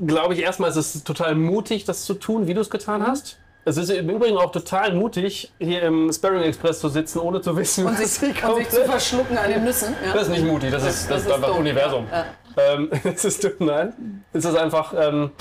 glaube 0.06 0.34
ich 0.34 0.41
erstmal, 0.41 0.69
es 0.69 0.78
ist 0.78 1.06
total 1.06 1.36
mutig, 1.36 1.86
das 1.86 2.06
zu 2.06 2.13
tun, 2.13 2.48
wie 2.48 2.54
du 2.54 2.62
es 2.62 2.69
getan 2.69 3.02
Mhm. 3.02 3.08
hast. 3.08 3.38
Es 3.67 3.78
ist 3.78 3.89
im 3.89 4.08
Übrigen 4.10 4.38
auch 4.38 4.52
total 4.52 4.93
mutig, 4.93 5.52
hier 5.58 5.82
im 5.82 6.13
Sparring 6.13 6.43
Express 6.43 6.80
zu 6.80 6.88
sitzen, 6.88 7.17
ohne 7.19 7.41
zu 7.41 7.58
wissen, 7.58 7.86
Und 7.88 8.00
was 8.00 8.15
sich, 8.17 8.43
und 8.43 8.56
sich 8.58 8.69
zu 8.69 8.86
verschlucken 8.86 9.36
an 9.38 9.50
den 9.50 9.63
Nüssen. 9.63 9.95
Ja. 10.06 10.13
Das 10.13 10.24
ist 10.24 10.30
nicht 10.30 10.45
mutig, 10.45 10.69
das 10.71 10.84
ist, 10.86 11.10
das 11.10 11.24
ist 11.24 11.32
einfach 11.32 11.48
dumm, 11.50 11.58
Universum. 11.60 12.06
Ja. 12.12 12.26
Ähm, 12.58 12.91
es 13.04 13.26
ist 13.26 13.43
dumm, 13.43 13.54
nein. 13.60 14.24
Es 14.34 14.45
ist 14.45 14.56
einfach 14.56 14.93
ähm, 14.95 15.32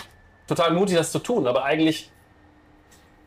total 0.48 0.72
mutig, 0.72 0.96
das 0.96 1.12
zu 1.12 1.18
tun. 1.18 1.46
Aber 1.46 1.64
eigentlich 1.64 2.11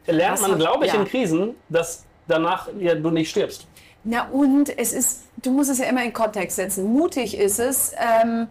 lernt 0.07 0.41
Was 0.41 0.47
man, 0.47 0.57
glaube 0.57 0.87
ich, 0.87 0.93
ja. 0.93 0.99
in 0.99 1.05
Krisen, 1.05 1.55
dass 1.69 2.06
danach 2.27 2.69
ja, 2.79 2.95
du 2.95 3.09
nicht 3.09 3.29
stirbst. 3.29 3.67
Na 4.03 4.27
und 4.29 4.77
es 4.77 4.93
ist, 4.93 5.23
du 5.37 5.51
musst 5.51 5.69
es 5.69 5.79
ja 5.79 5.85
immer 5.85 6.03
in 6.03 6.13
Kontext 6.13 6.55
setzen. 6.55 6.85
Mutig 6.85 7.37
ist 7.37 7.59
es, 7.59 7.93
ähm, 7.97 8.47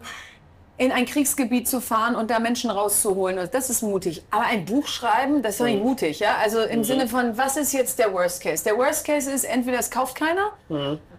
in 0.79 0.93
ein 0.93 1.07
Kriegsgebiet 1.07 1.67
zu 1.67 1.81
fahren 1.81 2.15
und 2.15 2.31
da 2.31 2.39
Menschen 2.39 2.71
rauszuholen. 2.71 3.49
Das 3.51 3.71
ist 3.71 3.83
mutig. 3.83 4.23
Aber 4.31 4.45
ein 4.45 4.67
Buch 4.67 4.87
schreiben, 4.87 5.43
das 5.43 5.55
ist 5.55 5.61
doch 5.61 5.67
nicht 5.67 5.83
mutig. 5.83 6.21
Ja? 6.21 6.37
Also 6.37 6.61
im 6.61 6.85
Sinne 6.85 7.09
von, 7.09 7.39
was 7.39 7.57
ist 7.57 7.73
jetzt 7.73 7.99
der 7.99 8.13
Worst 8.13 8.43
Case? 8.43 8.63
Der 8.63 8.77
Worst 8.77 9.07
Case 9.07 9.31
ist, 9.31 9.45
entweder 9.45 9.79
es 9.79 9.91
kauft 9.91 10.17
keiner, 10.17 10.53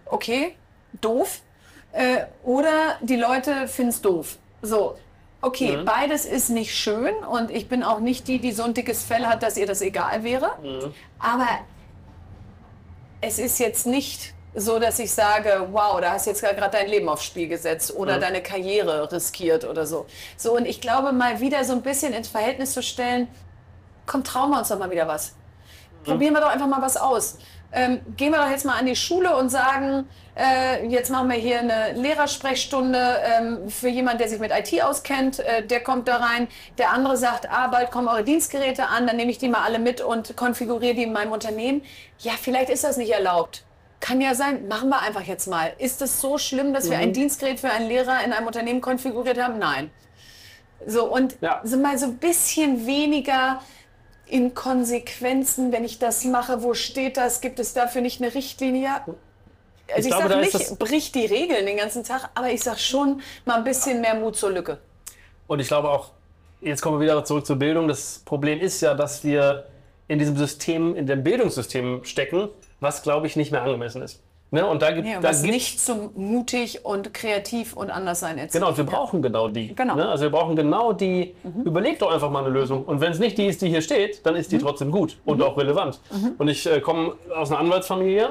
okay, 0.06 0.54
doof, 1.00 1.40
äh, 1.92 2.18
oder 2.44 2.98
die 3.00 3.16
Leute 3.16 3.66
finden 3.66 3.90
es 3.90 4.00
doof. 4.00 4.36
So, 4.62 4.96
okay, 5.40 5.78
beides 5.84 6.24
ist 6.24 6.50
nicht 6.50 6.74
schön 6.76 7.14
und 7.28 7.50
ich 7.50 7.68
bin 7.68 7.82
auch 7.82 7.98
nicht 7.98 8.28
die, 8.28 8.38
die 8.38 8.52
so 8.52 8.62
ein 8.62 8.74
dickes 8.74 9.02
Fell 9.02 9.26
hat, 9.26 9.42
dass 9.42 9.56
ihr 9.56 9.66
das 9.66 9.82
egal 9.82 10.22
wäre. 10.22 10.52
Aber 11.18 11.48
es 13.20 13.38
ist 13.38 13.58
jetzt 13.58 13.86
nicht 13.86 14.34
so, 14.54 14.78
dass 14.78 14.98
ich 14.98 15.12
sage, 15.12 15.68
wow, 15.72 16.00
da 16.00 16.12
hast 16.12 16.26
du 16.26 16.30
jetzt 16.30 16.40
gerade 16.42 16.70
dein 16.70 16.88
Leben 16.88 17.08
aufs 17.08 17.24
Spiel 17.24 17.48
gesetzt 17.48 17.94
oder 17.94 18.18
deine 18.18 18.42
Karriere 18.42 19.10
riskiert 19.10 19.64
oder 19.64 19.86
so. 19.86 20.06
So, 20.36 20.56
und 20.56 20.66
ich 20.66 20.80
glaube, 20.80 21.12
mal 21.12 21.40
wieder 21.40 21.64
so 21.64 21.74
ein 21.74 21.82
bisschen 21.82 22.12
ins 22.12 22.28
Verhältnis 22.28 22.72
zu 22.72 22.82
stellen, 22.82 23.28
komm, 24.06 24.24
trauen 24.24 24.50
wir 24.50 24.58
uns 24.58 24.68
doch 24.68 24.78
mal 24.78 24.90
wieder 24.90 25.06
was. 25.06 25.34
Probieren 26.04 26.34
wir 26.34 26.40
doch 26.40 26.48
einfach 26.48 26.66
mal 26.66 26.80
was 26.80 26.96
aus. 26.96 27.38
Ähm, 27.70 28.00
gehen 28.16 28.32
wir 28.32 28.38
doch 28.38 28.50
jetzt 28.50 28.64
mal 28.64 28.78
an 28.78 28.86
die 28.86 28.96
Schule 28.96 29.36
und 29.36 29.50
sagen, 29.50 30.08
äh, 30.36 30.86
jetzt 30.86 31.10
machen 31.10 31.28
wir 31.28 31.36
hier 31.36 31.58
eine 31.60 31.92
Lehrersprechstunde 31.92 33.18
ähm, 33.22 33.68
für 33.68 33.88
jemanden, 33.88 34.18
der 34.18 34.28
sich 34.28 34.38
mit 34.38 34.52
IT 34.52 34.82
auskennt. 34.82 35.40
Äh, 35.40 35.66
der 35.66 35.80
kommt 35.80 36.08
da 36.08 36.16
rein. 36.16 36.48
Der 36.78 36.92
andere 36.92 37.16
sagt, 37.16 37.50
ah, 37.50 37.66
bald 37.66 37.90
kommen 37.90 38.08
eure 38.08 38.24
Dienstgeräte 38.24 38.86
an, 38.86 39.06
dann 39.06 39.16
nehme 39.16 39.30
ich 39.30 39.38
die 39.38 39.48
mal 39.48 39.64
alle 39.64 39.78
mit 39.78 40.00
und 40.00 40.36
konfiguriere 40.36 40.94
die 40.94 41.02
in 41.02 41.12
meinem 41.12 41.32
Unternehmen. 41.32 41.82
Ja, 42.20 42.32
vielleicht 42.40 42.70
ist 42.70 42.84
das 42.84 42.96
nicht 42.96 43.10
erlaubt. 43.10 43.64
Kann 44.00 44.20
ja 44.20 44.34
sein, 44.34 44.68
machen 44.68 44.88
wir 44.88 45.00
einfach 45.02 45.22
jetzt 45.24 45.46
mal. 45.48 45.72
Ist 45.78 46.00
es 46.00 46.20
so 46.20 46.38
schlimm, 46.38 46.72
dass 46.72 46.88
wir 46.88 46.98
ein 46.98 47.12
Dienstgerät 47.12 47.58
für 47.60 47.70
einen 47.70 47.88
Lehrer 47.88 48.24
in 48.24 48.32
einem 48.32 48.46
Unternehmen 48.46 48.80
konfiguriert 48.80 49.42
haben? 49.42 49.58
Nein. 49.58 49.90
So, 50.86 51.12
und 51.12 51.36
Ja. 51.40 51.60
so 51.64 51.76
mal 51.76 51.98
so 51.98 52.06
ein 52.06 52.16
bisschen 52.18 52.86
weniger 52.86 53.60
in 54.30 54.54
Konsequenzen, 54.54 55.72
wenn 55.72 55.84
ich 55.84 55.98
das 55.98 56.24
mache, 56.24 56.62
wo 56.62 56.74
steht 56.74 57.16
das? 57.16 57.40
Gibt 57.40 57.58
es 57.58 57.74
dafür 57.74 58.02
nicht 58.02 58.20
eine 58.20 58.34
Richtlinie? 58.34 58.90
Also 59.94 60.08
ich, 60.08 60.14
glaube, 60.14 60.28
sage 60.28 60.40
nicht, 60.40 60.78
bricht 60.78 61.14
die 61.14 61.26
Regeln 61.26 61.64
den 61.64 61.78
ganzen 61.78 62.04
Tag, 62.04 62.28
aber 62.34 62.50
ich 62.50 62.62
sage 62.62 62.78
schon 62.78 63.22
mal 63.44 63.56
ein 63.56 63.64
bisschen 63.64 64.00
mehr 64.00 64.14
Mut 64.14 64.36
zur 64.36 64.50
Lücke. 64.50 64.78
Und 65.46 65.60
ich 65.60 65.68
glaube 65.68 65.88
auch, 65.90 66.10
jetzt 66.60 66.82
kommen 66.82 67.00
wir 67.00 67.04
wieder 67.04 67.24
zurück 67.24 67.46
zur 67.46 67.56
Bildung. 67.56 67.88
Das 67.88 68.20
Problem 68.24 68.60
ist 68.60 68.80
ja, 68.82 68.94
dass 68.94 69.24
wir 69.24 69.66
in 70.08 70.18
diesem 70.18 70.36
System, 70.36 70.94
in 70.94 71.06
dem 71.06 71.22
Bildungssystem 71.22 72.04
stecken, 72.04 72.48
was, 72.80 73.02
glaube 73.02 73.26
ich, 73.26 73.36
nicht 73.36 73.50
mehr 73.50 73.62
angemessen 73.62 74.02
ist. 74.02 74.20
Ne? 74.50 74.66
Und 74.66 74.80
da 74.80 74.92
gibt 74.92 75.06
da 75.06 75.22
was 75.22 75.42
gibt- 75.42 75.52
nicht 75.52 75.78
so 75.78 76.10
mutig 76.14 76.84
und 76.84 77.12
kreativ 77.12 77.74
und 77.76 77.90
anders 77.90 78.20
sein 78.20 78.38
erzählt. 78.38 78.52
Genau, 78.62 78.68
und 78.68 78.76
wir 78.78 78.84
brauchen 78.84 79.20
genau 79.20 79.48
die. 79.48 79.74
Genau. 79.74 79.92
Mhm. 79.94 80.00
Ne? 80.00 80.08
Also 80.08 80.24
wir 80.24 80.30
brauchen 80.30 80.56
genau 80.56 80.92
die. 80.94 81.34
Überleg 81.64 81.98
doch 81.98 82.10
einfach 82.10 82.30
mal 82.30 82.44
eine 82.44 82.48
Lösung. 82.48 82.84
Und 82.84 83.00
wenn 83.02 83.12
es 83.12 83.18
nicht 83.18 83.36
die 83.36 83.46
ist, 83.46 83.60
die 83.60 83.68
hier 83.68 83.82
steht, 83.82 84.24
dann 84.24 84.36
ist 84.36 84.50
die 84.50 84.58
trotzdem 84.58 84.90
gut 84.90 85.18
und 85.26 85.42
auch 85.42 85.56
relevant. 85.58 86.00
Und 86.38 86.48
ich 86.48 86.66
äh, 86.66 86.80
komme 86.80 87.12
aus 87.36 87.50
einer 87.50 87.60
Anwaltsfamilie. 87.60 88.30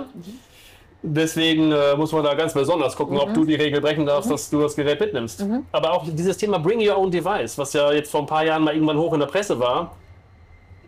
Deswegen 1.03 1.71
äh, 1.71 1.95
muss 1.95 2.11
man 2.11 2.23
da 2.23 2.33
ganz 2.33 2.53
besonders 2.53 2.95
gucken, 2.95 3.19
ob 3.19 3.31
du 3.33 3.45
die 3.45 3.53
Regel 3.53 3.79
brechen 3.81 4.05
darfst, 4.07 4.31
dass 4.31 4.49
du 4.49 4.61
das 4.61 4.75
Gerät 4.75 4.99
mitnimmst. 4.99 5.45
Aber 5.71 5.93
auch 5.93 6.05
dieses 6.07 6.37
Thema 6.37 6.57
Bring 6.57 6.79
Your 6.85 6.97
Own 6.97 7.11
Device, 7.11 7.57
was 7.59 7.73
ja 7.73 7.91
jetzt 7.91 8.09
vor 8.09 8.21
ein 8.21 8.25
paar 8.25 8.43
Jahren 8.43 8.63
mal 8.63 8.73
irgendwann 8.73 8.97
hoch 8.97 9.13
in 9.13 9.19
der 9.19 9.27
Presse 9.27 9.59
war. 9.59 9.95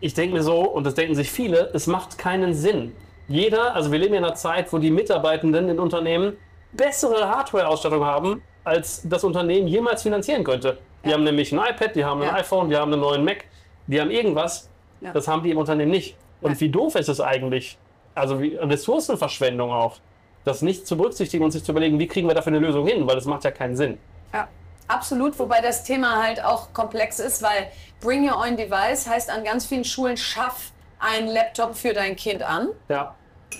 Ich 0.00 0.12
denke 0.14 0.34
mir 0.34 0.42
so, 0.42 0.58
und 0.62 0.84
das 0.84 0.94
denken 0.94 1.14
sich 1.14 1.30
viele, 1.30 1.70
es 1.74 1.86
macht 1.86 2.18
keinen 2.18 2.54
Sinn. 2.54 2.92
Jeder, 3.30 3.76
also 3.76 3.92
wir 3.92 3.98
leben 4.00 4.12
ja 4.14 4.18
in 4.18 4.24
einer 4.24 4.34
Zeit, 4.34 4.72
wo 4.72 4.78
die 4.78 4.90
Mitarbeitenden 4.90 5.68
in 5.68 5.78
Unternehmen 5.78 6.36
bessere 6.72 7.28
Hardware-Ausstattung 7.28 8.04
haben, 8.04 8.42
als 8.64 9.02
das 9.08 9.22
Unternehmen 9.22 9.68
jemals 9.68 10.02
finanzieren 10.02 10.42
könnte. 10.42 10.78
Die 11.04 11.12
haben 11.14 11.22
nämlich 11.22 11.52
ein 11.52 11.58
iPad, 11.60 11.94
die 11.94 12.04
haben 12.04 12.20
ein 12.22 12.28
Ja. 12.28 12.34
iPhone, 12.34 12.68
die 12.68 12.76
haben 12.76 12.92
einen 12.92 13.00
neuen 13.00 13.24
Mac, 13.24 13.44
die 13.86 14.00
haben 14.00 14.10
irgendwas. 14.10 14.68
Ja. 15.00 15.12
Das 15.12 15.28
haben 15.28 15.44
die 15.44 15.52
im 15.52 15.58
Unternehmen 15.58 15.92
nicht. 15.92 16.16
Und 16.42 16.54
Ja. 16.54 16.60
wie 16.60 16.70
doof 16.70 16.96
ist 16.96 17.08
es 17.08 17.20
eigentlich? 17.20 17.78
Also 18.16 18.40
wie 18.40 18.56
Ressourcenverschwendung 18.56 19.70
auch. 19.70 19.98
Das 20.44 20.60
nicht 20.62 20.86
zu 20.88 20.96
berücksichtigen 20.96 21.44
und 21.44 21.52
sich 21.52 21.62
zu 21.62 21.70
überlegen, 21.70 22.00
wie 22.00 22.08
kriegen 22.08 22.26
wir 22.26 22.34
dafür 22.34 22.52
eine 22.52 22.58
Lösung 22.66 22.84
hin, 22.84 23.06
weil 23.06 23.14
das 23.14 23.26
macht 23.26 23.44
ja 23.44 23.52
keinen 23.52 23.76
Sinn. 23.76 23.98
Ja, 24.34 24.48
absolut. 24.88 25.38
Wobei 25.38 25.60
das 25.60 25.84
Thema 25.84 26.20
halt 26.20 26.42
auch 26.44 26.72
komplex 26.72 27.20
ist, 27.20 27.42
weil 27.42 27.68
Bring 28.00 28.28
Your 28.28 28.38
Own 28.38 28.56
Device 28.56 29.06
heißt 29.08 29.30
an 29.30 29.44
ganz 29.44 29.66
vielen 29.66 29.84
Schulen, 29.84 30.16
schaff 30.16 30.72
einen 30.98 31.28
Laptop 31.28 31.76
für 31.76 31.92
dein 31.92 32.16
Kind 32.16 32.42
an. 32.42 32.70
Ja. 32.88 33.14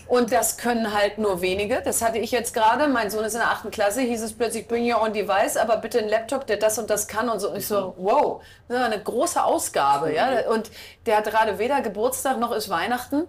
Und 0.06 0.32
das 0.32 0.56
können 0.56 0.92
halt 0.92 1.18
nur 1.18 1.40
wenige. 1.40 1.82
Das 1.84 2.02
hatte 2.02 2.18
ich 2.18 2.30
jetzt 2.30 2.54
gerade. 2.54 2.88
Mein 2.88 3.10
Sohn 3.10 3.24
ist 3.24 3.34
in 3.34 3.40
der 3.40 3.50
achten 3.50 3.70
Klasse, 3.70 4.00
hieß 4.00 4.22
es 4.22 4.32
plötzlich, 4.32 4.66
bring 4.66 4.90
your 4.90 5.02
own 5.02 5.12
device, 5.12 5.56
aber 5.56 5.76
bitte 5.76 5.98
ein 5.98 6.08
Laptop, 6.08 6.46
der 6.46 6.56
das 6.56 6.78
und 6.78 6.90
das 6.90 7.08
kann 7.08 7.28
und 7.28 7.40
so. 7.40 7.50
Und 7.50 7.56
ich 7.56 7.66
so, 7.66 7.94
wow, 7.96 8.42
das 8.68 8.78
ist 8.78 8.84
eine 8.84 9.02
große 9.02 9.42
Ausgabe. 9.42 10.12
Ja? 10.14 10.48
Und 10.50 10.70
der 11.06 11.18
hat 11.18 11.24
gerade 11.24 11.58
weder 11.58 11.80
Geburtstag 11.80 12.38
noch 12.38 12.52
ist 12.52 12.68
Weihnachten. 12.68 13.26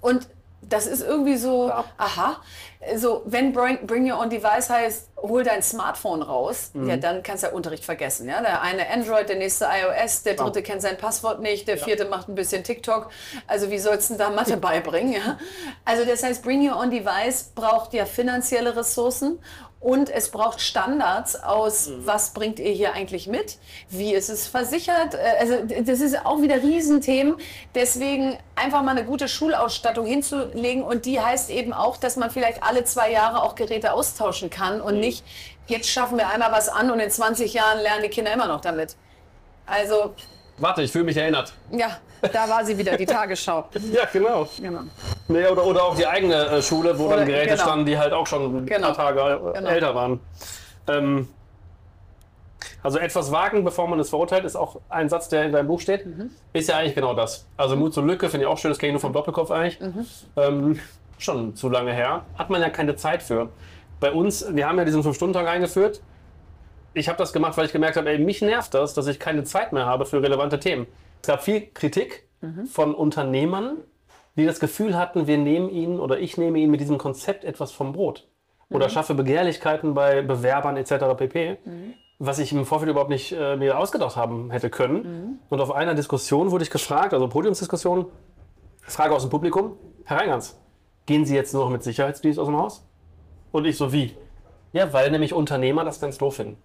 Und 0.00 0.28
das 0.68 0.86
ist 0.86 1.02
irgendwie 1.02 1.36
so, 1.36 1.72
aha, 1.96 2.40
so 2.96 3.22
wenn 3.26 3.52
bring, 3.52 3.86
bring 3.86 4.10
Your 4.10 4.20
Own 4.20 4.30
Device 4.30 4.70
heißt, 4.70 5.08
hol 5.16 5.42
dein 5.42 5.62
Smartphone 5.62 6.22
raus, 6.22 6.70
ja, 6.74 6.96
dann 6.96 7.22
kannst 7.22 7.42
du 7.42 7.48
ja 7.48 7.52
Unterricht 7.52 7.84
vergessen. 7.84 8.28
Ja? 8.28 8.40
Der 8.40 8.62
eine 8.62 8.88
Android, 8.88 9.28
der 9.28 9.36
nächste 9.36 9.66
iOS, 9.66 10.22
der 10.22 10.34
dritte 10.34 10.62
kennt 10.62 10.82
sein 10.82 10.96
Passwort 10.96 11.40
nicht, 11.40 11.66
der 11.66 11.76
vierte 11.76 12.04
macht 12.04 12.28
ein 12.28 12.34
bisschen 12.34 12.62
TikTok. 12.62 13.10
Also 13.46 13.70
wie 13.70 13.78
sollst 13.78 14.10
du 14.10 14.14
denn 14.14 14.26
da 14.26 14.30
Mathe 14.30 14.56
beibringen? 14.56 15.12
Ja? 15.12 15.38
Also 15.84 16.04
das 16.04 16.22
heißt, 16.22 16.42
Bring 16.42 16.68
Your 16.68 16.78
Own 16.78 16.90
Device 16.90 17.50
braucht 17.54 17.94
ja 17.94 18.04
finanzielle 18.04 18.76
Ressourcen 18.76 19.40
und 19.80 20.10
es 20.10 20.30
braucht 20.30 20.60
Standards 20.60 21.36
aus, 21.36 21.90
was 22.00 22.30
bringt 22.30 22.58
ihr 22.58 22.72
hier 22.72 22.94
eigentlich 22.94 23.28
mit? 23.28 23.58
Wie 23.88 24.12
ist 24.12 24.28
es 24.28 24.48
versichert? 24.48 25.14
Äh, 25.14 25.36
Also 25.40 25.54
das 25.84 26.00
ist 26.00 26.26
auch 26.26 26.42
wieder 26.42 26.62
Riesenthemen. 26.62 27.36
Deswegen 27.74 28.36
einfach 28.56 28.82
mal 28.82 28.92
eine 28.92 29.04
gute 29.04 29.28
Schulausstattung 29.28 30.04
hinzulegen 30.04 30.82
und 30.82 31.06
die 31.06 31.20
heißt 31.20 31.50
eben 31.50 31.72
auch, 31.72 31.96
dass 31.96 32.16
man 32.16 32.30
vielleicht 32.30 32.62
alle 32.62 32.84
zwei 32.84 33.12
Jahre 33.12 33.42
auch 33.42 33.54
Geräte 33.54 33.92
austauschen 33.92 34.50
kann 34.50 34.80
und 34.80 34.98
nicht, 34.98 35.24
jetzt 35.68 35.88
schaffen 35.88 36.18
wir 36.18 36.28
einmal 36.28 36.50
was 36.50 36.68
an 36.68 36.90
und 36.90 36.98
in 36.98 37.10
20 37.10 37.54
Jahren 37.54 37.80
lernen 37.80 38.02
die 38.02 38.08
Kinder 38.08 38.32
immer 38.32 38.48
noch 38.48 38.60
damit. 38.60 38.96
Also 39.66 40.14
Warte, 40.58 40.82
ich 40.82 40.90
fühle 40.92 41.04
mich 41.04 41.16
erinnert. 41.16 41.52
ja, 41.70 41.98
da 42.32 42.48
war 42.48 42.64
sie 42.64 42.76
wieder, 42.76 42.96
die 42.96 43.06
Tagesschau. 43.06 43.68
Ja, 43.92 44.02
genau. 44.12 44.48
Genau. 44.60 44.80
Nee, 45.28 45.46
oder, 45.46 45.64
oder 45.64 45.84
auch 45.84 45.94
die 45.96 46.06
eigene 46.06 46.34
äh, 46.46 46.62
Schule, 46.62 46.98
wo 46.98 47.06
Oder- 47.06 47.18
dann 47.18 47.26
Geräte 47.26 47.50
genau. 47.50 47.62
standen, 47.62 47.86
die 47.86 47.96
halt 47.98 48.12
auch 48.12 48.26
schon 48.26 48.56
ein 48.58 48.66
Genau. 48.66 48.92
paar 48.92 49.14
Tage 49.14 49.20
äh, 49.20 49.58
Genau. 49.58 49.70
älter 49.70 49.94
waren. 49.94 50.20
Ähm, 50.88 51.28
also 52.82 52.98
etwas 52.98 53.30
wagen, 53.32 53.64
bevor 53.64 53.86
man 53.88 53.98
es 54.00 54.08
verurteilt, 54.10 54.44
ist 54.44 54.56
auch 54.56 54.80
ein 54.88 55.08
Satz, 55.08 55.28
der 55.28 55.44
in 55.44 55.52
deinem 55.52 55.66
Buch 55.68 55.80
steht. 55.80 56.06
Mhm. 56.06 56.30
Ist 56.52 56.68
ja 56.68 56.76
eigentlich 56.78 56.94
genau 56.94 57.14
das. 57.14 57.46
Also 57.56 57.76
Mut 57.76 57.94
zur 57.94 58.04
Lücke 58.04 58.28
finde 58.28 58.46
ich 58.46 58.50
auch 58.50 58.58
schön, 58.58 58.70
das 58.70 58.78
kenne 58.78 58.90
ich 58.90 58.94
nur 58.94 59.00
vom 59.00 59.12
Doppelkopf 59.12 59.50
eigentlich. 59.50 59.80
Mhm. 59.80 60.06
Ähm, 60.36 60.80
schon 61.18 61.54
zu 61.56 61.68
lange 61.68 61.92
her. 61.92 62.24
Hat 62.36 62.50
man 62.50 62.60
ja 62.60 62.70
keine 62.70 62.96
Zeit 62.96 63.22
für. 63.22 63.48
Bei 64.00 64.12
uns, 64.12 64.44
wir 64.54 64.66
haben 64.68 64.78
ja 64.78 64.84
diesen 64.84 65.02
5-Stunden-Tag 65.02 65.46
eingeführt. 65.48 66.00
Ich 66.94 67.08
habe 67.08 67.18
das 67.18 67.32
gemacht, 67.32 67.56
weil 67.56 67.66
ich 67.66 67.72
gemerkt 67.72 67.96
habe, 67.96 68.10
ey, 68.10 68.18
mich 68.18 68.42
nervt 68.42 68.74
das, 68.74 68.94
dass 68.94 69.06
ich 69.06 69.18
keine 69.18 69.44
Zeit 69.44 69.72
mehr 69.72 69.86
habe 69.86 70.06
für 70.06 70.22
relevante 70.22 70.58
Themen. 70.58 70.86
Es 71.22 71.28
gab 71.28 71.42
viel 71.42 71.68
Kritik 71.72 72.28
von 72.70 72.94
Unternehmern, 72.94 73.78
die 74.36 74.46
das 74.46 74.60
Gefühl 74.60 74.96
hatten, 74.96 75.26
wir 75.26 75.38
nehmen 75.38 75.68
ihnen 75.68 75.98
oder 76.00 76.18
ich 76.18 76.38
nehme 76.38 76.58
ihnen 76.58 76.70
mit 76.70 76.80
diesem 76.80 76.96
Konzept 76.98 77.44
etwas 77.44 77.72
vom 77.72 77.92
Brot. 77.92 78.28
Oder 78.70 78.86
schaffe 78.90 79.14
Begehrlichkeiten 79.14 79.94
bei 79.94 80.22
Bewerbern 80.22 80.76
etc. 80.76 81.16
pp. 81.16 81.58
Was 82.20 82.38
ich 82.38 82.52
im 82.52 82.64
Vorfeld 82.66 82.90
überhaupt 82.90 83.10
nicht 83.10 83.32
äh, 83.32 83.56
mir 83.56 83.78
ausgedacht 83.78 84.16
haben 84.16 84.50
hätte 84.50 84.70
können. 84.70 85.38
Und 85.50 85.60
auf 85.60 85.72
einer 85.72 85.94
Diskussion 85.94 86.50
wurde 86.50 86.64
ich 86.64 86.70
gefragt, 86.70 87.14
also 87.14 87.28
Podiumsdiskussion, 87.28 88.06
Frage 88.82 89.14
aus 89.14 89.22
dem 89.22 89.30
Publikum, 89.30 89.76
Herr 90.04 90.18
Reingans, 90.18 90.60
gehen 91.06 91.24
Sie 91.24 91.34
jetzt 91.34 91.54
nur 91.54 91.64
noch 91.64 91.70
mit 91.70 91.82
Sicherheitsdienst 91.82 92.38
aus 92.38 92.46
dem 92.46 92.56
Haus? 92.56 92.86
Und 93.52 93.64
ich 93.66 93.76
so, 93.76 93.92
wie? 93.92 94.16
Ja, 94.72 94.92
weil 94.92 95.10
nämlich 95.10 95.32
Unternehmer 95.32 95.84
das 95.84 96.00
ganz 96.00 96.18
doof 96.18 96.36
finden. 96.36 96.56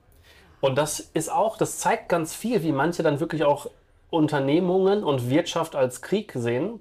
Und 0.63 0.77
das 0.77 1.01
ist 1.01 1.29
auch, 1.29 1.57
das 1.57 1.79
zeigt 1.79 2.07
ganz 2.07 2.33
viel, 2.33 2.63
wie 2.63 2.71
manche 2.71 3.03
dann 3.03 3.19
wirklich 3.19 3.43
auch 3.43 3.69
Unternehmungen 4.09 5.03
und 5.03 5.29
Wirtschaft 5.29 5.75
als 5.75 6.01
Krieg 6.01 6.31
sehen, 6.33 6.79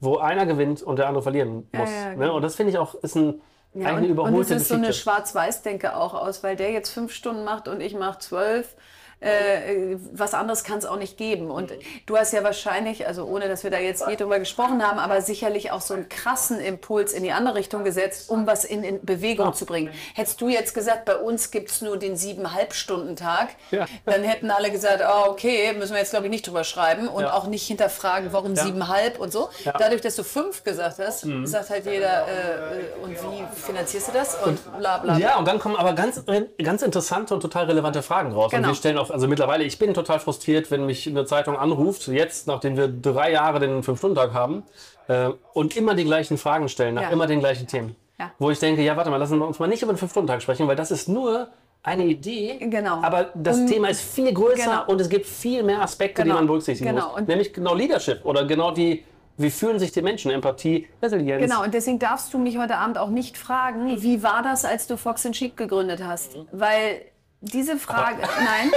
wo 0.00 0.16
einer 0.16 0.46
gewinnt 0.46 0.82
und 0.82 0.98
der 0.98 1.06
andere 1.06 1.22
verlieren 1.22 1.68
muss. 1.70 1.88
ja, 1.88 2.08
ne? 2.08 2.16
genau. 2.16 2.34
Und 2.34 2.42
das 2.42 2.56
finde 2.56 2.72
ich 2.72 2.78
auch, 2.78 2.96
ist 2.96 3.14
ein, 3.14 3.40
eigentlich 3.72 4.10
eine 4.10 4.20
und, 4.20 4.40
es 4.40 4.50
ist 4.50 4.66
so 4.66 4.74
eine 4.74 4.88
Geschichte. 4.88 5.04
Schwarz-Weiß-Denke 5.04 5.94
auch 5.94 6.14
aus, 6.14 6.42
weil 6.42 6.56
der 6.56 6.72
jetzt 6.72 6.90
fünf 6.90 7.12
Stunden 7.12 7.44
macht 7.44 7.68
und 7.68 7.80
ich 7.80 7.94
mache 7.94 8.18
zwölf. 8.18 8.74
Äh, 9.20 9.96
was 10.12 10.32
anderes 10.32 10.64
kann 10.64 10.78
es 10.78 10.86
auch 10.86 10.96
nicht 10.96 11.18
geben. 11.18 11.50
Und 11.50 11.72
du 12.06 12.16
hast 12.16 12.32
ja 12.32 12.42
wahrscheinlich, 12.42 13.06
also 13.06 13.24
ohne 13.26 13.48
dass 13.48 13.64
wir 13.64 13.70
da 13.70 13.78
jetzt 13.78 14.02
je 14.08 14.16
drüber 14.16 14.38
gesprochen 14.38 14.82
haben, 14.86 14.98
aber 14.98 15.20
sicherlich 15.20 15.70
auch 15.72 15.82
so 15.82 15.92
einen 15.94 16.08
krassen 16.08 16.58
Impuls 16.58 17.12
in 17.12 17.22
die 17.22 17.32
andere 17.32 17.56
Richtung 17.56 17.84
gesetzt, 17.84 18.30
um 18.30 18.46
was 18.46 18.64
in, 18.64 18.82
in 18.82 19.04
Bewegung 19.04 19.52
zu 19.52 19.66
bringen. 19.66 19.90
Hättest 20.14 20.40
du 20.40 20.48
jetzt 20.48 20.72
gesagt, 20.74 21.04
bei 21.04 21.16
uns 21.16 21.50
gibt 21.50 21.70
es 21.70 21.82
nur 21.82 21.98
den 21.98 22.16
siebeneinhalb-Stunden-Tag, 22.16 23.48
Ja. 23.70 23.86
dann 24.06 24.22
hätten 24.24 24.50
alle 24.50 24.70
gesagt, 24.70 25.02
oh, 25.06 25.30
okay, 25.30 25.74
müssen 25.74 25.92
wir 25.92 25.98
jetzt 26.00 26.10
glaube 26.10 26.26
ich 26.26 26.30
nicht 26.30 26.46
drüber 26.46 26.64
schreiben 26.64 27.08
und 27.08 27.22
Ja. 27.24 27.34
auch 27.34 27.46
nicht 27.46 27.66
hinterfragen, 27.66 28.32
warum 28.32 28.56
siebenhalb 28.56 29.18
und 29.20 29.32
so. 29.32 29.50
Ja. 29.64 29.72
Mhm. 29.72 29.76
Dadurch, 29.78 30.00
dass 30.00 30.16
du 30.16 30.24
fünf 30.24 30.64
gesagt 30.64 30.98
hast, 30.98 31.26
sagt 31.44 31.70
halt 31.70 31.84
jeder, 31.86 32.26
äh, 32.26 32.30
äh, 32.30 33.04
und 33.04 33.10
wie 33.12 33.44
finanzierst 33.60 34.08
du 34.08 34.12
das? 34.12 34.34
Und 34.46 34.78
bla 34.78 34.98
bla 34.98 35.14
bla. 35.14 35.18
Ja, 35.18 35.36
und 35.38 35.46
dann 35.46 35.58
kommen 35.58 35.76
aber 35.76 35.92
ganz, 35.92 36.22
ganz 36.62 36.82
interessante 36.82 37.34
und 37.34 37.40
total 37.40 37.66
relevante 37.66 38.02
Fragen 38.02 38.32
raus. 38.32 38.50
Genau. 38.50 38.68
Und 38.68 38.74
wir 38.74 38.76
stellen 38.78 38.98
auch, 38.98 39.09
also 39.10 39.28
mittlerweile, 39.28 39.64
ich 39.64 39.78
bin 39.78 39.94
total 39.94 40.18
frustriert, 40.20 40.70
wenn 40.70 40.86
mich 40.86 41.06
eine 41.06 41.24
Zeitung 41.24 41.56
anruft, 41.56 42.06
jetzt, 42.08 42.46
nachdem 42.46 42.76
wir 42.76 42.88
drei 42.88 43.32
Jahre 43.32 43.60
den 43.60 43.82
Fünf-Stunden-Tag 43.82 44.32
haben, 44.32 44.62
äh, 45.08 45.30
und 45.54 45.76
immer 45.76 45.94
die 45.94 46.04
gleichen 46.04 46.38
Fragen 46.38 46.68
stellen, 46.68 46.94
nach 46.94 47.02
Ja. 47.02 47.10
immer 47.10 47.26
den 47.26 47.40
gleichen 47.40 47.66
Themen. 47.66 47.96
Ja. 48.18 48.30
Wo 48.38 48.50
ich 48.50 48.58
denke, 48.58 48.82
ja, 48.82 48.96
warte 48.96 49.10
mal, 49.10 49.16
lassen 49.16 49.38
wir 49.38 49.46
uns 49.46 49.58
mal 49.58 49.66
nicht 49.66 49.82
über 49.82 49.92
den 49.92 49.98
Fünf-Stunden-Tag 49.98 50.42
sprechen, 50.42 50.68
weil 50.68 50.76
das 50.76 50.90
ist 50.90 51.08
nur 51.08 51.48
eine 51.82 52.04
Idee. 52.04 52.58
Genau. 52.60 53.00
Aber 53.02 53.30
das 53.34 53.56
Um- 53.58 53.66
Thema 53.66 53.88
ist 53.88 54.02
viel 54.02 54.32
größer 54.34 54.64
Genau. 54.64 54.86
und 54.86 55.00
es 55.00 55.08
gibt 55.08 55.24
viel 55.26 55.62
mehr 55.62 55.80
Aspekte, 55.80 56.22
Genau. 56.22 56.34
die 56.34 56.38
man 56.40 56.46
berücksichtigen 56.46 56.90
Genau. 56.90 57.08
muss. 57.12 57.16
Und- 57.20 57.28
Nämlich 57.28 57.52
genau 57.54 57.74
Leadership 57.74 58.24
oder 58.26 58.44
genau 58.44 58.70
die, 58.72 59.02
wie 59.38 59.48
fühlen 59.50 59.78
sich 59.78 59.90
die 59.90 60.02
Menschen, 60.02 60.30
Empathie, 60.30 60.86
Resilienz. 61.02 61.42
Genau, 61.42 61.62
und 61.64 61.72
deswegen 61.72 61.98
darfst 61.98 62.34
du 62.34 62.38
mich 62.38 62.58
heute 62.58 62.76
Abend 62.76 62.98
auch 62.98 63.08
nicht 63.08 63.38
fragen, 63.38 64.02
wie 64.02 64.22
war 64.22 64.42
das, 64.42 64.66
als 64.66 64.86
du 64.86 64.98
Fox 64.98 65.26
Sheep 65.32 65.56
gegründet 65.56 66.02
hast? 66.04 66.36
Weil 66.52 67.00
diese 67.42 67.78
Frage, 67.78 68.18
nein, 68.20 68.70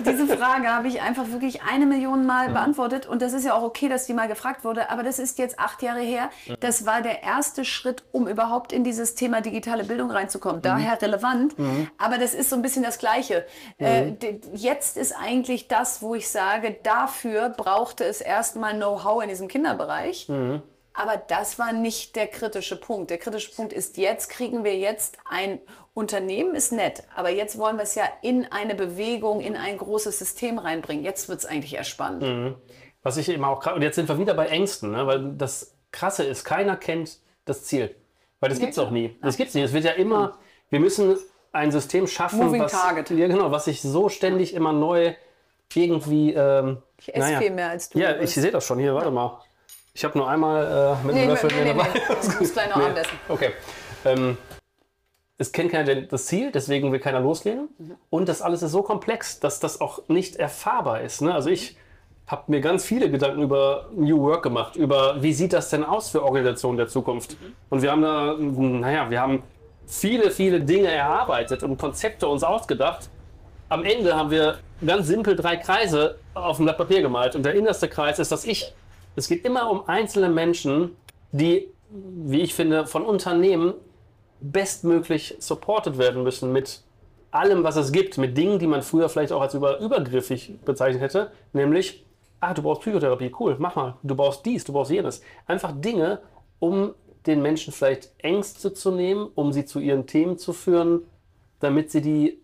diese 0.00 0.26
Frage 0.36 0.68
habe 0.68 0.88
ich 0.88 1.00
einfach 1.00 1.28
wirklich 1.28 1.62
eine 1.62 1.86
Million 1.86 2.26
Mal 2.26 2.50
beantwortet 2.50 3.06
und 3.06 3.22
das 3.22 3.32
ist 3.32 3.44
ja 3.44 3.54
auch 3.54 3.62
okay, 3.62 3.88
dass 3.88 4.04
die 4.04 4.12
mal 4.12 4.28
gefragt 4.28 4.62
wurde, 4.62 4.90
aber 4.90 5.02
das 5.02 5.18
ist 5.18 5.38
jetzt 5.38 5.58
acht 5.58 5.82
Jahre 5.82 6.00
her. 6.00 6.28
Das 6.60 6.84
war 6.84 7.00
der 7.00 7.22
erste 7.22 7.64
Schritt, 7.64 8.04
um 8.12 8.28
überhaupt 8.28 8.72
in 8.72 8.84
dieses 8.84 9.14
Thema 9.14 9.40
digitale 9.40 9.84
Bildung 9.84 10.10
reinzukommen. 10.10 10.60
Daher 10.60 11.00
relevant, 11.00 11.54
aber 11.96 12.18
das 12.18 12.34
ist 12.34 12.50
so 12.50 12.56
ein 12.56 12.62
bisschen 12.62 12.82
das 12.82 12.98
Gleiche. 12.98 13.46
Äh, 13.78 14.12
d- 14.12 14.40
jetzt 14.54 14.98
ist 14.98 15.12
eigentlich 15.12 15.68
das, 15.68 16.02
wo 16.02 16.14
ich 16.14 16.28
sage, 16.28 16.76
dafür 16.82 17.48
brauchte 17.48 18.04
es 18.04 18.20
erstmal 18.20 18.74
Know-how 18.74 19.22
in 19.22 19.30
diesem 19.30 19.48
Kinderbereich. 19.48 20.28
Aber 20.96 21.16
das 21.16 21.58
war 21.58 21.72
nicht 21.72 22.14
der 22.14 22.28
kritische 22.28 22.76
Punkt. 22.76 23.10
Der 23.10 23.18
kritische 23.18 23.50
Punkt 23.52 23.72
ist, 23.72 23.96
jetzt 23.96 24.28
kriegen 24.28 24.62
wir 24.62 24.76
jetzt 24.78 25.16
ein 25.28 25.58
Unternehmen, 25.94 26.54
ist 26.56 26.72
nett, 26.72 27.04
aber 27.14 27.30
jetzt 27.30 27.56
wollen 27.56 27.76
wir 27.76 27.84
es 27.84 27.94
ja 27.94 28.04
in 28.20 28.46
eine 28.50 28.74
Bewegung, 28.74 29.40
in 29.40 29.56
ein 29.56 29.78
großes 29.78 30.18
System 30.18 30.58
reinbringen. 30.58 31.04
Jetzt 31.04 31.28
wird 31.28 31.38
es 31.38 31.46
eigentlich 31.46 31.74
erst 31.74 31.90
spannend. 31.90 32.56
Was 33.02 33.16
ich 33.16 33.28
eben 33.28 33.44
auch 33.44 33.60
gerade, 33.60 33.76
und 33.76 33.82
jetzt 33.82 33.94
sind 33.94 34.08
wir 34.08 34.18
wieder 34.18 34.34
bei 34.34 34.46
Ängsten, 34.48 34.90
ne? 34.90 35.06
weil 35.06 35.32
das 35.36 35.76
Krasse 35.92 36.24
ist, 36.24 36.44
keiner 36.44 36.76
kennt 36.76 37.18
das 37.44 37.64
Ziel. 37.64 37.94
Weil 38.40 38.50
das 38.50 38.58
gibt 38.58 38.72
es 38.72 38.78
auch 38.78 38.90
nie. 38.90 39.16
Das 39.22 39.36
gibt 39.36 39.50
es 39.50 39.54
nie. 39.54 39.62
Es 39.62 39.72
wird 39.72 39.84
ja 39.84 39.92
immer, 39.92 40.36
wir 40.68 40.80
müssen 40.80 41.16
ein 41.52 41.70
System 41.70 42.06
schaffen, 42.08 42.40
Moving 42.44 42.62
was, 42.62 42.72
target. 42.72 43.10
Ja, 43.10 43.28
genau, 43.28 43.52
was 43.52 43.66
sich 43.66 43.80
so 43.80 44.08
ständig 44.08 44.52
immer 44.54 44.72
neu 44.72 45.14
irgendwie. 45.74 46.32
Ähm, 46.34 46.82
Ich 46.98 47.14
esse 47.14 47.38
viel 47.38 47.50
mehr 47.50 47.68
als 47.70 47.88
du 47.90 47.98
Ja, 48.00 48.10
übrigens. 48.10 48.36
ich 48.36 48.42
sehe 48.42 48.50
das 48.50 48.66
schon 48.66 48.78
hier, 48.80 48.94
warte 48.94 49.10
mal. 49.12 49.40
Ich 49.92 50.04
habe 50.04 50.18
nur 50.18 50.28
einmal 50.28 50.98
äh, 51.02 51.06
mit 51.06 51.14
Nee, 51.14 51.20
einem 51.22 51.28
nee, 51.28 51.34
Löffel 51.34 51.50
nee, 51.52 51.62
nee, 51.64 51.68
dabei. 51.74 51.88
nee. 51.94 52.00
Du 52.32 52.38
musst 52.40 52.52
gleich 52.52 52.68
noch 52.68 52.76
Abendessen. 52.82 53.18
Okay. 53.28 53.50
Ähm, 54.04 54.36
es 55.36 55.52
kennt 55.52 55.72
keiner 55.72 56.02
das 56.02 56.26
Ziel, 56.26 56.52
deswegen 56.52 56.92
will 56.92 57.00
keiner 57.00 57.20
loslegen. 57.20 57.68
Und 58.10 58.28
das 58.28 58.40
alles 58.40 58.62
ist 58.62 58.72
so 58.72 58.82
komplex, 58.82 59.40
dass 59.40 59.58
das 59.60 59.80
auch 59.80 60.08
nicht 60.08 60.36
erfahrbar 60.36 61.00
ist. 61.00 61.22
Ne? 61.22 61.34
Also 61.34 61.50
ich 61.50 61.76
habe 62.26 62.44
mir 62.46 62.60
ganz 62.60 62.84
viele 62.84 63.10
Gedanken 63.10 63.42
über 63.42 63.90
New 63.94 64.20
Work 64.22 64.44
gemacht, 64.44 64.76
über 64.76 65.22
wie 65.22 65.32
sieht 65.32 65.52
das 65.52 65.70
denn 65.70 65.84
aus 65.84 66.10
für 66.10 66.22
Organisationen 66.22 66.78
der 66.78 66.86
Zukunft. 66.86 67.36
Und 67.68 67.82
wir 67.82 67.90
haben 67.90 68.02
da, 68.02 68.36
naja, 68.38 69.10
wir 69.10 69.20
haben 69.20 69.42
viele, 69.86 70.30
viele 70.30 70.60
Dinge 70.60 70.88
erarbeitet 70.88 71.62
und 71.62 71.76
Konzepte 71.78 72.26
uns 72.28 72.42
ausgedacht. 72.42 73.10
Am 73.68 73.84
Ende 73.84 74.14
haben 74.14 74.30
wir 74.30 74.58
ganz 74.86 75.08
simpel 75.08 75.36
drei 75.36 75.56
Kreise 75.56 76.18
auf 76.32 76.56
dem 76.56 76.66
Blatt 76.66 76.78
Papier 76.78 77.02
gemalt. 77.02 77.34
Und 77.34 77.44
der 77.44 77.54
innerste 77.54 77.88
Kreis 77.88 78.18
ist 78.18 78.30
das 78.32 78.44
Ich. 78.44 78.72
Es 79.16 79.28
geht 79.28 79.44
immer 79.44 79.70
um 79.70 79.86
einzelne 79.88 80.28
Menschen, 80.28 80.96
die, 81.32 81.68
wie 81.90 82.40
ich 82.40 82.54
finde, 82.54 82.86
von 82.86 83.04
Unternehmen 83.04 83.74
bestmöglich 84.52 85.36
supported 85.38 85.98
werden 85.98 86.22
müssen 86.22 86.52
mit 86.52 86.82
allem, 87.30 87.64
was 87.64 87.76
es 87.76 87.92
gibt, 87.92 88.18
mit 88.18 88.36
Dingen, 88.36 88.58
die 88.58 88.66
man 88.66 88.82
früher 88.82 89.08
vielleicht 89.08 89.32
auch 89.32 89.40
als 89.40 89.54
über, 89.54 89.80
übergriffig 89.80 90.60
bezeichnet 90.64 91.02
hätte, 91.02 91.32
nämlich, 91.52 92.04
ah, 92.40 92.54
du 92.54 92.62
brauchst 92.62 92.82
Psychotherapie, 92.82 93.34
cool, 93.40 93.56
mach 93.58 93.74
mal, 93.74 93.96
du 94.02 94.14
brauchst 94.14 94.44
dies, 94.44 94.64
du 94.64 94.72
brauchst 94.72 94.90
jenes. 94.90 95.22
Einfach 95.46 95.72
Dinge, 95.74 96.20
um 96.58 96.94
den 97.26 97.42
Menschen 97.42 97.72
vielleicht 97.72 98.10
Ängste 98.18 98.74
zu 98.74 98.90
nehmen, 98.90 99.30
um 99.34 99.52
sie 99.52 99.64
zu 99.64 99.80
ihren 99.80 100.06
Themen 100.06 100.36
zu 100.38 100.52
führen, 100.52 101.02
damit 101.60 101.90
sie 101.90 102.02
die 102.02 102.40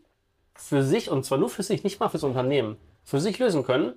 für 0.54 0.82
sich, 0.82 1.10
und 1.10 1.24
zwar 1.24 1.38
nur 1.38 1.50
für 1.50 1.62
sich, 1.62 1.84
nicht 1.84 2.00
mal 2.00 2.08
fürs 2.08 2.24
Unternehmen, 2.24 2.76
für 3.04 3.20
sich 3.20 3.38
lösen 3.38 3.64
können, 3.64 3.92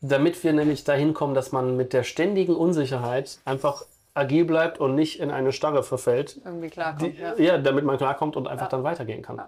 damit 0.00 0.42
wir 0.42 0.52
nämlich 0.52 0.84
dahin 0.84 1.14
kommen, 1.14 1.34
dass 1.34 1.52
man 1.52 1.76
mit 1.76 1.92
der 1.92 2.02
ständigen 2.02 2.56
Unsicherheit 2.56 3.38
einfach 3.44 3.84
agil 4.14 4.44
bleibt 4.44 4.78
und 4.80 4.94
nicht 4.94 5.20
in 5.20 5.30
eine 5.30 5.52
Starre 5.52 5.82
verfällt, 5.82 6.40
Irgendwie 6.44 6.68
klarkommt. 6.68 7.02
die, 7.16 7.18
ja. 7.20 7.34
ja. 7.38 7.58
damit 7.58 7.84
man 7.84 7.96
klarkommt 7.96 8.36
und 8.36 8.46
einfach 8.48 8.68
dann 8.68 8.82
weitergehen 8.84 9.22
kann. 9.22 9.40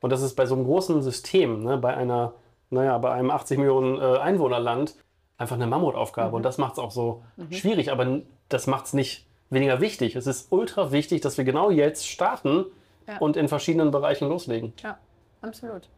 Und 0.00 0.10
das 0.10 0.22
ist 0.22 0.34
bei 0.34 0.46
so 0.46 0.54
einem 0.54 0.64
großen 0.64 1.02
System, 1.02 1.62
ne, 1.62 1.78
bei 1.78 1.94
einer, 1.96 2.34
naja, 2.70 2.96
bei 2.98 3.12
einem 3.12 3.30
80 3.30 3.58
Millionen 3.58 3.98
äh, 3.98 4.18
Einwohnerland 4.18 4.94
einfach 5.38 5.56
eine 5.56 5.66
Mammutaufgabe. 5.66 6.28
Mhm. 6.30 6.34
Und 6.34 6.42
das 6.42 6.58
macht 6.58 6.74
es 6.74 6.78
auch 6.78 6.90
so 6.90 7.22
schwierig, 7.50 7.90
aber 7.90 8.20
das 8.48 8.66
macht 8.66 8.86
es 8.86 8.92
nicht 8.92 9.26
weniger 9.48 9.80
wichtig. 9.80 10.16
Es 10.16 10.26
ist 10.26 10.52
ultra 10.52 10.92
wichtig, 10.92 11.22
dass 11.22 11.36
wir 11.38 11.44
genau 11.44 11.70
jetzt 11.70 12.06
starten 12.06 12.66
Ja. 13.08 13.18
und 13.18 13.36
in 13.36 13.48
verschiedenen 13.48 13.90
Bereichen 13.90 14.28
loslegen. 14.28 14.72
ja, 14.82 14.98
absolut. 15.40 15.88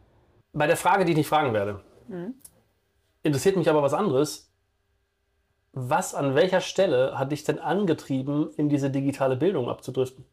Bei 0.53 0.67
der 0.67 0.77
Frage, 0.77 1.03
die 1.05 1.11
ich 1.11 1.17
nicht 1.17 1.27
fragen 1.27 1.53
werde, 1.53 1.81
interessiert 3.23 3.55
mich 3.55 3.69
aber 3.69 3.81
was 3.81 3.93
anderes. 3.93 4.49
Was 5.73 6.13
an 6.13 6.35
welcher 6.35 6.61
Stelle 6.61 7.17
hat 7.17 7.31
dich 7.31 7.43
denn 7.43 7.57
angetrieben, 7.59 8.51
in 8.57 8.69
diese 8.69 8.91
digitale 8.91 9.35
Bildung 9.35 9.69
abzudriften? 9.69 10.23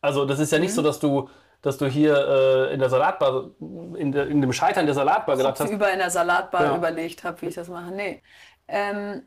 Also, 0.00 0.24
das 0.24 0.38
ist 0.38 0.50
ja 0.50 0.58
nicht 0.58 0.72
so, 0.72 0.80
dass 0.82 0.98
du, 0.98 1.28
dass 1.60 1.76
du 1.76 1.86
hier 1.86 2.16
äh, 2.16 2.72
in 2.74 2.80
der 2.80 2.88
Salatbar, 2.88 3.50
in, 3.60 4.12
der, 4.12 4.28
in 4.28 4.40
dem 4.40 4.52
Scheitern 4.54 4.86
der 4.86 4.94
Salatbar 4.94 5.36
gedacht 5.36 5.60
hast. 5.60 5.70
über 5.70 5.92
in 5.92 5.98
der 5.98 6.08
Salatbar 6.10 6.64
Ja. 6.64 6.76
überlegt 6.76 7.22
habe, 7.22 7.42
wie 7.42 7.46
ich 7.46 7.54
das 7.54 7.68
mache. 7.68 7.92
Nee. 7.92 8.22
Ähm, 8.66 9.22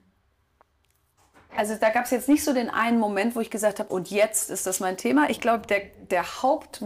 also 1.56 1.76
da 1.76 1.90
gab 1.90 2.06
es 2.06 2.12
jetzt 2.12 2.30
nicht 2.30 2.44
so 2.44 2.54
den 2.54 2.70
einen 2.70 3.00
Moment, 3.00 3.36
wo 3.36 3.40
ich 3.40 3.50
gesagt 3.50 3.80
habe, 3.80 3.94
und 3.94 4.10
jetzt 4.10 4.50
ist 4.50 4.66
das 4.66 4.80
mein 4.80 4.98
Thema. 4.98 5.30
Ich 5.30 5.40
glaube, 5.40 5.68
der, 5.68 5.82
der 6.10 6.42
Haupt, 6.42 6.84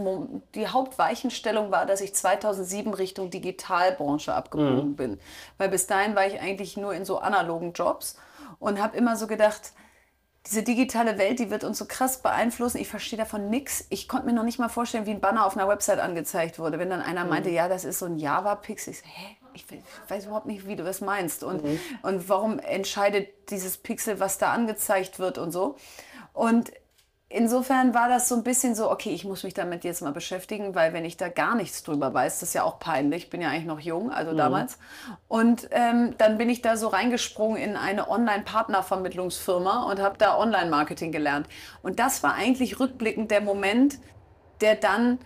die 0.54 0.68
Hauptweichenstellung 0.68 1.70
war, 1.70 1.86
dass 1.86 2.00
ich 2.00 2.14
2007 2.14 2.94
Richtung 2.94 3.30
Digitalbranche 3.30 4.34
abgebogen 4.34 4.96
bin. 4.96 5.20
Weil 5.56 5.68
bis 5.68 5.86
dahin 5.86 6.14
war 6.14 6.26
ich 6.26 6.40
eigentlich 6.40 6.76
nur 6.76 6.94
in 6.94 7.04
so 7.04 7.18
analogen 7.18 7.72
Jobs 7.72 8.16
und 8.58 8.80
habe 8.80 8.96
immer 8.96 9.16
so 9.16 9.26
gedacht, 9.26 9.72
diese 10.46 10.62
digitale 10.62 11.18
Welt, 11.18 11.38
die 11.38 11.50
wird 11.50 11.64
uns 11.64 11.78
so 11.78 11.84
krass 11.84 12.22
beeinflussen. 12.22 12.78
Ich 12.78 12.88
verstehe 12.88 13.18
davon 13.18 13.50
nichts. 13.50 13.84
Ich 13.90 14.08
konnte 14.08 14.26
mir 14.26 14.32
noch 14.32 14.44
nicht 14.44 14.58
mal 14.58 14.68
vorstellen, 14.68 15.04
wie 15.04 15.10
ein 15.10 15.20
Banner 15.20 15.44
auf 15.44 15.56
einer 15.56 15.68
Website 15.68 15.98
angezeigt 15.98 16.58
wurde. 16.58 16.78
Wenn 16.78 16.88
dann 16.88 17.02
einer 17.02 17.24
meinte, 17.26 17.50
ja, 17.50 17.68
das 17.68 17.84
ist 17.84 17.98
so 17.98 18.06
ein 18.06 18.18
Java-Pixel. 18.18 18.92
Ich 18.92 19.00
so, 19.00 19.04
hä? 19.04 19.36
Ich 19.58 19.70
we- 19.70 19.82
weiß 20.08 20.26
überhaupt 20.26 20.46
nicht, 20.46 20.66
wie 20.66 20.76
du 20.76 20.84
das 20.84 21.00
meinst. 21.00 21.42
Und, 21.42 21.62
und 22.02 22.28
warum 22.28 22.58
entscheidet 22.58 23.50
dieses 23.50 23.76
Pixel, 23.78 24.20
was 24.20 24.38
da 24.38 24.52
angezeigt 24.52 25.18
wird 25.18 25.38
und 25.38 25.52
so. 25.52 25.76
Und 26.32 26.70
insofern 27.30 27.92
war 27.92 28.08
das 28.08 28.28
so 28.28 28.36
ein 28.36 28.42
bisschen 28.42 28.74
so, 28.74 28.90
okay, 28.90 29.10
ich 29.10 29.24
muss 29.24 29.42
mich 29.42 29.52
damit 29.52 29.84
jetzt 29.84 30.00
mal 30.00 30.12
beschäftigen, 30.12 30.74
weil 30.74 30.92
wenn 30.94 31.04
ich 31.04 31.16
da 31.18 31.28
gar 31.28 31.54
nichts 31.56 31.82
drüber 31.82 32.14
weiß, 32.14 32.40
das 32.40 32.50
ist 32.50 32.54
ja 32.54 32.62
auch 32.62 32.78
peinlich, 32.78 33.24
ich 33.24 33.30
bin 33.30 33.42
ja 33.42 33.50
eigentlich 33.50 33.66
noch 33.66 33.80
jung, 33.80 34.10
also 34.10 34.30
damals. 34.34 34.78
Und 35.28 35.68
ähm, 35.72 36.14
dann 36.16 36.38
bin 36.38 36.48
ich 36.48 36.62
da 36.62 36.76
so 36.78 36.88
reingesprungen 36.88 37.58
in 37.60 37.76
eine 37.76 38.08
Online-Partnervermittlungsfirma 38.08 39.90
und 39.90 40.00
habe 40.00 40.16
da 40.16 40.38
Online-Marketing 40.38 41.12
gelernt. 41.12 41.48
Und 41.82 41.98
das 41.98 42.22
war 42.22 42.34
eigentlich 42.34 42.80
rückblickend 42.80 43.30
der 43.30 43.40
Moment, 43.42 43.98
der 44.60 44.76
dann 44.76 45.18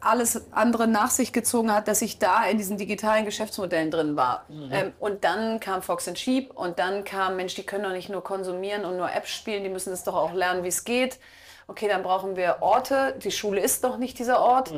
alles 0.00 0.52
andere 0.52 0.86
nach 0.86 1.10
sich 1.10 1.32
gezogen 1.32 1.72
hat, 1.72 1.88
dass 1.88 2.02
ich 2.02 2.18
da 2.18 2.44
in 2.44 2.58
diesen 2.58 2.76
digitalen 2.76 3.24
Geschäftsmodellen 3.24 3.90
drin 3.90 4.16
war. 4.16 4.46
Ähm, 4.70 4.92
und 5.00 5.24
dann 5.24 5.60
kam 5.60 5.82
Fox 5.82 6.06
and 6.08 6.18
Sheep 6.18 6.52
und 6.52 6.78
dann 6.78 7.04
kam, 7.04 7.36
Mensch, 7.36 7.54
die 7.54 7.64
können 7.64 7.84
doch 7.84 7.92
nicht 7.92 8.08
nur 8.08 8.22
konsumieren 8.22 8.84
und 8.84 8.96
nur 8.96 9.12
Apps 9.12 9.30
spielen, 9.30 9.64
die 9.64 9.70
müssen 9.70 9.92
es 9.92 10.04
doch 10.04 10.14
auch 10.14 10.32
lernen, 10.32 10.62
wie 10.64 10.68
es 10.68 10.84
geht. 10.84 11.18
Okay, 11.66 11.88
dann 11.88 12.02
brauchen 12.02 12.36
wir 12.36 12.58
Orte. 12.60 13.16
Die 13.22 13.30
Schule 13.30 13.60
ist 13.60 13.84
doch 13.84 13.96
nicht 13.96 14.18
dieser 14.18 14.40
Ort. 14.40 14.72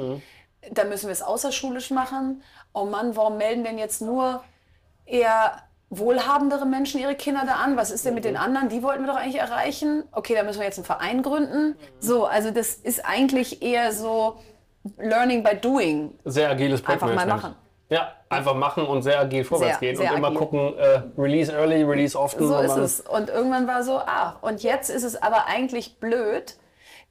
Da 0.71 0.85
müssen 0.85 1.07
wir 1.07 1.13
es 1.13 1.23
außerschulisch 1.23 1.91
machen. 1.91 2.43
Oh 2.73 2.85
Mann, 2.85 3.17
warum 3.17 3.37
melden 3.37 3.65
denn 3.65 3.79
jetzt 3.79 4.01
nur 4.01 4.43
eher 5.05 5.63
wohlhabendere 5.91 6.67
Menschen 6.67 7.01
ihre 7.01 7.15
Kinder 7.15 7.43
da 7.47 7.57
an? 7.57 7.77
Was 7.77 7.91
ist 7.91 8.05
denn 8.05 8.15
mit 8.15 8.25
den 8.25 8.37
anderen? 8.37 8.69
Die 8.69 8.83
wollten 8.83 9.05
wir 9.05 9.13
doch 9.13 9.19
eigentlich 9.19 9.41
erreichen. 9.41 10.05
Okay, 10.13 10.35
da 10.35 10.43
müssen 10.43 10.59
wir 10.59 10.67
jetzt 10.67 10.79
einen 10.79 10.87
Verein 10.87 11.23
gründen. 11.23 11.77
So, 12.01 12.27
also 12.27 12.51
das 12.51 12.75
ist 12.75 13.05
eigentlich 13.05 13.63
eher 13.63 13.93
so 13.93 14.39
Learning 14.99 15.43
by 15.43 15.57
Doing. 15.61 16.15
Sehr 16.25 16.51
agiles 16.51 16.81
Einfach 16.81 17.07
mal 17.07 17.15
Projektmanagement. 17.15 17.43
machen. 17.43 17.57
Ja, 17.91 18.13
einfach 18.31 18.55
machen 18.55 18.87
und 18.87 19.03
sehr 19.03 19.21
agil 19.21 19.45
vorwärts 19.45 19.79
Sehr, 19.79 19.89
gehen 19.91 19.97
sehr 19.97 20.11
und 20.11 20.19
immer 20.19 20.29
agil. 20.29 20.39
gucken, 20.39 20.75
äh, 20.79 21.03
Release 21.21 21.53
early, 21.53 21.83
Release 21.83 22.19
often. 22.19 22.47
So 22.49 22.59
ist 22.59 22.77
es. 22.77 23.01
Und 23.01 23.29
irgendwann 23.29 23.67
war 23.67 23.83
so, 23.83 23.99
ah, 23.99 24.37
und 24.41 24.63
jetzt 24.63 24.89
ist 24.91 25.05
es 25.05 25.21
aber 25.21 25.47
eigentlich 25.47 25.99
blöd, 26.01 26.57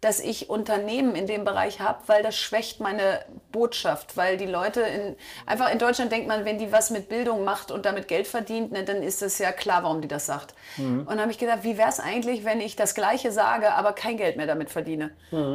dass 0.03 0.19
ich 0.19 0.49
Unternehmen 0.49 1.15
in 1.15 1.27
dem 1.27 1.45
Bereich 1.45 1.79
habe, 1.79 1.99
weil 2.07 2.23
das 2.23 2.35
schwächt 2.35 2.79
meine 2.79 3.23
Botschaft, 3.51 4.17
weil 4.17 4.37
die 4.37 4.45
Leute 4.45 4.81
in, 4.81 5.15
einfach 5.45 5.71
in 5.71 5.79
Deutschland 5.79 6.11
denkt 6.11 6.27
man, 6.27 6.43
wenn 6.43 6.57
die 6.57 6.71
was 6.71 6.89
mit 6.89 7.07
Bildung 7.07 7.43
macht 7.43 7.71
und 7.71 7.85
damit 7.85 8.07
Geld 8.07 8.27
verdient, 8.27 8.71
ne, 8.71 8.83
dann 8.83 9.01
ist 9.01 9.21
es 9.21 9.37
ja 9.37 9.51
klar, 9.51 9.83
warum 9.83 10.01
die 10.01 10.07
das 10.07 10.25
sagt. 10.25 10.55
Und 10.99 11.09
dann 11.09 11.21
habe 11.21 11.31
ich 11.31 11.37
gedacht, 11.37 11.59
wie 11.63 11.77
wäre 11.77 11.89
es 11.89 11.99
eigentlich, 11.99 12.43
wenn 12.43 12.59
ich 12.59 12.75
das 12.75 12.95
Gleiche 12.95 13.31
sage, 13.31 13.73
aber 13.73 13.93
kein 13.93 14.17
Geld 14.17 14.35
mehr 14.35 14.47
damit 14.47 14.69
verdiene? 14.69 15.11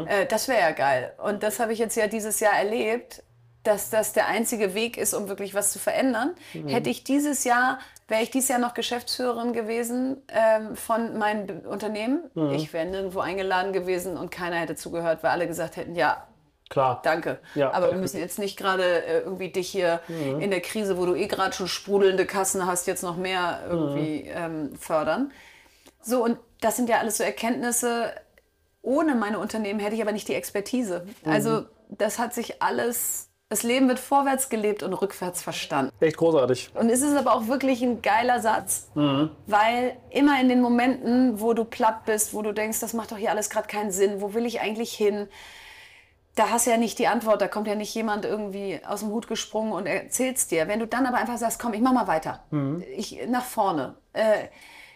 Äh, 0.06 0.26
das 0.26 0.48
wäre 0.48 0.60
ja 0.60 0.70
geil. 0.70 1.12
Und 1.22 1.42
das 1.42 1.60
habe 1.60 1.72
ich 1.72 1.78
jetzt 1.78 1.96
ja 1.96 2.06
dieses 2.06 2.40
Jahr 2.40 2.54
erlebt, 2.54 3.22
dass 3.64 3.90
das 3.90 4.12
der 4.12 4.26
einzige 4.26 4.74
Weg 4.74 4.96
ist, 4.96 5.14
um 5.14 5.28
wirklich 5.28 5.54
was 5.54 5.72
zu 5.72 5.78
verändern. 5.78 6.34
Hätte 6.66 6.88
ich 6.90 7.04
dieses 7.04 7.44
Jahr, 7.44 7.78
wäre 8.06 8.22
ich 8.22 8.30
dieses 8.30 8.48
Jahr 8.48 8.58
noch 8.58 8.72
Geschäftsführerin 8.74 9.52
gewesen 9.52 10.22
ähm, 10.28 10.74
von 10.76 11.18
meinem 11.18 11.46
B- 11.46 11.66
Unternehmen. 11.66 12.30
Ich 12.52 12.72
wäre 12.72 12.86
nirgendwo 12.86 13.20
eingeladen 13.20 13.72
gewesen 13.72 14.16
und 14.16 14.30
keiner 14.30 14.56
hätte 14.56 14.76
zugehört, 14.76 15.22
weil 15.22 15.30
alle 15.30 15.46
gesagt 15.46 15.76
hätten, 15.76 15.94
ja, 15.94 16.26
Klar. 16.70 17.00
danke. 17.02 17.38
Ja. 17.54 17.72
Aber 17.72 17.90
wir 17.90 17.98
müssen 17.98 18.18
jetzt 18.18 18.38
nicht 18.38 18.56
gerade 18.56 18.84
äh, 19.04 19.20
irgendwie 19.20 19.50
dich 19.50 19.68
hier 19.68 20.00
in 20.08 20.50
der 20.50 20.60
Krise, 20.60 20.96
wo 20.98 21.04
du 21.06 21.14
eh 21.14 21.26
gerade 21.26 21.52
schon 21.52 21.68
sprudelnde 21.68 22.26
Kassen 22.26 22.66
hast, 22.66 22.86
jetzt 22.86 23.02
noch 23.02 23.16
mehr 23.16 23.60
irgendwie 23.68 24.28
ähm, 24.28 24.76
fördern. 24.76 25.32
So, 26.00 26.22
und 26.22 26.38
das 26.60 26.76
sind 26.76 26.88
ja 26.88 26.98
alles 26.98 27.18
so 27.18 27.24
Erkenntnisse. 27.24 28.12
Ohne 28.82 29.14
meine 29.14 29.38
Unternehmen 29.38 29.80
hätte 29.80 29.94
ich 29.96 30.00
aber 30.02 30.12
nicht 30.12 30.28
die 30.28 30.34
Expertise. 30.34 31.06
Also 31.24 31.64
das 31.88 32.18
hat 32.18 32.32
sich 32.34 32.62
alles, 32.62 33.27
das 33.48 33.62
Leben 33.62 33.88
wird 33.88 33.98
vorwärts 33.98 34.50
gelebt 34.50 34.82
und 34.82 34.92
rückwärts 34.92 35.42
verstanden. 35.42 35.90
Echt 36.00 36.18
großartig. 36.18 36.70
Und 36.74 36.90
es 36.90 37.00
ist 37.00 37.16
aber 37.16 37.34
auch 37.34 37.46
wirklich 37.46 37.82
ein 37.82 38.02
geiler 38.02 38.40
Satz, 38.40 38.88
weil 39.46 39.96
immer 40.10 40.38
in 40.40 40.48
den 40.48 40.60
Momenten, 40.60 41.40
wo 41.40 41.54
du 41.54 41.64
platt 41.64 42.04
bist, 42.04 42.34
wo 42.34 42.42
du 42.42 42.52
denkst, 42.52 42.80
das 42.80 42.92
macht 42.92 43.10
doch 43.10 43.16
hier 43.16 43.30
alles 43.30 43.48
gerade 43.48 43.66
keinen 43.66 43.90
Sinn, 43.90 44.20
wo 44.20 44.34
will 44.34 44.44
ich 44.44 44.60
eigentlich 44.60 44.92
hin, 44.92 45.28
da 46.34 46.50
hast 46.50 46.66
du 46.66 46.70
ja 46.70 46.76
nicht 46.76 46.98
die 46.98 47.08
Antwort, 47.08 47.40
da 47.40 47.48
kommt 47.48 47.66
ja 47.66 47.74
nicht 47.74 47.92
jemand 47.94 48.24
irgendwie 48.24 48.80
aus 48.86 49.00
dem 49.00 49.08
Hut 49.08 49.26
gesprungen 49.26 49.72
und 49.72 49.86
erzählt's 49.86 50.46
dir. 50.46 50.68
Wenn 50.68 50.78
du 50.78 50.86
dann 50.86 51.06
aber 51.06 51.16
einfach 51.16 51.38
sagst, 51.38 51.58
komm, 51.58 51.74
ich 51.74 51.80
mach 51.80 51.92
mal 51.92 52.06
weiter, 52.06 52.44
ich 52.96 53.26
nach 53.26 53.44
vorne. 53.44 53.96
Äh, 54.12 54.48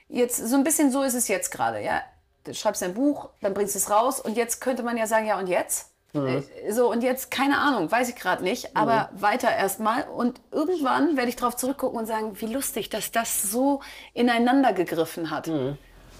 jetzt 0.09 0.36
so 0.36 0.55
ein 0.57 0.62
bisschen 0.62 0.92
so 0.92 1.03
ist 1.03 1.14
es 1.14 1.26
jetzt 1.28 1.50
gerade, 1.50 1.82
ja. 1.82 2.03
Du 2.44 2.55
schreibst 2.55 2.82
ein 2.82 2.94
Buch, 2.94 3.30
dann 3.40 3.55
bringst 3.55 3.74
du 3.74 3.78
es 3.78 3.90
raus 3.90 4.20
und 4.20 4.36
jetzt 4.36 4.61
könnte 4.61 4.82
man 4.82 4.96
ja 4.96 5.07
sagen, 5.07 5.26
ja 5.26 5.38
und 5.38 5.48
jetzt? 5.48 5.91
Äh, 6.14 6.42
So, 6.70 6.90
und 6.90 7.02
jetzt, 7.02 7.30
keine 7.30 7.58
Ahnung, 7.58 7.90
weiß 7.90 8.10
ich 8.10 8.16
gerade 8.16 8.42
nicht, 8.42 8.76
aber 8.76 9.08
weiter 9.14 9.50
erstmal. 9.50 10.04
Und 10.04 10.40
irgendwann 10.50 11.16
werde 11.16 11.28
ich 11.28 11.36
darauf 11.36 11.56
zurückgucken 11.56 11.98
und 11.98 12.06
sagen, 12.06 12.32
wie 12.40 12.46
lustig, 12.46 12.90
dass 12.90 13.10
das 13.12 13.42
so 13.42 13.80
ineinander 14.12 14.72
gegriffen 14.72 15.30
hat. 15.30 15.50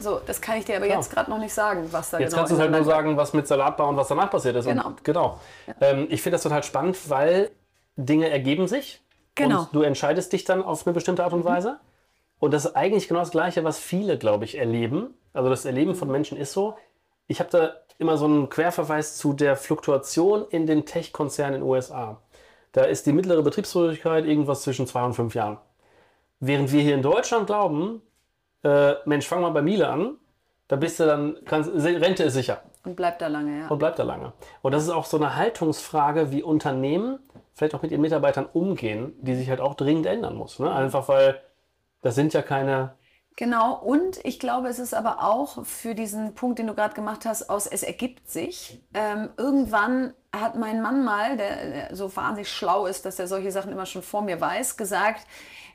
So, 0.01 0.21
das 0.27 0.41
kann 0.41 0.59
ich 0.59 0.65
dir 0.65 0.77
aber 0.77 0.87
jetzt 0.87 1.13
gerade 1.13 1.31
noch 1.31 1.39
nicht 1.39 1.53
sagen, 1.53 1.89
was 1.93 2.11
da 2.11 2.19
Jetzt 2.19 2.31
genau 2.31 2.43
kannst 2.43 2.53
du 2.53 2.59
halt 2.59 2.71
nur 2.71 2.85
sagen, 2.85 3.17
was 3.17 3.35
mit 3.35 3.47
Salatbar 3.47 3.89
und 3.89 3.97
was 3.97 4.09
danach 4.09 4.31
passiert 4.31 4.57
ist. 4.57 4.65
Genau. 4.65 4.87
Und, 4.89 5.05
genau. 5.05 5.41
Ähm, 5.81 6.07
ich 6.09 6.23
finde 6.23 6.37
das 6.37 6.43
total 6.43 6.63
spannend, 6.63 6.99
weil 7.09 7.51
Dinge 7.97 8.31
ergeben 8.31 8.67
sich. 8.67 9.03
Genau. 9.35 9.55
Mhm. 9.55 9.61
Und 9.67 9.75
du 9.75 9.83
entscheidest 9.83 10.33
dich 10.33 10.45
dann 10.45 10.63
auf 10.63 10.87
eine 10.87 10.95
bestimmte 10.95 11.25
Art 11.25 11.33
und 11.33 11.45
Weise. 11.45 11.79
Und 12.39 12.53
das 12.53 12.65
ist 12.65 12.75
eigentlich 12.75 13.07
genau 13.07 13.21
das 13.21 13.31
Gleiche, 13.31 13.63
was 13.63 13.79
viele, 13.79 14.19
glaube 14.19 14.45
ich, 14.45 14.59
erleben. 14.59 15.15
Also 15.33 15.49
das 15.49 15.65
Erleben 15.65 15.95
von 15.95 16.11
Menschen 16.11 16.37
ist 16.37 16.53
so. 16.53 16.77
Ich 17.27 17.41
habe 17.41 17.51
da 17.51 17.73
immer 17.99 18.17
so 18.17 18.25
einen 18.25 18.49
Querverweis 18.49 19.17
zu 19.17 19.33
der 19.33 19.57
Fluktuation 19.57 20.47
in 20.51 20.67
den 20.67 20.87
Tech-Konzernen 20.87 21.57
in 21.57 21.61
den 21.61 21.69
USA. 21.69 22.21
Da 22.73 22.85
ist 22.85 23.07
die 23.07 23.13
mittlere 23.13 23.43
Betriebsfähigkeit 23.43 24.25
irgendwas 24.25 24.63
zwischen 24.63 24.87
zwei 24.87 25.05
und 25.05 25.15
fünf 25.15 25.35
Jahren. 25.35 25.59
Während 26.41 26.73
wir 26.73 26.83
hier 26.83 26.95
in 26.95 27.03
Deutschland 27.03 27.47
glauben, 27.47 28.03
äh, 28.65 28.95
Mensch, 29.05 29.27
fang 29.27 29.43
mal 29.43 29.51
bei 29.51 29.63
Miele 29.63 29.89
an, 29.89 30.17
da 30.69 30.77
bist 30.77 30.99
du 30.99 31.05
dann, 31.05 31.37
kannst, 31.45 31.71
Rente 31.71 32.25
ist 32.25 32.35
sicher 32.35 32.63
Und 32.85 32.97
bleibt 32.97 33.21
da 33.21 33.29
lange, 33.29 33.61
ja. 33.61 33.69
und 33.69 33.79
bleibt 33.79 33.99
da 33.99 34.05
lange. 34.05 34.33
Und 34.63 34.73
das 34.73 34.83
ist 34.83 34.91
auch 34.91 35.05
so 35.05 35.19
eine 35.19 35.37
Haltungsfrage, 35.37 36.33
wie 36.33 36.43
Unternehmen 36.43 37.19
vielleicht 37.55 37.75
auch 37.75 37.83
mit 37.83 37.93
ihren 37.93 38.01
Mitarbeitern 38.01 38.47
umgehen, 38.53 39.13
die 39.21 39.35
sich 39.35 39.51
halt 39.51 39.61
auch 39.61 39.75
dringend 39.75 40.07
ändern 40.07 40.35
muss. 40.35 40.59
Ne? 40.59 40.73
Einfach 40.73 41.09
weil 41.09 41.41
das 42.01 42.15
sind 42.15 42.33
ja 42.35 42.43
keine. 42.43 42.95
Genau, 43.37 43.75
und 43.75 44.21
ich 44.25 44.39
glaube, 44.39 44.69
es 44.69 44.79
ist 44.79 44.93
aber 44.93 45.23
auch 45.23 45.65
für 45.65 45.95
diesen 45.95 46.35
Punkt, 46.35 46.59
den 46.59 46.67
du 46.67 46.75
gerade 46.75 46.95
gemacht 46.95 47.25
hast, 47.25 47.49
aus 47.49 47.67
es 47.67 47.83
ergibt 47.83 48.31
sich. 48.31 48.83
Ähm, 48.93 49.31
irgendwann 49.39 50.13
hat 50.35 50.57
mein 50.57 50.83
Mann 50.83 51.03
mal, 51.03 51.37
der, 51.39 51.71
der 51.71 51.97
so 51.97 52.15
wahnsinnig 52.15 52.51
schlau 52.51 52.87
ist, 52.87 53.07
dass 53.07 53.19
er 53.19 53.27
solche 53.27 53.51
Sachen 53.51 53.73
immer 53.73 53.87
schon 53.87 54.03
vor 54.03 54.23
mir 54.23 54.41
weiß, 54.41 54.77
gesagt, 54.77 55.27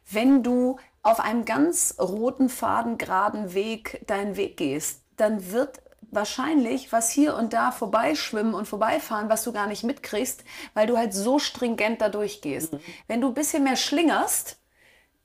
wenn 0.10 0.44
du 0.44 0.78
auf 1.02 1.20
einem 1.20 1.46
ganz 1.46 1.96
roten 2.00 2.50
Faden 2.50 2.98
geraden 2.98 3.54
Weg 3.54 4.04
deinen 4.08 4.36
Weg 4.38 4.58
gehst, 4.58 5.02
dann 5.16 5.52
wird 5.52 5.82
wahrscheinlich 6.12 6.92
was 6.92 7.10
hier 7.10 7.36
und 7.36 7.54
da 7.54 7.72
vorbeischwimmen 7.72 8.54
und 8.54 8.68
vorbeifahren, 8.68 9.30
was 9.30 9.44
du 9.44 9.52
gar 9.52 9.68
nicht 9.68 9.84
mitkriegst, 9.84 10.44
weil 10.74 10.88
du 10.88 10.98
halt 10.98 11.14
so 11.14 11.40
stringent 11.40 12.02
da 12.02 12.10
durchgehst. 12.10 12.76
Wenn 13.08 13.22
du 13.22 13.28
ein 13.30 13.34
bisschen 13.34 13.64
mehr 13.64 13.76
schlingerst, 13.76 14.58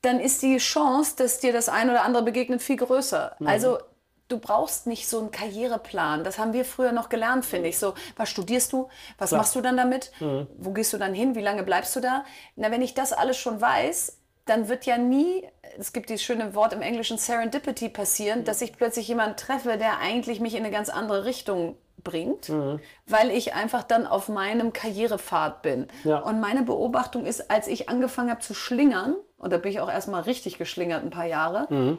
dann 0.03 0.19
ist 0.19 0.41
die 0.43 0.57
Chance, 0.57 1.15
dass 1.17 1.39
dir 1.39 1.53
das 1.53 1.69
ein 1.69 1.89
oder 1.89 2.03
andere 2.03 2.23
begegnet, 2.23 2.61
viel 2.61 2.75
größer. 2.75 3.35
Also 3.45 3.79
du 4.27 4.37
brauchst 4.37 4.85
nicht 4.85 5.07
so 5.07 5.19
einen 5.19 5.31
Karriereplan. 5.31 6.23
Das 6.23 6.37
haben 6.37 6.53
wir 6.53 6.65
früher 6.65 6.91
noch 6.91 7.09
gelernt, 7.09 7.45
finde 7.45 7.69
ich. 7.69 7.79
So, 7.79 7.93
was 8.17 8.29
studierst 8.29 8.73
du? 8.73 8.89
Was 9.17 9.31
machst 9.31 9.55
du 9.55 9.61
dann 9.61 9.77
damit? 9.77 10.11
Wo 10.57 10.71
gehst 10.71 10.93
du 10.93 10.97
dann 10.97 11.13
hin? 11.13 11.35
Wie 11.35 11.41
lange 11.41 11.63
bleibst 11.63 11.95
du 11.95 12.01
da? 12.01 12.25
Na, 12.55 12.69
wenn 12.69 12.81
ich 12.81 12.93
das 12.93 13.13
alles 13.13 13.37
schon 13.37 13.61
weiß, 13.61 14.17
dann 14.45 14.67
wird 14.67 14.85
ja 14.85 14.97
nie, 14.97 15.47
es 15.79 15.93
gibt 15.93 16.09
dieses 16.09 16.23
schöne 16.23 16.53
Wort 16.53 16.73
im 16.73 16.81
Englischen 16.81 17.17
Serendipity 17.17 17.87
passieren, 17.87 18.43
dass 18.43 18.61
ich 18.61 18.75
plötzlich 18.75 19.07
jemanden 19.07 19.37
treffe, 19.37 19.77
der 19.77 19.99
eigentlich 19.99 20.41
mich 20.41 20.53
in 20.53 20.65
eine 20.65 20.71
ganz 20.71 20.89
andere 20.89 21.23
Richtung 21.23 21.77
bringt, 22.03 22.51
weil 23.07 23.31
ich 23.31 23.53
einfach 23.53 23.83
dann 23.83 24.05
auf 24.05 24.29
meinem 24.29 24.73
Karrierepfad 24.73 25.61
bin. 25.61 25.87
Ja. 26.03 26.19
Und 26.19 26.39
meine 26.39 26.63
Beobachtung 26.63 27.25
ist, 27.25 27.49
als 27.49 27.67
ich 27.67 27.89
angefangen 27.89 28.29
habe 28.29 28.41
zu 28.41 28.53
schlingern, 28.53 29.15
und 29.37 29.51
da 29.51 29.57
bin 29.57 29.71
ich 29.71 29.79
auch 29.79 29.89
erstmal 29.89 30.21
richtig 30.23 30.57
geschlingert 30.57 31.03
ein 31.03 31.09
paar 31.09 31.25
Jahre, 31.25 31.97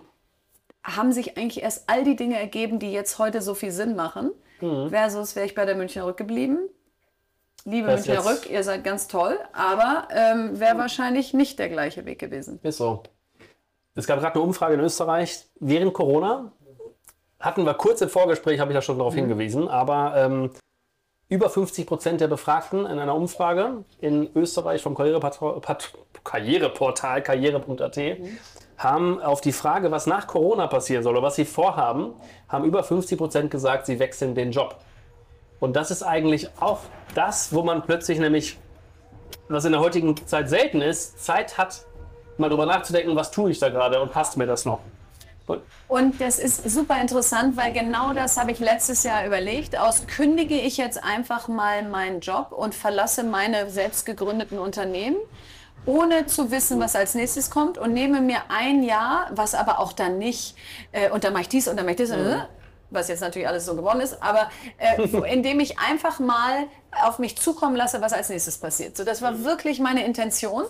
haben 0.83 1.13
sich 1.13 1.37
eigentlich 1.39 1.63
erst 1.63 1.89
all 1.89 2.05
die 2.05 2.17
Dinge 2.17 2.39
ergeben, 2.39 2.79
die 2.79 2.93
jetzt 2.93 3.19
heute 3.19 3.41
so 3.43 3.55
viel 3.55 3.71
Sinn 3.71 3.97
machen. 3.97 4.31
Versus 4.61 5.37
wäre 5.37 5.47
ich 5.47 5.55
bei 5.55 5.67
der 5.67 5.75
Münchner 5.75 6.07
Rück 6.07 6.17
geblieben. 6.17 6.59
Liebe 7.65 7.89
Das 7.89 8.07
Münchner 8.07 8.31
Rück, 8.31 8.51
ihr 8.51 8.63
seid 8.63 8.85
ganz 8.85 9.09
toll, 9.09 9.39
aber 9.53 10.09
ähm, 10.11 10.61
wäre 10.61 10.77
wahrscheinlich 10.79 11.33
nicht 11.33 11.59
der 11.59 11.69
gleiche 11.71 12.05
Weg 12.05 12.19
gewesen. 12.19 12.61
Ist 12.63 12.77
so. 12.79 13.03
Es 13.95 14.07
gab 14.07 14.21
gerade 14.21 14.35
eine 14.35 14.43
Umfrage 14.43 14.75
in 14.75 14.81
Österreich 14.81 15.47
während 15.61 15.95
Corona. 15.95 16.53
Hatten 17.45 17.67
wir 17.67 17.75
kurz 17.75 18.01
im 18.01 18.09
Vorgespräch, 18.09 18.59
habe 18.59 18.71
ich 18.71 18.75
ja 18.75 18.81
schon 18.81 18.97
darauf 18.97 19.15
hingewiesen, 19.15 19.69
aber 19.69 20.15
ähm, 20.17 20.51
über 21.29 21.51
50 21.51 21.87
Prozent 21.87 22.23
der 22.23 22.29
Befragten 22.29 22.87
in 22.87 22.99
einer 22.99 23.15
Umfrage 23.15 23.85
in 24.01 24.31
Österreich 24.35 24.81
vom 24.81 24.95
Karriereportal, 24.95 25.61
karriere.at 27.23 27.99
haben 28.79 29.21
auf 29.21 29.43
die 29.43 29.53
Frage, 29.53 29.91
was 29.91 30.07
nach 30.07 30.27
Corona 30.27 30.69
passieren 30.69 31.03
soll 31.03 31.13
oder 31.19 31.27
was 31.27 31.35
sie 31.35 31.45
vorhaben, 31.45 32.15
haben 32.49 32.65
über 32.65 32.83
50 32.83 33.19
Prozent 33.19 33.51
gesagt, 33.51 33.85
sie 33.85 33.99
wechseln 33.99 34.35
den 34.35 34.51
Job. 34.51 34.79
Und 35.61 35.77
das 35.77 35.91
ist 35.91 36.03
eigentlich 36.03 36.49
auch 36.61 36.81
das, 37.15 37.53
wo 37.53 37.63
man 37.63 37.83
plötzlich 37.83 38.19
nämlich, 38.19 38.59
was 39.49 39.67
in 39.67 39.73
der 39.73 39.83
heutigen 39.83 40.17
Zeit 40.27 40.49
selten 40.49 40.81
ist, 40.81 41.23
Zeit 41.23 41.59
hat, 41.59 41.85
mal 42.39 42.49
drüber 42.49 42.65
nachzudenken, 42.65 43.15
was 43.17 43.31
tue 43.31 43.51
ich 43.51 43.59
da 43.59 43.69
gerade 43.69 44.01
und 44.01 44.13
passt 44.13 44.39
mir 44.39 44.47
das 44.47 44.65
noch. 44.65 44.81
Und 45.89 46.21
das 46.21 46.39
ist 46.39 46.69
super 46.71 47.01
interessant, 47.01 47.57
weil 47.57 47.73
genau 47.73 48.15
das 48.15 48.37
habe 48.39 48.53
ich 48.53 48.59
letztes 48.59 49.03
Jahr 49.03 49.27
überlegt. 49.27 49.79
Aus 49.79 50.07
kündige 50.07 50.59
ich 50.59 50.77
jetzt 50.77 51.03
einfach 51.05 51.49
mal 51.49 51.83
meinen 51.83 52.21
Job 52.21 52.53
und 52.53 52.75
verlasse 52.75 53.23
meine 53.23 53.69
selbst 53.71 54.07
gegründeten 54.07 54.59
Unternehmen, 54.59 55.17
ohne 55.87 56.27
zu 56.27 56.51
wissen, 56.51 56.81
was 56.81 56.97
als 56.97 57.15
nächstes 57.15 57.51
kommt 57.51 57.77
und 57.77 57.93
nehme 57.93 58.23
mir 58.23 58.39
ein 58.49 58.83
Jahr, 58.83 59.31
was 59.33 59.55
aber 59.55 59.79
auch 59.79 59.93
dann 59.93 60.19
nicht, 60.19 60.57
äh, 60.93 61.11
und 61.11 61.25
dann 61.25 61.33
mache 61.33 61.43
ich 61.43 61.49
dies 61.49 61.69
und 61.69 61.77
dann 61.77 61.85
mache 61.85 62.03
ich 62.03 62.09
das, 62.09 62.11
äh, 62.11 62.39
was 62.91 63.09
jetzt 63.09 63.21
natürlich 63.21 63.47
alles 63.47 63.67
so 63.67 63.77
geworden 63.77 64.01
ist, 64.01 64.23
aber 64.23 64.51
äh, 64.79 65.03
indem 65.33 65.61
ich 65.61 65.79
einfach 65.79 66.21
mal 66.21 66.65
auf 67.05 67.19
mich 67.19 67.37
zukommen 67.37 67.77
lasse, 67.77 68.01
was 68.01 68.15
als 68.15 68.31
nächstes 68.31 68.57
passiert. 68.57 68.97
So, 68.97 69.05
das 69.05 69.21
war 69.21 69.45
wirklich 69.45 69.79
meine 69.81 70.07
Intention. 70.07 70.65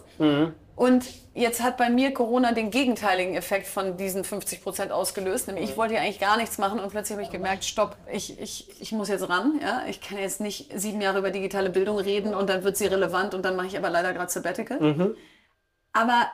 Und 0.76 1.06
jetzt 1.34 1.62
hat 1.62 1.76
bei 1.76 1.88
mir 1.88 2.12
Corona 2.12 2.52
den 2.52 2.70
gegenteiligen 2.70 3.34
Effekt 3.34 3.66
von 3.66 3.96
diesen 3.96 4.24
50 4.24 4.62
Prozent 4.62 4.90
ausgelöst. 4.92 5.46
Nämlich 5.46 5.70
ich 5.70 5.76
wollte 5.76 5.94
ja 5.94 6.00
eigentlich 6.00 6.18
gar 6.18 6.36
nichts 6.36 6.58
machen 6.58 6.80
und 6.80 6.90
plötzlich 6.90 7.16
habe 7.16 7.22
ich 7.22 7.30
gemerkt, 7.30 7.64
stopp, 7.64 7.96
ich, 8.10 8.40
ich, 8.40 8.80
ich 8.80 8.92
muss 8.92 9.08
jetzt 9.08 9.28
ran. 9.28 9.60
Ja? 9.62 9.84
Ich 9.88 10.00
kann 10.00 10.18
jetzt 10.18 10.40
nicht 10.40 10.72
sieben 10.78 11.00
Jahre 11.00 11.18
über 11.18 11.30
digitale 11.30 11.70
Bildung 11.70 11.98
reden 11.98 12.34
und 12.34 12.50
dann 12.50 12.64
wird 12.64 12.76
sie 12.76 12.86
relevant 12.86 13.34
und 13.34 13.44
dann 13.44 13.54
mache 13.54 13.68
ich 13.68 13.78
aber 13.78 13.88
leider 13.88 14.12
gerade 14.12 14.30
Sabbatical. 14.32 14.78
Aber 15.92 16.26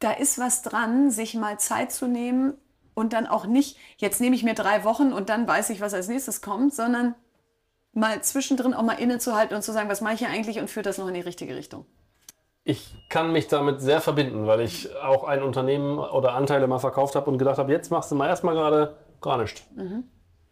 da 0.00 0.10
ist 0.12 0.38
was 0.38 0.62
dran, 0.62 1.10
sich 1.12 1.34
mal 1.34 1.60
Zeit 1.60 1.92
zu 1.92 2.08
nehmen 2.08 2.54
und 2.94 3.12
dann 3.12 3.28
auch 3.28 3.46
nicht, 3.46 3.78
jetzt 3.96 4.20
nehme 4.20 4.34
ich 4.34 4.42
mir 4.42 4.54
drei 4.54 4.82
Wochen 4.82 5.12
und 5.12 5.28
dann 5.28 5.46
weiß 5.46 5.70
ich, 5.70 5.80
was 5.80 5.94
als 5.94 6.08
nächstes 6.08 6.42
kommt, 6.42 6.74
sondern 6.74 7.14
mal 7.92 8.22
zwischendrin 8.22 8.74
auch 8.74 8.82
mal 8.82 8.98
innezuhalten 8.98 9.54
und 9.54 9.62
zu 9.62 9.72
sagen, 9.72 9.88
was 9.88 10.00
mache 10.00 10.14
ich 10.14 10.18
hier 10.18 10.30
eigentlich 10.30 10.58
und 10.58 10.68
führt 10.68 10.86
das 10.86 10.98
noch 10.98 11.06
in 11.06 11.14
die 11.14 11.20
richtige 11.20 11.54
Richtung. 11.54 11.86
Ich 12.64 12.94
kann 13.08 13.32
mich 13.32 13.48
damit 13.48 13.80
sehr 13.80 14.00
verbinden, 14.00 14.46
weil 14.46 14.60
ich 14.60 14.88
auch 15.02 15.24
ein 15.24 15.42
Unternehmen 15.42 15.98
oder 15.98 16.34
Anteile 16.34 16.66
mal 16.66 16.78
verkauft 16.78 17.16
habe 17.16 17.30
und 17.30 17.38
gedacht 17.38 17.58
habe, 17.58 17.72
jetzt 17.72 17.90
machst 17.90 18.10
du 18.10 18.14
mal 18.14 18.28
erstmal 18.28 18.54
gerade 18.54 18.96
gar 19.20 19.38
nichts. 19.38 19.62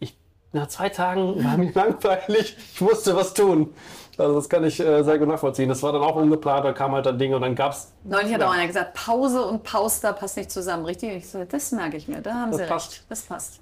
Ich, 0.01 0.19
nach 0.53 0.67
zwei 0.67 0.89
Tagen 0.89 1.43
war 1.45 1.57
mir 1.57 1.73
langweilig, 1.75 2.57
ich 2.75 2.81
musste 2.81 3.15
was 3.15 3.33
tun. 3.35 3.73
Also 4.19 4.35
das 4.35 4.49
kann 4.49 4.65
ich 4.65 4.81
äh, 4.81 5.03
sehr 5.03 5.19
gut 5.19 5.29
nachvollziehen. 5.29 5.69
Das 5.69 5.83
war 5.83 5.93
dann 5.93 6.03
auch 6.03 6.17
ungeplant, 6.17 6.65
da 6.65 6.73
kam 6.73 6.93
halt 6.93 7.07
dann 7.07 7.19
Ding 7.19 7.33
und 7.33 7.43
dann 7.43 7.55
gab 7.55 7.73
es 7.73 7.93
Neulich 8.05 8.35
hat 8.35 8.43
auch 8.43 8.51
einer 8.53 8.67
gesagt, 8.67 8.93
Pause 8.95 9.45
und 9.47 9.63
Pauster 9.63 10.13
passt 10.13 10.37
nicht 10.37 10.51
zusammen, 10.51 10.85
richtig? 10.85 11.11
Ich 11.17 11.31
so, 11.31 11.45
das 11.45 11.71
merke 11.73 11.97
ich 11.97 12.09
mir, 12.09 12.21
da 12.21 12.35
haben 12.35 12.51
Das 12.51 12.61
Sie 12.61 12.67
passt. 12.67 12.91
recht. 12.93 13.05
Das 13.09 13.23
passt. 13.23 13.61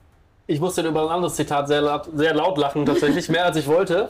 Ich 0.50 0.60
musste 0.60 0.80
über 0.80 1.02
ein 1.02 1.08
anderes 1.10 1.36
Zitat 1.36 1.68
sehr 1.68 1.82
laut, 1.82 2.08
sehr 2.14 2.32
laut 2.34 2.56
lachen, 2.56 2.86
tatsächlich, 2.86 3.28
mehr 3.28 3.44
als 3.44 3.56
ich 3.58 3.66
wollte. 3.66 4.08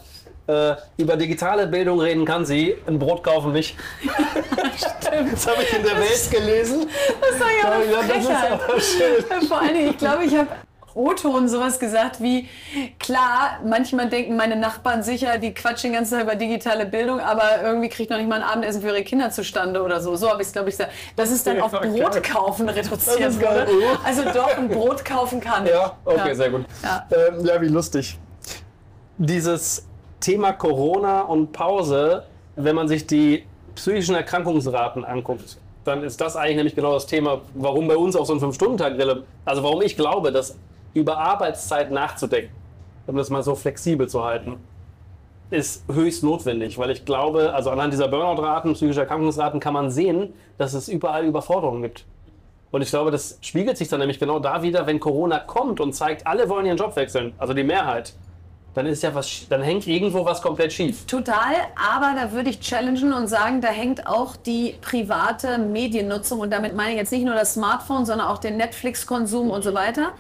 Äh, 0.49 0.77
über 0.97 1.17
digitale 1.17 1.67
Bildung 1.67 2.01
reden 2.01 2.25
kann 2.25 2.47
sie, 2.47 2.75
ein 2.87 2.99
Brot 2.99 3.23
kaufen 3.23 3.53
nicht. 3.53 3.77
Das 5.11 5.47
habe 5.47 5.63
ich 5.63 5.73
in 5.77 5.83
der 5.83 5.97
Welt 5.97 6.31
gelesen. 6.31 6.89
Das 7.21 7.31
ist 7.33 7.41
ja 7.63 7.71
eine 7.71 7.85
Ja, 7.85 7.99
das 8.03 8.25
ist 8.25 8.31
aber 8.31 8.81
schön. 8.81 9.43
Vor 9.49 9.61
allen 9.61 9.75
Dingen, 9.75 9.91
ich 9.91 9.99
glaube, 9.99 10.25
ich 10.25 10.35
habe 10.35 10.49
O-Ton 10.95 11.49
sowas 11.49 11.79
gesagt 11.79 12.23
wie, 12.23 12.49
klar, 12.99 13.61
manchmal 13.65 14.09
denken 14.09 14.37
meine 14.37 14.57
Nachbarn 14.57 15.03
sicher, 15.03 15.37
die 15.37 15.53
quatschen 15.53 15.91
den 15.91 15.99
ganzen 15.99 16.15
Tag 16.15 16.25
über 16.25 16.35
digitale 16.35 16.87
Bildung, 16.87 17.21
aber 17.21 17.63
irgendwie 17.63 17.91
kriegt 17.91 18.11
noch 18.11 18.17
nicht 18.17 18.29
mal 18.29 18.37
ein 18.37 18.49
Abendessen 18.49 18.81
für 18.81 18.89
ihre 18.89 19.05
Kinder 19.05 19.31
zustande 19.31 19.83
oder 19.83 20.01
so. 20.01 20.17
So 20.17 20.31
habe 20.31 20.41
ich 20.41 20.49
es, 20.49 20.53
glaube 20.55 20.71
ich, 20.71 20.79
gesagt. 20.79 20.95
Das 21.15 21.31
ist 21.31 21.47
dann 21.47 21.61
auf. 21.61 21.73
Brot 21.73 22.23
kaufen 22.23 22.69
reduziert 22.71 23.39
wurde. 23.39 23.67
Also 24.03 24.23
doch, 24.33 24.57
ein 24.57 24.69
Brot 24.69 25.05
kaufen 25.05 25.41
kann. 25.41 25.67
Ja, 25.67 25.97
okay, 26.07 26.29
Ja. 26.29 26.35
sehr 26.35 26.51
gut. 26.51 26.65
Ja. 26.83 27.07
Ähm, 27.13 27.45
ja, 27.45 27.61
wie 27.61 27.69
lustig. 27.69 28.19
Dieses 29.19 29.88
Thema 30.21 30.53
Corona 30.53 31.23
und 31.23 31.53
Pause, 31.53 32.25
wenn 32.57 32.75
man 32.75 32.89
sich 32.89 33.07
die 33.07 33.45
psychischen 33.75 34.15
Erkrankungsraten 34.15 35.05
anguckt, 35.05 35.59
dann 35.85 36.03
ist 36.03 36.21
das 36.21 36.37
eigentlich 36.37 36.57
nämlich 36.57 36.75
genau 36.75 36.93
das 36.95 37.07
Thema, 37.07 37.41
warum 37.55 37.89
bei 37.89 37.97
uns 37.97 38.17
auch 38.17 38.27
so 38.27 38.35
ein 38.35 38.41
Fünf-Stunden-Tag 38.41 38.95
relevant 38.99 39.25
Also 39.45 39.63
warum 39.63 39.83
ich 39.83 39.97
glaube, 39.97 40.33
dass 40.33 40.59
über 40.95 41.19
Arbeitszeit 41.19 41.91
nachzudenken, 41.91 42.53
um 43.07 43.17
das 43.17 43.31
mal 43.31 43.43
so 43.43 43.55
flexibel 43.55 44.09
zu 44.09 44.25
halten, 44.25 44.57
ist 45.51 45.85
höchst 45.91 46.23
notwendig, 46.25 46.77
weil 46.77 46.91
ich 46.91 47.05
glaube, 47.05 47.55
also 47.55 47.71
anhand 47.71 47.93
dieser 47.93 48.09
Burnout-Raten, 48.09 48.75
psychischer 48.75 49.03
Erkrankungsraten 49.03 49.61
kann 49.61 49.73
man 49.73 49.91
sehen, 49.91 50.35
dass 50.59 50.75
es 50.75 50.89
überall 50.89 51.25
Überforderungen 51.25 51.83
gibt. 51.83 52.05
Und 52.71 52.83
ich 52.83 52.91
glaube, 52.91 53.11
das 53.11 53.39
spiegelt 53.41 53.79
sich 53.79 53.89
dann 53.89 54.01
nämlich 54.01 54.19
genau 54.19 54.41
da 54.41 54.63
wieder, 54.63 54.87
wenn 54.87 55.01
Corona 55.01 55.39
kommt 55.39 55.81
und 55.81 55.95
zeigt, 55.95 56.27
alle 56.27 56.49
wollen 56.51 56.67
ihren 56.67 56.77
Job 56.77 56.95
wechseln, 56.97 57.33
also 57.39 57.55
die 57.55 57.65
Mehrheit, 57.65 58.13
dann 58.75 58.87
ist 58.87 59.03
ja 59.03 59.15
was, 59.15 59.49
dann 59.49 59.63
hängt 59.63 59.87
irgendwo 59.87 60.25
was 60.25 60.41
komplett 60.41 60.73
schief. 60.73 61.07
Total, 61.07 61.55
aber 61.75 62.15
da 62.15 62.33
würde 62.33 62.51
ich 62.51 62.61
challengen 62.61 63.13
und 63.13 63.27
sagen, 63.27 63.61
da 63.61 63.69
hängt 63.69 64.07
auch 64.07 64.37
die 64.37 64.77
private 64.81 65.59
Mediennutzung 65.59 66.41
und 66.41 66.51
damit 66.51 66.77
meine 66.77 66.93
ich 66.93 66.97
jetzt 66.99 67.13
nicht 67.13 67.25
nur 67.25 67.35
das 67.35 67.55
Smartphone, 67.55 68.07
sondern 68.07 68.29
auch 68.29 68.39
den 68.39 68.57
Netflix-Konsum 68.57 69.51
und 69.51 69.63
so 69.63 69.75
weiter. 69.75 70.13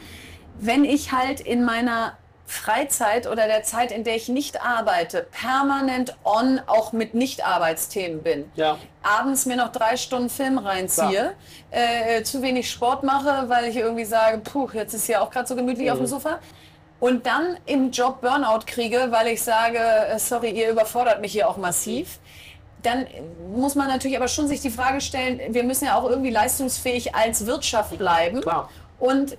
Wenn 0.60 0.84
ich 0.84 1.12
halt 1.12 1.40
in 1.40 1.64
meiner 1.64 2.14
Freizeit 2.48 3.26
oder 3.26 3.46
der 3.46 3.62
Zeit, 3.62 3.92
in 3.92 4.04
der 4.04 4.16
ich 4.16 4.30
nicht 4.30 4.62
arbeite, 4.62 5.26
permanent 5.30 6.16
on, 6.24 6.60
auch 6.66 6.92
mit 6.92 7.12
Nicht-Arbeitsthemen 7.12 8.22
bin. 8.22 8.50
Ja. 8.54 8.78
Abends 9.02 9.44
mir 9.44 9.56
noch 9.56 9.70
drei 9.70 9.98
Stunden 9.98 10.30
Film 10.30 10.56
reinziehe, 10.56 11.34
äh, 11.70 12.22
zu 12.22 12.40
wenig 12.40 12.70
Sport 12.70 13.02
mache, 13.02 13.50
weil 13.50 13.66
ich 13.66 13.76
irgendwie 13.76 14.06
sage, 14.06 14.38
puh, 14.38 14.66
jetzt 14.72 14.94
ist 14.94 15.06
ja 15.08 15.20
auch 15.20 15.30
gerade 15.30 15.46
so 15.46 15.54
gemütlich 15.56 15.90
auf 15.90 15.98
dem 15.98 16.06
Sofa. 16.06 16.38
Und 17.00 17.26
dann 17.26 17.56
im 17.66 17.90
Job 17.92 18.20
Burnout 18.20 18.60
kriege, 18.66 19.08
weil 19.10 19.28
ich 19.28 19.42
sage, 19.42 19.78
äh, 19.78 20.18
sorry, 20.18 20.50
ihr 20.50 20.70
überfordert 20.70 21.20
mich 21.20 21.32
hier 21.32 21.48
auch 21.48 21.56
massiv. 21.56 22.18
Dann 22.82 23.06
muss 23.54 23.74
man 23.74 23.88
natürlich 23.88 24.16
aber 24.16 24.28
schon 24.28 24.48
sich 24.48 24.60
die 24.60 24.70
Frage 24.70 25.00
stellen, 25.00 25.40
wir 25.54 25.64
müssen 25.64 25.84
ja 25.86 25.96
auch 25.96 26.08
irgendwie 26.08 26.30
leistungsfähig 26.30 27.14
als 27.14 27.46
Wirtschaft 27.46 27.96
bleiben. 27.98 28.40
Klar. 28.40 28.68
Und 28.98 29.36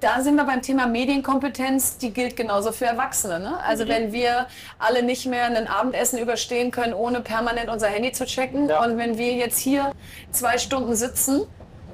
da 0.00 0.20
sind 0.20 0.36
wir 0.36 0.44
beim 0.44 0.62
Thema 0.62 0.86
Medienkompetenz, 0.86 1.98
die 1.98 2.12
gilt 2.12 2.36
genauso 2.36 2.70
für 2.72 2.86
Erwachsene. 2.86 3.40
Ne? 3.40 3.58
Also 3.64 3.84
Mhm. 3.84 3.88
wenn 3.88 4.12
wir 4.12 4.46
alle 4.78 5.02
nicht 5.02 5.26
mehr 5.26 5.46
ein 5.46 5.66
Abendessen 5.66 6.18
überstehen 6.18 6.70
können, 6.70 6.94
ohne 6.94 7.20
permanent 7.20 7.68
unser 7.68 7.88
Handy 7.88 8.12
zu 8.12 8.24
checken 8.24 8.68
Ja. 8.68 8.82
und 8.84 8.96
wenn 8.96 9.18
wir 9.18 9.32
jetzt 9.34 9.58
hier 9.58 9.92
zwei 10.30 10.56
Stunden 10.58 10.94
sitzen 10.94 11.42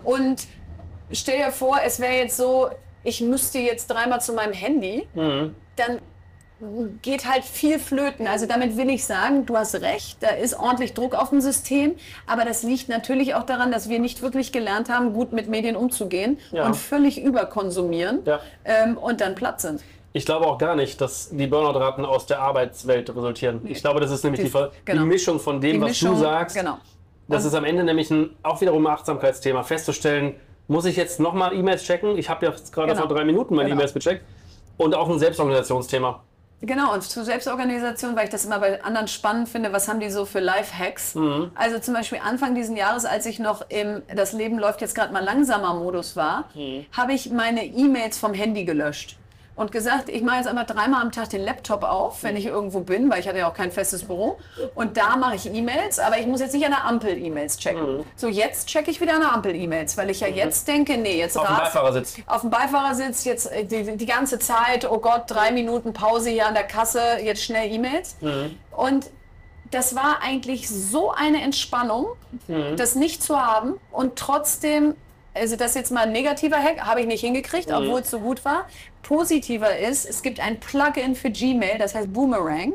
und 0.05 0.47
stell 1.13 1.39
dir 1.39 1.51
vor, 1.53 1.79
es 1.85 1.99
wäre 1.99 2.15
jetzt 2.15 2.37
so, 2.37 2.69
ich 3.05 3.21
müsste 3.21 3.59
jetzt 3.59 3.87
dreimal 3.89 4.21
zu 4.21 4.33
meinem 4.33 4.53
Handy, 4.53 5.07
Mhm. 5.15 5.55
dann 5.77 5.99
geht 7.03 7.29
halt 7.31 7.45
viel 7.45 7.79
flöten. 7.79 8.27
Also 8.27 8.47
damit 8.47 8.77
will 8.77 8.89
ich 8.89 9.05
sagen, 9.05 9.45
du 9.45 9.57
hast 9.57 9.75
recht, 9.83 10.23
da 10.23 10.29
ist 10.29 10.59
ordentlich 10.59 10.95
Druck 10.95 11.15
auf 11.15 11.31
dem 11.31 11.41
System, 11.41 11.95
aber 12.27 12.45
das 12.45 12.63
liegt 12.63 12.89
natürlich 12.89 13.35
auch 13.35 13.43
daran, 13.43 13.71
dass 13.71 13.89
wir 13.89 13.99
nicht 13.99 14.23
wirklich 14.23 14.51
gelernt 14.53 14.89
haben, 14.89 15.13
gut 15.13 15.33
mit 15.33 15.49
Medien 15.49 15.77
umzugehen 15.77 16.39
Ja. 16.53 16.65
und 16.67 16.75
völlig 16.77 17.21
überkonsumieren 17.23 18.21
Ja. 18.25 18.41
ähm, 18.65 18.97
und 18.97 19.21
dann 19.21 19.35
platt 19.35 19.61
sind. 19.61 19.83
Ich 20.13 20.25
glaube 20.25 20.47
auch 20.47 20.59
gar 20.59 20.77
nicht, 20.77 21.01
dass 21.01 21.31
die 21.31 21.49
Burnout-Raten 21.49 22.05
aus 22.05 22.27
der 22.27 22.39
Arbeitswelt 22.39 23.11
resultieren. 23.11 23.63
Ich 23.65 23.81
glaube, 23.83 23.99
das 24.01 24.13
ist 24.13 24.23
nämlich 24.23 24.41
die, 24.43 24.47
Die- 24.51 24.69
genau. 24.85 25.03
die 25.03 25.07
Mischung 25.09 25.41
von 25.41 25.61
dem, 25.61 25.73
Die 25.75 25.81
was 25.81 25.89
Mischung, 25.91 26.13
du 26.15 26.21
sagst. 26.21 26.57
genau. 26.57 26.79
Das 27.27 27.45
ist 27.45 27.55
am 27.55 27.65
Ende 27.65 27.83
nämlich 27.85 28.11
ein, 28.11 28.31
auch 28.45 28.61
wiederum 28.61 28.87
ein 28.87 28.93
Achtsamkeitsthema, 28.93 29.65
festzustellen, 29.65 30.37
muss 30.69 30.85
ich 30.85 30.97
jetzt 30.97 31.21
nochmal 31.21 31.55
E-Mails 31.55 31.83
checken? 31.85 32.17
Ich 32.19 32.29
habe 32.29 32.47
ja 32.47 32.53
jetzt 32.53 32.73
gerade 32.73 32.93
Genau. 32.93 33.07
vor 33.07 33.15
drei 33.17 33.25
Minuten 33.25 33.55
meine 33.55 33.69
Genau. 33.69 33.81
E-Mails 33.81 33.95
gecheckt. 33.95 34.25
Und 34.77 34.95
auch 34.95 35.09
ein 35.09 35.19
Selbstorganisationsthema. 35.19 36.23
Genau, 36.63 36.95
und 36.95 37.03
zur 37.03 37.25
Selbstorganisation, 37.25 38.17
weil 38.17 38.25
ich 38.25 38.31
das 38.31 38.47
immer 38.47 38.59
bei 38.59 38.83
anderen 38.83 39.07
spannend 39.07 39.49
finde, 39.51 39.73
was 39.73 39.87
haben 39.87 40.01
die 40.01 40.09
so 40.09 40.25
für 40.25 40.41
Life-Hacks? 40.41 41.15
Mhm. 41.15 41.51
Also 41.55 41.79
zum 41.79 41.93
Beispiel 41.93 42.21
Anfang 42.25 42.55
diesen 42.55 42.75
Jahres, 42.77 43.05
als 43.05 43.27
ich 43.27 43.39
noch 43.39 43.69
im 43.69 44.03
Das 44.15 44.33
Leben 44.33 44.59
läuft 44.59 44.81
jetzt 44.81 44.95
gerade 44.95 45.13
mal 45.13 45.23
langsamer 45.23 45.75
Modus 45.75 46.17
war, 46.17 46.49
Mhm. 46.55 46.87
habe 46.93 47.13
ich 47.13 47.31
meine 47.31 47.65
E-Mails 47.67 48.17
vom 48.19 48.33
Handy 48.33 48.65
gelöscht. 48.65 49.17
Und 49.57 49.71
gesagt, 49.71 50.09
ich 50.09 50.23
mache 50.23 50.39
jetzt 50.39 50.49
einmal 50.49 50.67
dreimal 50.67 51.01
am 51.01 51.13
Tag 51.13 51.31
den 51.31 51.45
Laptop 51.45 51.85
auf, 51.85 52.25
wenn 52.25 52.37
ich 52.37 52.47
irgendwo 52.47 52.81
bin, 52.81 53.09
weil 53.09 53.21
ich 53.21 53.29
hatte 53.29 53.39
ja 53.39 53.49
auch 53.49 53.55
kein 53.55 53.71
festes 53.71 54.03
Büro. 54.05 54.39
Und 54.75 54.97
da 54.97 55.17
mache 55.17 55.37
ich 55.37 55.47
E-Mails, 55.47 56.01
aber 56.01 56.19
ich 56.19 56.27
muss 56.27 56.41
jetzt 56.41 56.55
nicht 56.55 56.65
an 56.65 56.73
der 56.73 56.85
Ampel 56.85 57.17
E-Mails 57.17 57.57
checken. 57.59 57.99
Mhm. 57.99 58.05
So, 58.17 58.27
jetzt 58.27 58.67
checke 58.67 58.91
ich 58.91 59.01
wieder 59.01 59.15
an 59.15 59.21
der 59.21 59.33
Ampel 59.33 59.55
E-Mails, 59.55 59.97
weil 59.97 60.11
ich 60.11 60.19
ja 60.21 60.27
jetzt 60.27 60.67
denke, 60.67 60.97
nee, 60.97 61.19
jetzt 61.19 61.39
Auf 61.39 61.47
dem 61.47 61.57
Beifahrersitz. 61.57 62.17
auf 62.27 62.41
dem 62.41 62.51
Beifahrersitz 62.51 63.25
jetzt 63.25 63.53
äh, 63.53 63.65
die, 63.65 63.97
die 63.97 64.07
ganze 64.07 64.41
Zeit, 64.41 64.91
oh 64.91 64.99
Gott, 64.99 65.25
drei 65.29 65.53
Minuten 65.53 65.93
Pause 65.93 66.31
hier 66.31 66.49
an 66.49 66.55
der 66.55 66.65
Kasse, 66.65 67.01
jetzt 67.23 67.45
schnell 67.45 67.71
E-Mails. 67.73 68.17
Und 68.77 69.09
das 69.71 69.95
war 69.95 70.19
eigentlich 70.23 70.69
so 70.69 71.13
eine 71.13 71.43
Entspannung, 71.43 72.07
das 72.77 72.95
nicht 72.97 73.23
zu 73.23 73.41
haben 73.41 73.75
und 73.93 74.17
trotzdem, 74.17 74.95
also 75.33 75.57
das 75.57 75.71
ist 75.71 75.75
jetzt 75.77 75.91
mal 75.93 76.03
ein 76.03 76.13
negativer 76.13 76.59
Hack, 76.59 76.81
habe 76.85 77.01
ich 77.01 77.07
nicht 77.07 77.21
hingekriegt, 77.23 77.71
obwohl 77.73 78.01
es 78.01 78.11
so 78.11 78.21
gut 78.21 78.45
war. 78.45 78.67
Positiver 79.05 79.79
ist, 79.79 80.05
es 80.05 80.23
gibt 80.23 80.41
ein 80.41 80.59
Plugin 80.59 81.15
für 81.15 81.31
Gmail, 81.31 81.79
das 81.79 81.95
heißt 81.95 82.13
Boomerang. 82.13 82.75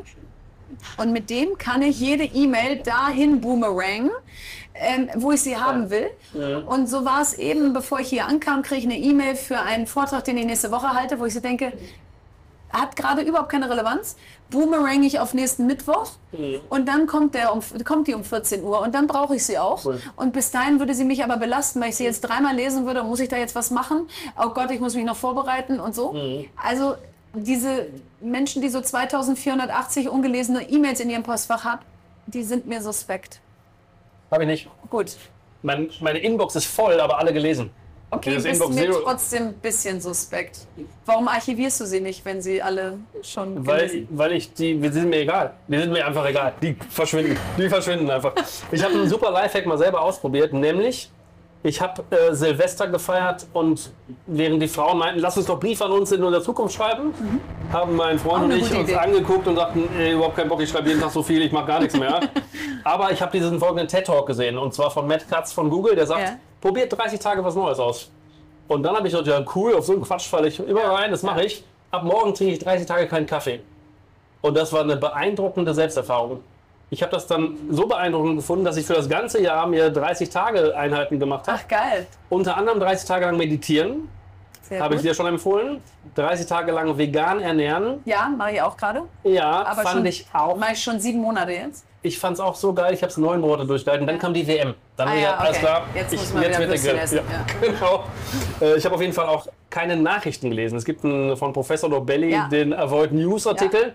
Und 0.96 1.12
mit 1.12 1.28
dem 1.30 1.58
kann 1.58 1.82
ich 1.82 2.00
jede 2.00 2.24
E-Mail 2.24 2.76
dahin 2.78 3.40
boomerang, 3.40 4.10
ähm, 4.74 5.10
wo 5.16 5.32
ich 5.32 5.42
sie 5.42 5.56
haben 5.56 5.90
will. 5.90 6.08
Und 6.66 6.88
so 6.88 7.04
war 7.04 7.20
es 7.20 7.34
eben, 7.34 7.72
bevor 7.72 8.00
ich 8.00 8.08
hier 8.08 8.26
ankam, 8.26 8.62
kriege 8.62 8.80
ich 8.80 8.86
eine 8.86 8.98
E-Mail 8.98 9.34
für 9.34 9.58
einen 9.58 9.86
Vortrag, 9.86 10.24
den 10.24 10.38
ich 10.38 10.46
nächste 10.46 10.70
Woche 10.70 10.94
halte, 10.94 11.18
wo 11.18 11.26
ich 11.26 11.34
so 11.34 11.40
denke, 11.40 11.72
hat 12.72 12.94
gerade 12.94 13.22
überhaupt 13.22 13.50
keine 13.50 13.68
Relevanz. 13.68 14.16
Boomerang 14.50 15.02
ich 15.02 15.20
auf 15.20 15.32
nächsten 15.34 15.66
Mittwoch 15.66 16.12
und 16.68 16.88
dann 16.88 17.06
kommt, 17.06 17.34
der 17.34 17.52
um, 17.52 17.60
kommt 17.84 18.08
die 18.08 18.14
um 18.14 18.24
14 18.24 18.62
Uhr 18.62 18.80
und 18.80 18.94
dann 18.94 19.06
brauche 19.06 19.36
ich 19.36 19.44
sie 19.44 19.58
auch. 19.58 19.84
Cool. 19.84 20.00
Und 20.16 20.32
bis 20.32 20.50
dahin 20.50 20.78
würde 20.78 20.94
sie 20.94 21.04
mich 21.04 21.22
aber 21.24 21.36
belasten, 21.36 21.80
weil 21.80 21.90
ich 21.90 21.96
sie 21.96 22.04
jetzt 22.04 22.20
dreimal 22.20 22.54
lesen 22.54 22.86
würde, 22.86 23.02
muss 23.02 23.20
ich 23.20 23.28
da 23.28 23.36
jetzt 23.36 23.54
was 23.54 23.70
machen? 23.70 24.08
Oh 24.36 24.50
Gott, 24.50 24.70
ich 24.70 24.80
muss 24.80 24.94
mich 24.94 25.04
noch 25.04 25.16
vorbereiten 25.16 25.80
und 25.80 25.94
so. 25.94 26.14
Also 26.62 26.94
diese 27.34 27.86
Menschen, 28.20 28.60
die 28.60 28.68
so 28.68 28.80
2480 28.80 30.08
ungelesene 30.08 30.68
E-Mails 30.68 31.00
in 31.00 31.10
ihrem 31.10 31.22
Postfach 31.22 31.64
haben, 31.64 31.82
die 32.26 32.42
sind 32.42 32.66
mir 32.66 32.82
suspekt. 32.82 33.40
Habe 34.30 34.44
ich 34.44 34.48
nicht. 34.48 34.68
Gut. 34.90 35.16
Mein, 35.62 35.90
meine 36.00 36.18
Inbox 36.18 36.56
ist 36.56 36.66
voll, 36.66 37.00
aber 37.00 37.18
alle 37.18 37.32
gelesen. 37.32 37.70
Okay, 38.12 38.34
Das 38.34 38.42
bist 38.42 38.60
Inbox 38.60 38.74
mir 38.74 38.90
trotzdem 38.90 39.42
ein 39.48 39.54
bisschen 39.54 40.00
suspekt. 40.00 40.66
Warum 41.06 41.28
archivierst 41.28 41.80
du 41.80 41.84
sie 41.86 42.00
nicht, 42.00 42.24
wenn 42.24 42.42
sie 42.42 42.60
alle 42.60 42.98
schon 43.22 43.64
Weil, 43.66 43.86
gelesen 43.86 44.08
weil 44.10 44.32
ich 44.32 44.52
die, 44.52 44.74
die 44.80 44.88
sind 44.88 45.08
mir 45.10 45.20
egal. 45.20 45.52
Die 45.68 45.78
sind 45.78 45.92
mir 45.92 46.04
einfach 46.04 46.26
egal. 46.26 46.54
Die 46.60 46.76
verschwinden. 46.90 47.36
Die 47.56 47.68
verschwinden 47.68 48.10
einfach. 48.10 48.32
Ich 48.72 48.82
habe 48.82 48.94
einen 48.94 49.08
super 49.08 49.30
Lifehack 49.30 49.64
mal 49.66 49.78
selber 49.78 50.00
ausprobiert, 50.02 50.52
nämlich 50.52 51.10
ich 51.62 51.78
habe 51.80 52.02
äh, 52.10 52.34
Silvester 52.34 52.88
gefeiert 52.88 53.46
und 53.52 53.92
während 54.26 54.62
die 54.62 54.66
Frauen 54.68 54.96
meinten, 54.98 55.20
lass 55.20 55.36
uns 55.36 55.44
doch 55.46 55.60
Brief 55.60 55.80
an 55.82 55.92
uns 55.92 56.10
in 56.10 56.24
unserer 56.24 56.42
Zukunft 56.42 56.74
schreiben, 56.74 57.12
haben 57.70 57.94
mein 57.96 58.16
Mhm. 58.16 58.20
Freund 58.20 58.44
und 58.44 58.50
ich 58.52 58.62
uns 58.74 58.88
Idee. 58.88 58.94
angeguckt 58.96 59.46
und 59.46 59.56
sagten, 59.56 59.86
ey, 59.98 60.14
überhaupt 60.14 60.36
keinen 60.36 60.48
Bock, 60.48 60.62
ich 60.62 60.70
schreibe 60.70 60.88
jeden 60.88 61.02
Tag 61.02 61.10
so 61.10 61.22
viel, 61.22 61.42
ich 61.42 61.52
mache 61.52 61.66
gar 61.66 61.78
nichts 61.80 61.94
mehr. 61.96 62.18
Aber 62.84 63.12
ich 63.12 63.20
habe 63.20 63.30
diesen 63.30 63.58
folgenden 63.60 63.88
TED-Talk 63.88 64.26
gesehen 64.26 64.56
und 64.56 64.72
zwar 64.72 64.90
von 64.90 65.06
Matt 65.06 65.28
Katz 65.28 65.52
von 65.52 65.68
Google, 65.68 65.94
der 65.94 66.06
sagt, 66.06 66.20
Ja. 66.22 66.36
Probiert 66.60 66.96
30 66.96 67.18
Tage 67.18 67.44
was 67.44 67.54
Neues 67.54 67.78
aus. 67.78 68.10
Und 68.68 68.82
dann 68.82 68.94
habe 68.94 69.08
ich 69.08 69.14
gedacht, 69.14 69.26
ja 69.28 69.44
cool, 69.54 69.74
auf 69.74 69.84
so 69.84 69.92
einen 69.92 70.02
Quatsch 70.02 70.28
falle 70.28 70.48
ich 70.48 70.60
immer 70.60 70.84
rein, 70.84 71.10
das 71.10 71.22
mache 71.22 71.44
ich. 71.44 71.64
Ab 71.90 72.04
morgen 72.04 72.34
trinke 72.34 72.52
ich 72.54 72.58
30 72.60 72.86
Tage 72.86 73.08
keinen 73.08 73.26
Kaffee. 73.26 73.60
Und 74.42 74.56
das 74.56 74.72
war 74.72 74.82
eine 74.82 74.96
beeindruckende 74.96 75.74
Selbsterfahrung. 75.74 76.40
Ich 76.88 77.02
habe 77.02 77.12
das 77.12 77.26
dann 77.26 77.56
so 77.70 77.86
beeindruckend 77.86 78.36
gefunden, 78.36 78.64
dass 78.64 78.76
ich 78.76 78.86
für 78.86 78.94
das 78.94 79.08
ganze 79.08 79.40
Jahr 79.40 79.66
mir 79.66 79.90
30 79.90 80.28
Tage 80.28 80.76
Einheiten 80.76 81.18
gemacht 81.20 81.46
habe. 81.46 81.58
Ach 81.62 81.68
geil. 81.68 82.06
Unter 82.28 82.56
anderem 82.56 82.80
30 82.80 83.06
Tage 83.06 83.26
lang 83.26 83.36
meditieren, 83.36 84.08
habe 84.78 84.96
ich 84.96 85.02
dir 85.02 85.14
schon 85.14 85.26
empfohlen. 85.26 85.80
30 86.14 86.46
Tage 86.46 86.72
lang 86.72 86.96
vegan 86.96 87.40
ernähren. 87.40 88.00
Ja, 88.04 88.28
mache 88.28 88.52
ich 88.52 88.62
auch 88.62 88.76
gerade. 88.76 89.02
Ja, 89.24 89.64
Aber 89.64 89.82
fand 89.82 89.96
schon, 89.96 90.06
ich 90.06 90.26
auch. 90.32 90.56
Mache 90.56 90.72
ich 90.72 90.82
schon 90.82 90.98
sieben 90.98 91.20
Monate 91.20 91.52
jetzt. 91.52 91.84
Ich 92.02 92.18
fand 92.18 92.34
es 92.34 92.40
auch 92.40 92.54
so 92.54 92.72
geil. 92.72 92.94
Ich 92.94 93.02
habe 93.02 93.10
es 93.10 93.18
neun 93.18 93.40
Monate 93.40 93.66
durchgehalten. 93.66 94.06
Dann 94.06 94.18
kam 94.18 94.32
die 94.32 94.46
WM. 94.46 94.74
Dann 94.96 95.08
Ah 95.08 95.14
ja, 95.14 95.36
alles 95.36 95.50
okay. 95.56 95.66
klar. 95.66 95.82
Jetzt 95.94 96.12
ich, 96.14 96.20
muss 96.20 96.32
man 96.32 96.42
wieder 96.44 96.58
wird 96.58 96.70
der 96.72 96.78
Grill. 96.78 96.98
essen, 96.98 97.16
Ja, 97.30 97.46
Genau. 97.60 98.04
Äh, 98.60 98.76
Ich 98.78 98.84
habe 98.86 98.94
auf 98.94 99.00
jeden 99.02 99.12
Fall 99.12 99.26
auch 99.26 99.46
keine 99.68 99.96
Nachrichten 99.96 100.48
gelesen. 100.48 100.76
Es 100.76 100.84
gibt 100.86 101.04
einen, 101.04 101.36
von 101.36 101.52
Professor 101.52 101.90
Dobelli 101.90 102.30
Ja. 102.32 102.48
den 102.48 102.72
Avoid 102.72 103.12
News 103.12 103.46
Artikel. 103.46 103.94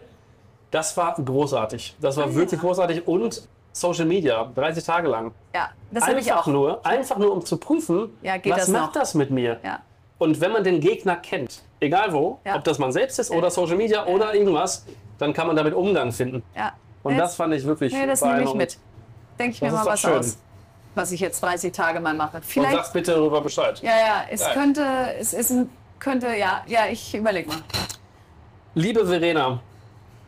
Das 0.72 0.96
war 0.98 1.16
großartig. 1.16 1.96
Das 2.00 2.18
war 2.18 2.26
Ah, 2.26 2.34
wirklich 2.36 2.62
ja. 2.62 2.68
großartig. 2.68 3.08
Und 3.08 3.48
Social 3.72 4.06
Media, 4.06 4.52
30 4.56 4.84
Tage 4.84 5.08
lang. 5.08 5.32
Ja, 5.54 5.70
das 5.92 6.08
habe 6.08 6.20
ich 6.20 6.28
Einfach 6.32 6.44
auch. 6.48 6.52
nur, 6.52 6.86
einfach 6.86 7.18
nur, 7.18 7.34
um 7.34 7.44
zu 7.46 7.58
prüfen, 7.58 8.10
Ja, 8.22 8.36
was 8.46 8.58
das 8.60 8.68
macht 8.70 8.94
noch? 8.96 9.02
das 9.02 9.14
mit 9.16 9.32
mir? 9.32 9.60
Ja. 9.64 9.80
Und 10.18 10.40
wenn 10.40 10.52
man 10.54 10.64
den 10.64 10.80
Gegner 10.80 11.18
kennt, 11.18 11.62
egal 11.82 12.14
wo, 12.14 12.40
Ja. 12.46 12.56
ob 12.56 12.64
das 12.64 12.78
man 12.80 12.92
selbst 12.94 13.20
ist 13.20 13.32
oder 13.32 13.50
Social 13.50 13.76
Media 13.76 14.06
oder 14.06 14.34
irgendwas, 14.34 14.86
dann 15.18 15.34
kann 15.34 15.48
man 15.48 15.56
damit 15.58 15.74
Umgang 15.74 16.12
finden. 16.14 16.42
Ja. 16.56 16.72
Und 17.06 17.14
Nee, 17.14 17.20
das 17.20 17.36
fand 17.36 17.54
ich 17.54 17.64
wirklich 17.64 17.94
nee, 17.94 18.08
das 18.08 18.22
nehme 18.24 18.44
ich 18.44 18.54
mit. 18.56 18.78
Denke 19.38 19.54
ich 19.54 19.62
mir 19.62 19.72
mal 19.72 19.86
was 19.86 20.02
schön. 20.02 20.18
aus, 20.18 20.38
was 20.96 21.12
ich 21.12 21.20
jetzt 21.20 21.40
30 21.44 21.72
Tage 21.72 22.00
mal 22.00 22.16
mache. 22.16 22.38
Und 22.38 22.46
Vielleicht, 22.46 22.74
sagst 22.74 22.94
bitte 22.94 23.12
darüber 23.12 23.42
Bescheid. 23.42 23.80
ja, 23.84 23.92
ja, 23.92 24.26
es 24.28 24.42
Geil. 24.42 24.54
könnte, 24.56 24.84
es 25.20 25.34
ist 25.34 25.54
könnte, 26.00 26.28
ja, 26.36 26.64
ja, 26.66 26.88
ich 26.90 27.14
überlege 27.14 27.48
mal. 27.50 27.60
Liebe 28.74 29.06
Verena, 29.06 29.60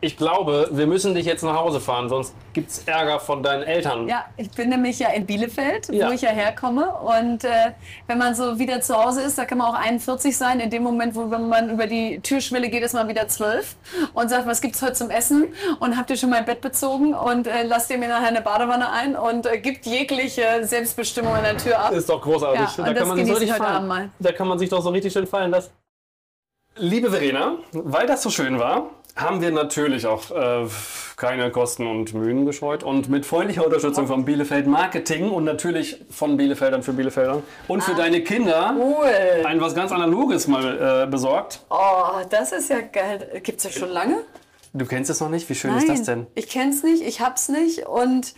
ich 0.00 0.16
glaube, 0.16 0.68
wir 0.70 0.86
müssen 0.86 1.14
dich 1.14 1.26
jetzt 1.26 1.42
nach 1.42 1.56
Hause 1.56 1.80
fahren, 1.80 2.08
sonst 2.08 2.32
gibt 2.52 2.70
es 2.70 2.84
Ärger 2.86 3.18
von 3.18 3.42
deinen 3.42 3.64
Eltern. 3.64 4.06
Ja, 4.06 4.26
ich 4.36 4.50
bin 4.50 4.68
nämlich 4.68 4.98
ja 5.00 5.08
in 5.10 5.26
Bielefeld, 5.26 5.88
Ja. 5.92 6.08
wo 6.08 6.12
ich 6.12 6.22
ja 6.22 6.30
herkomme. 6.30 6.88
Und 6.92 7.42
äh, 7.44 7.72
wenn 8.06 8.18
man 8.18 8.34
so 8.36 8.58
wieder 8.60 8.80
zu 8.80 8.94
Hause 8.96 9.22
ist, 9.22 9.38
da 9.38 9.44
kann 9.44 9.58
man 9.58 9.66
auch 9.68 9.78
41 9.78 10.36
sein. 10.36 10.60
In 10.60 10.70
dem 10.70 10.84
Moment, 10.84 11.16
wo 11.16 11.24
man 11.24 11.70
über 11.70 11.86
die 11.88 12.20
Türschwelle 12.20 12.68
geht, 12.68 12.82
ist 12.84 12.94
man 12.94 13.08
wieder 13.08 13.26
12 13.26 13.76
und 14.14 14.28
sagt, 14.28 14.46
was 14.46 14.60
gibt's 14.60 14.80
heute 14.82 14.92
zum 14.92 15.10
Essen? 15.10 15.52
Und 15.80 15.96
habt 15.96 16.10
ihr 16.10 16.16
schon 16.16 16.30
mein 16.30 16.44
Bett 16.44 16.60
bezogen? 16.60 17.14
Und 17.14 17.48
äh, 17.48 17.64
lasst 17.64 17.90
ihr 17.90 17.98
mir 17.98 18.08
nachher 18.08 18.28
eine 18.28 18.40
Badewanne 18.40 18.90
ein? 18.90 19.16
Und 19.16 19.46
äh, 19.46 19.58
gibt 19.58 19.84
jegliche 19.86 20.60
Selbstbestimmung 20.62 21.34
an 21.34 21.42
der 21.42 21.56
Tür 21.56 21.78
ab. 21.80 21.92
Ist 21.92 22.08
doch 22.08 22.22
großartig. 22.22 22.76
Ja, 22.76 22.92
das 22.92 23.08
sich 23.08 23.16
genieße 23.16 23.32
ich 23.44 23.50
richtig 23.50 23.56
fallen. 23.56 24.12
Da 24.20 24.32
kann 24.32 24.46
man 24.46 24.58
sich 24.60 24.68
doch 24.68 24.80
so 24.82 24.90
richtig 24.90 25.12
schön 25.12 25.26
fallen 25.26 25.50
lassen. 25.50 25.70
Liebe 26.76 27.10
Verena, 27.10 27.56
weil 27.72 28.06
das 28.06 28.22
so 28.22 28.30
schön 28.30 28.60
war, 28.60 28.90
haben 29.18 29.40
wir 29.42 29.50
natürlich 29.50 30.06
auch 30.06 30.30
äh, 30.30 30.68
keine 31.16 31.50
Kosten 31.50 31.86
und 31.86 32.14
Mühen 32.14 32.46
gescheut 32.46 32.84
und 32.84 33.08
mit 33.08 33.26
freundlicher 33.26 33.64
Unterstützung 33.64 34.06
von 34.06 34.24
Bielefeld 34.24 34.66
Marketing 34.66 35.30
und 35.30 35.44
natürlich 35.44 36.04
von 36.08 36.36
Bielefeldern 36.36 36.82
für 36.82 36.92
Bielefeldern 36.92 37.42
und 37.66 37.82
für 37.82 37.94
deine 37.94 38.22
Kinder 38.22 38.74
Cool. 38.78 39.44
ein 39.44 39.60
was 39.60 39.74
ganz 39.74 39.90
Analoges 39.90 40.46
mal 40.46 41.04
äh, 41.04 41.10
besorgt. 41.10 41.60
Oh, 41.68 42.20
das 42.30 42.52
ist 42.52 42.70
ja 42.70 42.80
geil. 42.80 43.40
Gibt's 43.42 43.64
das 43.64 43.74
schon 43.74 43.90
lange? 43.90 44.22
Du 44.72 44.86
kennst 44.86 45.10
es 45.10 45.20
noch 45.20 45.30
nicht? 45.30 45.48
Wie 45.48 45.54
schön 45.54 45.76
ist 45.76 45.88
das 45.88 46.02
denn? 46.04 46.28
Ich 46.34 46.48
kenn's 46.48 46.84
nicht, 46.84 47.02
ich 47.02 47.20
hab's 47.20 47.48
nicht 47.48 47.86
und 47.86 48.34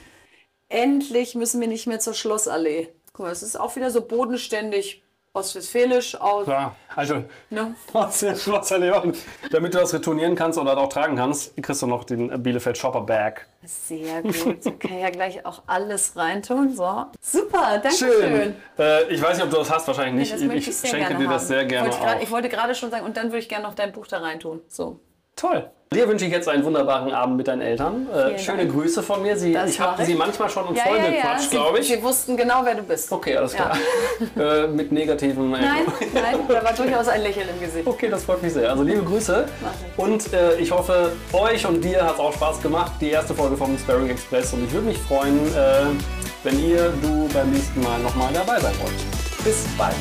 endlich 0.68 1.34
müssen 1.34 1.60
wir 1.60 1.68
nicht 1.68 1.86
mehr 1.86 2.00
zur 2.00 2.14
Schlossallee. 2.14 2.88
Guck 3.12 3.26
mal, 3.26 3.32
es 3.32 3.42
ist 3.42 3.60
auch 3.60 3.76
wieder 3.76 3.90
so 3.90 4.00
bodenständig 4.00 5.02
ostwestfälisch 5.32 6.20
aus. 6.20 6.46
Ja, 6.46 6.74
also 6.94 7.24
Ne? 7.50 7.74
Und 7.94 9.16
Damit 9.50 9.74
du 9.74 9.78
das 9.78 9.94
retournieren 9.94 10.34
kannst 10.34 10.58
oder 10.58 10.76
auch 10.76 10.88
tragen 10.88 11.16
kannst, 11.16 11.54
kriegst 11.62 11.82
du 11.82 11.86
noch 11.86 12.04
den 12.04 12.42
Bielefeld 12.42 12.76
Shopper 12.76 13.02
Bag. 13.02 13.46
Sehr 13.64 14.22
gut. 14.22 14.62
So 14.62 14.72
kann 14.72 14.92
ich 14.94 15.02
ja 15.02 15.10
gleich 15.10 15.44
auch 15.46 15.62
alles 15.66 16.16
reintun. 16.16 16.74
So. 16.74 17.06
Super, 17.20 17.78
danke 17.82 17.92
schön. 17.92 18.10
Schön. 18.20 18.54
Äh, 18.78 19.04
ich 19.12 19.22
weiß 19.22 19.36
nicht, 19.36 19.44
ob 19.44 19.50
du 19.50 19.56
das 19.58 19.70
hast, 19.70 19.86
wahrscheinlich 19.86 20.30
Das 20.30 20.40
nicht. 20.40 20.48
möchte 20.52 20.70
ich 20.70 20.76
sehr 20.76 20.90
schenke 20.90 21.14
dir 21.14 21.24
das 21.28 21.42
haben. 21.42 21.46
sehr 21.48 21.64
gerne 21.66 21.88
wollte 21.88 21.98
ich 21.98 22.04
grad- 22.04 22.16
auch. 22.18 22.22
Ich 22.22 22.30
wollte 22.30 22.48
gerade 22.48 22.74
schon 22.74 22.90
sagen, 22.90 23.04
und 23.06 23.16
dann 23.16 23.26
würde 23.26 23.38
ich 23.38 23.48
gerne 23.48 23.64
noch 23.64 23.74
dein 23.74 23.92
Buch 23.92 24.06
da 24.06 24.18
reintun. 24.18 24.60
So. 24.68 24.98
Toll. 25.40 25.70
Dir 25.92 26.06
wünsche 26.06 26.26
ich 26.26 26.30
jetzt 26.30 26.48
einen 26.48 26.62
wunderbaren 26.64 27.12
Abend 27.12 27.36
mit 27.38 27.48
deinen 27.48 27.62
Eltern. 27.62 28.06
Äh, 28.12 28.38
schöne 28.38 28.58
Dank. 28.58 28.72
Grüße 28.72 29.02
von 29.02 29.22
mir. 29.22 29.36
Sie, 29.36 29.56
ich 29.66 29.80
habe 29.80 30.04
sie 30.04 30.14
manchmal 30.14 30.48
schon 30.48 30.66
und 30.66 30.76
Ja, 30.76 30.84
voll 30.84 30.98
ja, 30.98 31.10
ja. 31.10 31.36
glaube 31.50 31.80
ich. 31.80 31.88
Sie 31.88 32.00
wussten 32.00 32.36
genau, 32.36 32.60
wer 32.62 32.74
du 32.76 32.82
bist. 32.82 33.10
Okay, 33.10 33.36
alles 33.36 33.54
Ja. 33.54 33.72
klar. 34.36 34.64
äh, 34.64 34.68
mit 34.68 34.92
negativen. 34.92 35.50
Nein, 35.50 35.64
nein, 36.14 36.36
da 36.46 36.62
war 36.62 36.74
durchaus 36.74 37.08
ein 37.08 37.22
Lächeln 37.22 37.48
im 37.48 37.58
Gesicht. 37.58 37.88
Okay, 37.88 38.08
das 38.08 38.22
freut 38.22 38.40
mich 38.42 38.52
sehr. 38.52 38.70
Also 38.70 38.84
liebe 38.84 39.02
Grüße. 39.02 39.46
Mach 39.62 40.04
Und 40.04 40.32
äh, 40.32 40.56
ich 40.58 40.70
hoffe, 40.70 41.10
euch 41.32 41.66
und 41.66 41.82
dir 41.82 42.04
hat 42.04 42.14
es 42.14 42.20
auch 42.20 42.34
Spaß 42.34 42.62
gemacht. 42.62 42.92
Die 43.00 43.10
erste 43.10 43.34
Folge 43.34 43.56
vom 43.56 43.76
Sparring 43.78 44.10
Express. 44.10 44.52
Und 44.52 44.64
ich 44.66 44.72
würde 44.72 44.86
mich 44.86 44.98
freuen, 44.98 45.38
äh, 45.56 45.86
wenn 46.44 46.62
ihr, 46.68 46.92
du 47.02 47.28
beim 47.32 47.50
nächsten 47.50 47.82
Mal 47.82 47.98
nochmal 47.98 48.30
dabei 48.32 48.60
sein 48.60 48.74
wollt. 48.80 49.42
Bis 49.44 49.64
bald. 49.76 49.96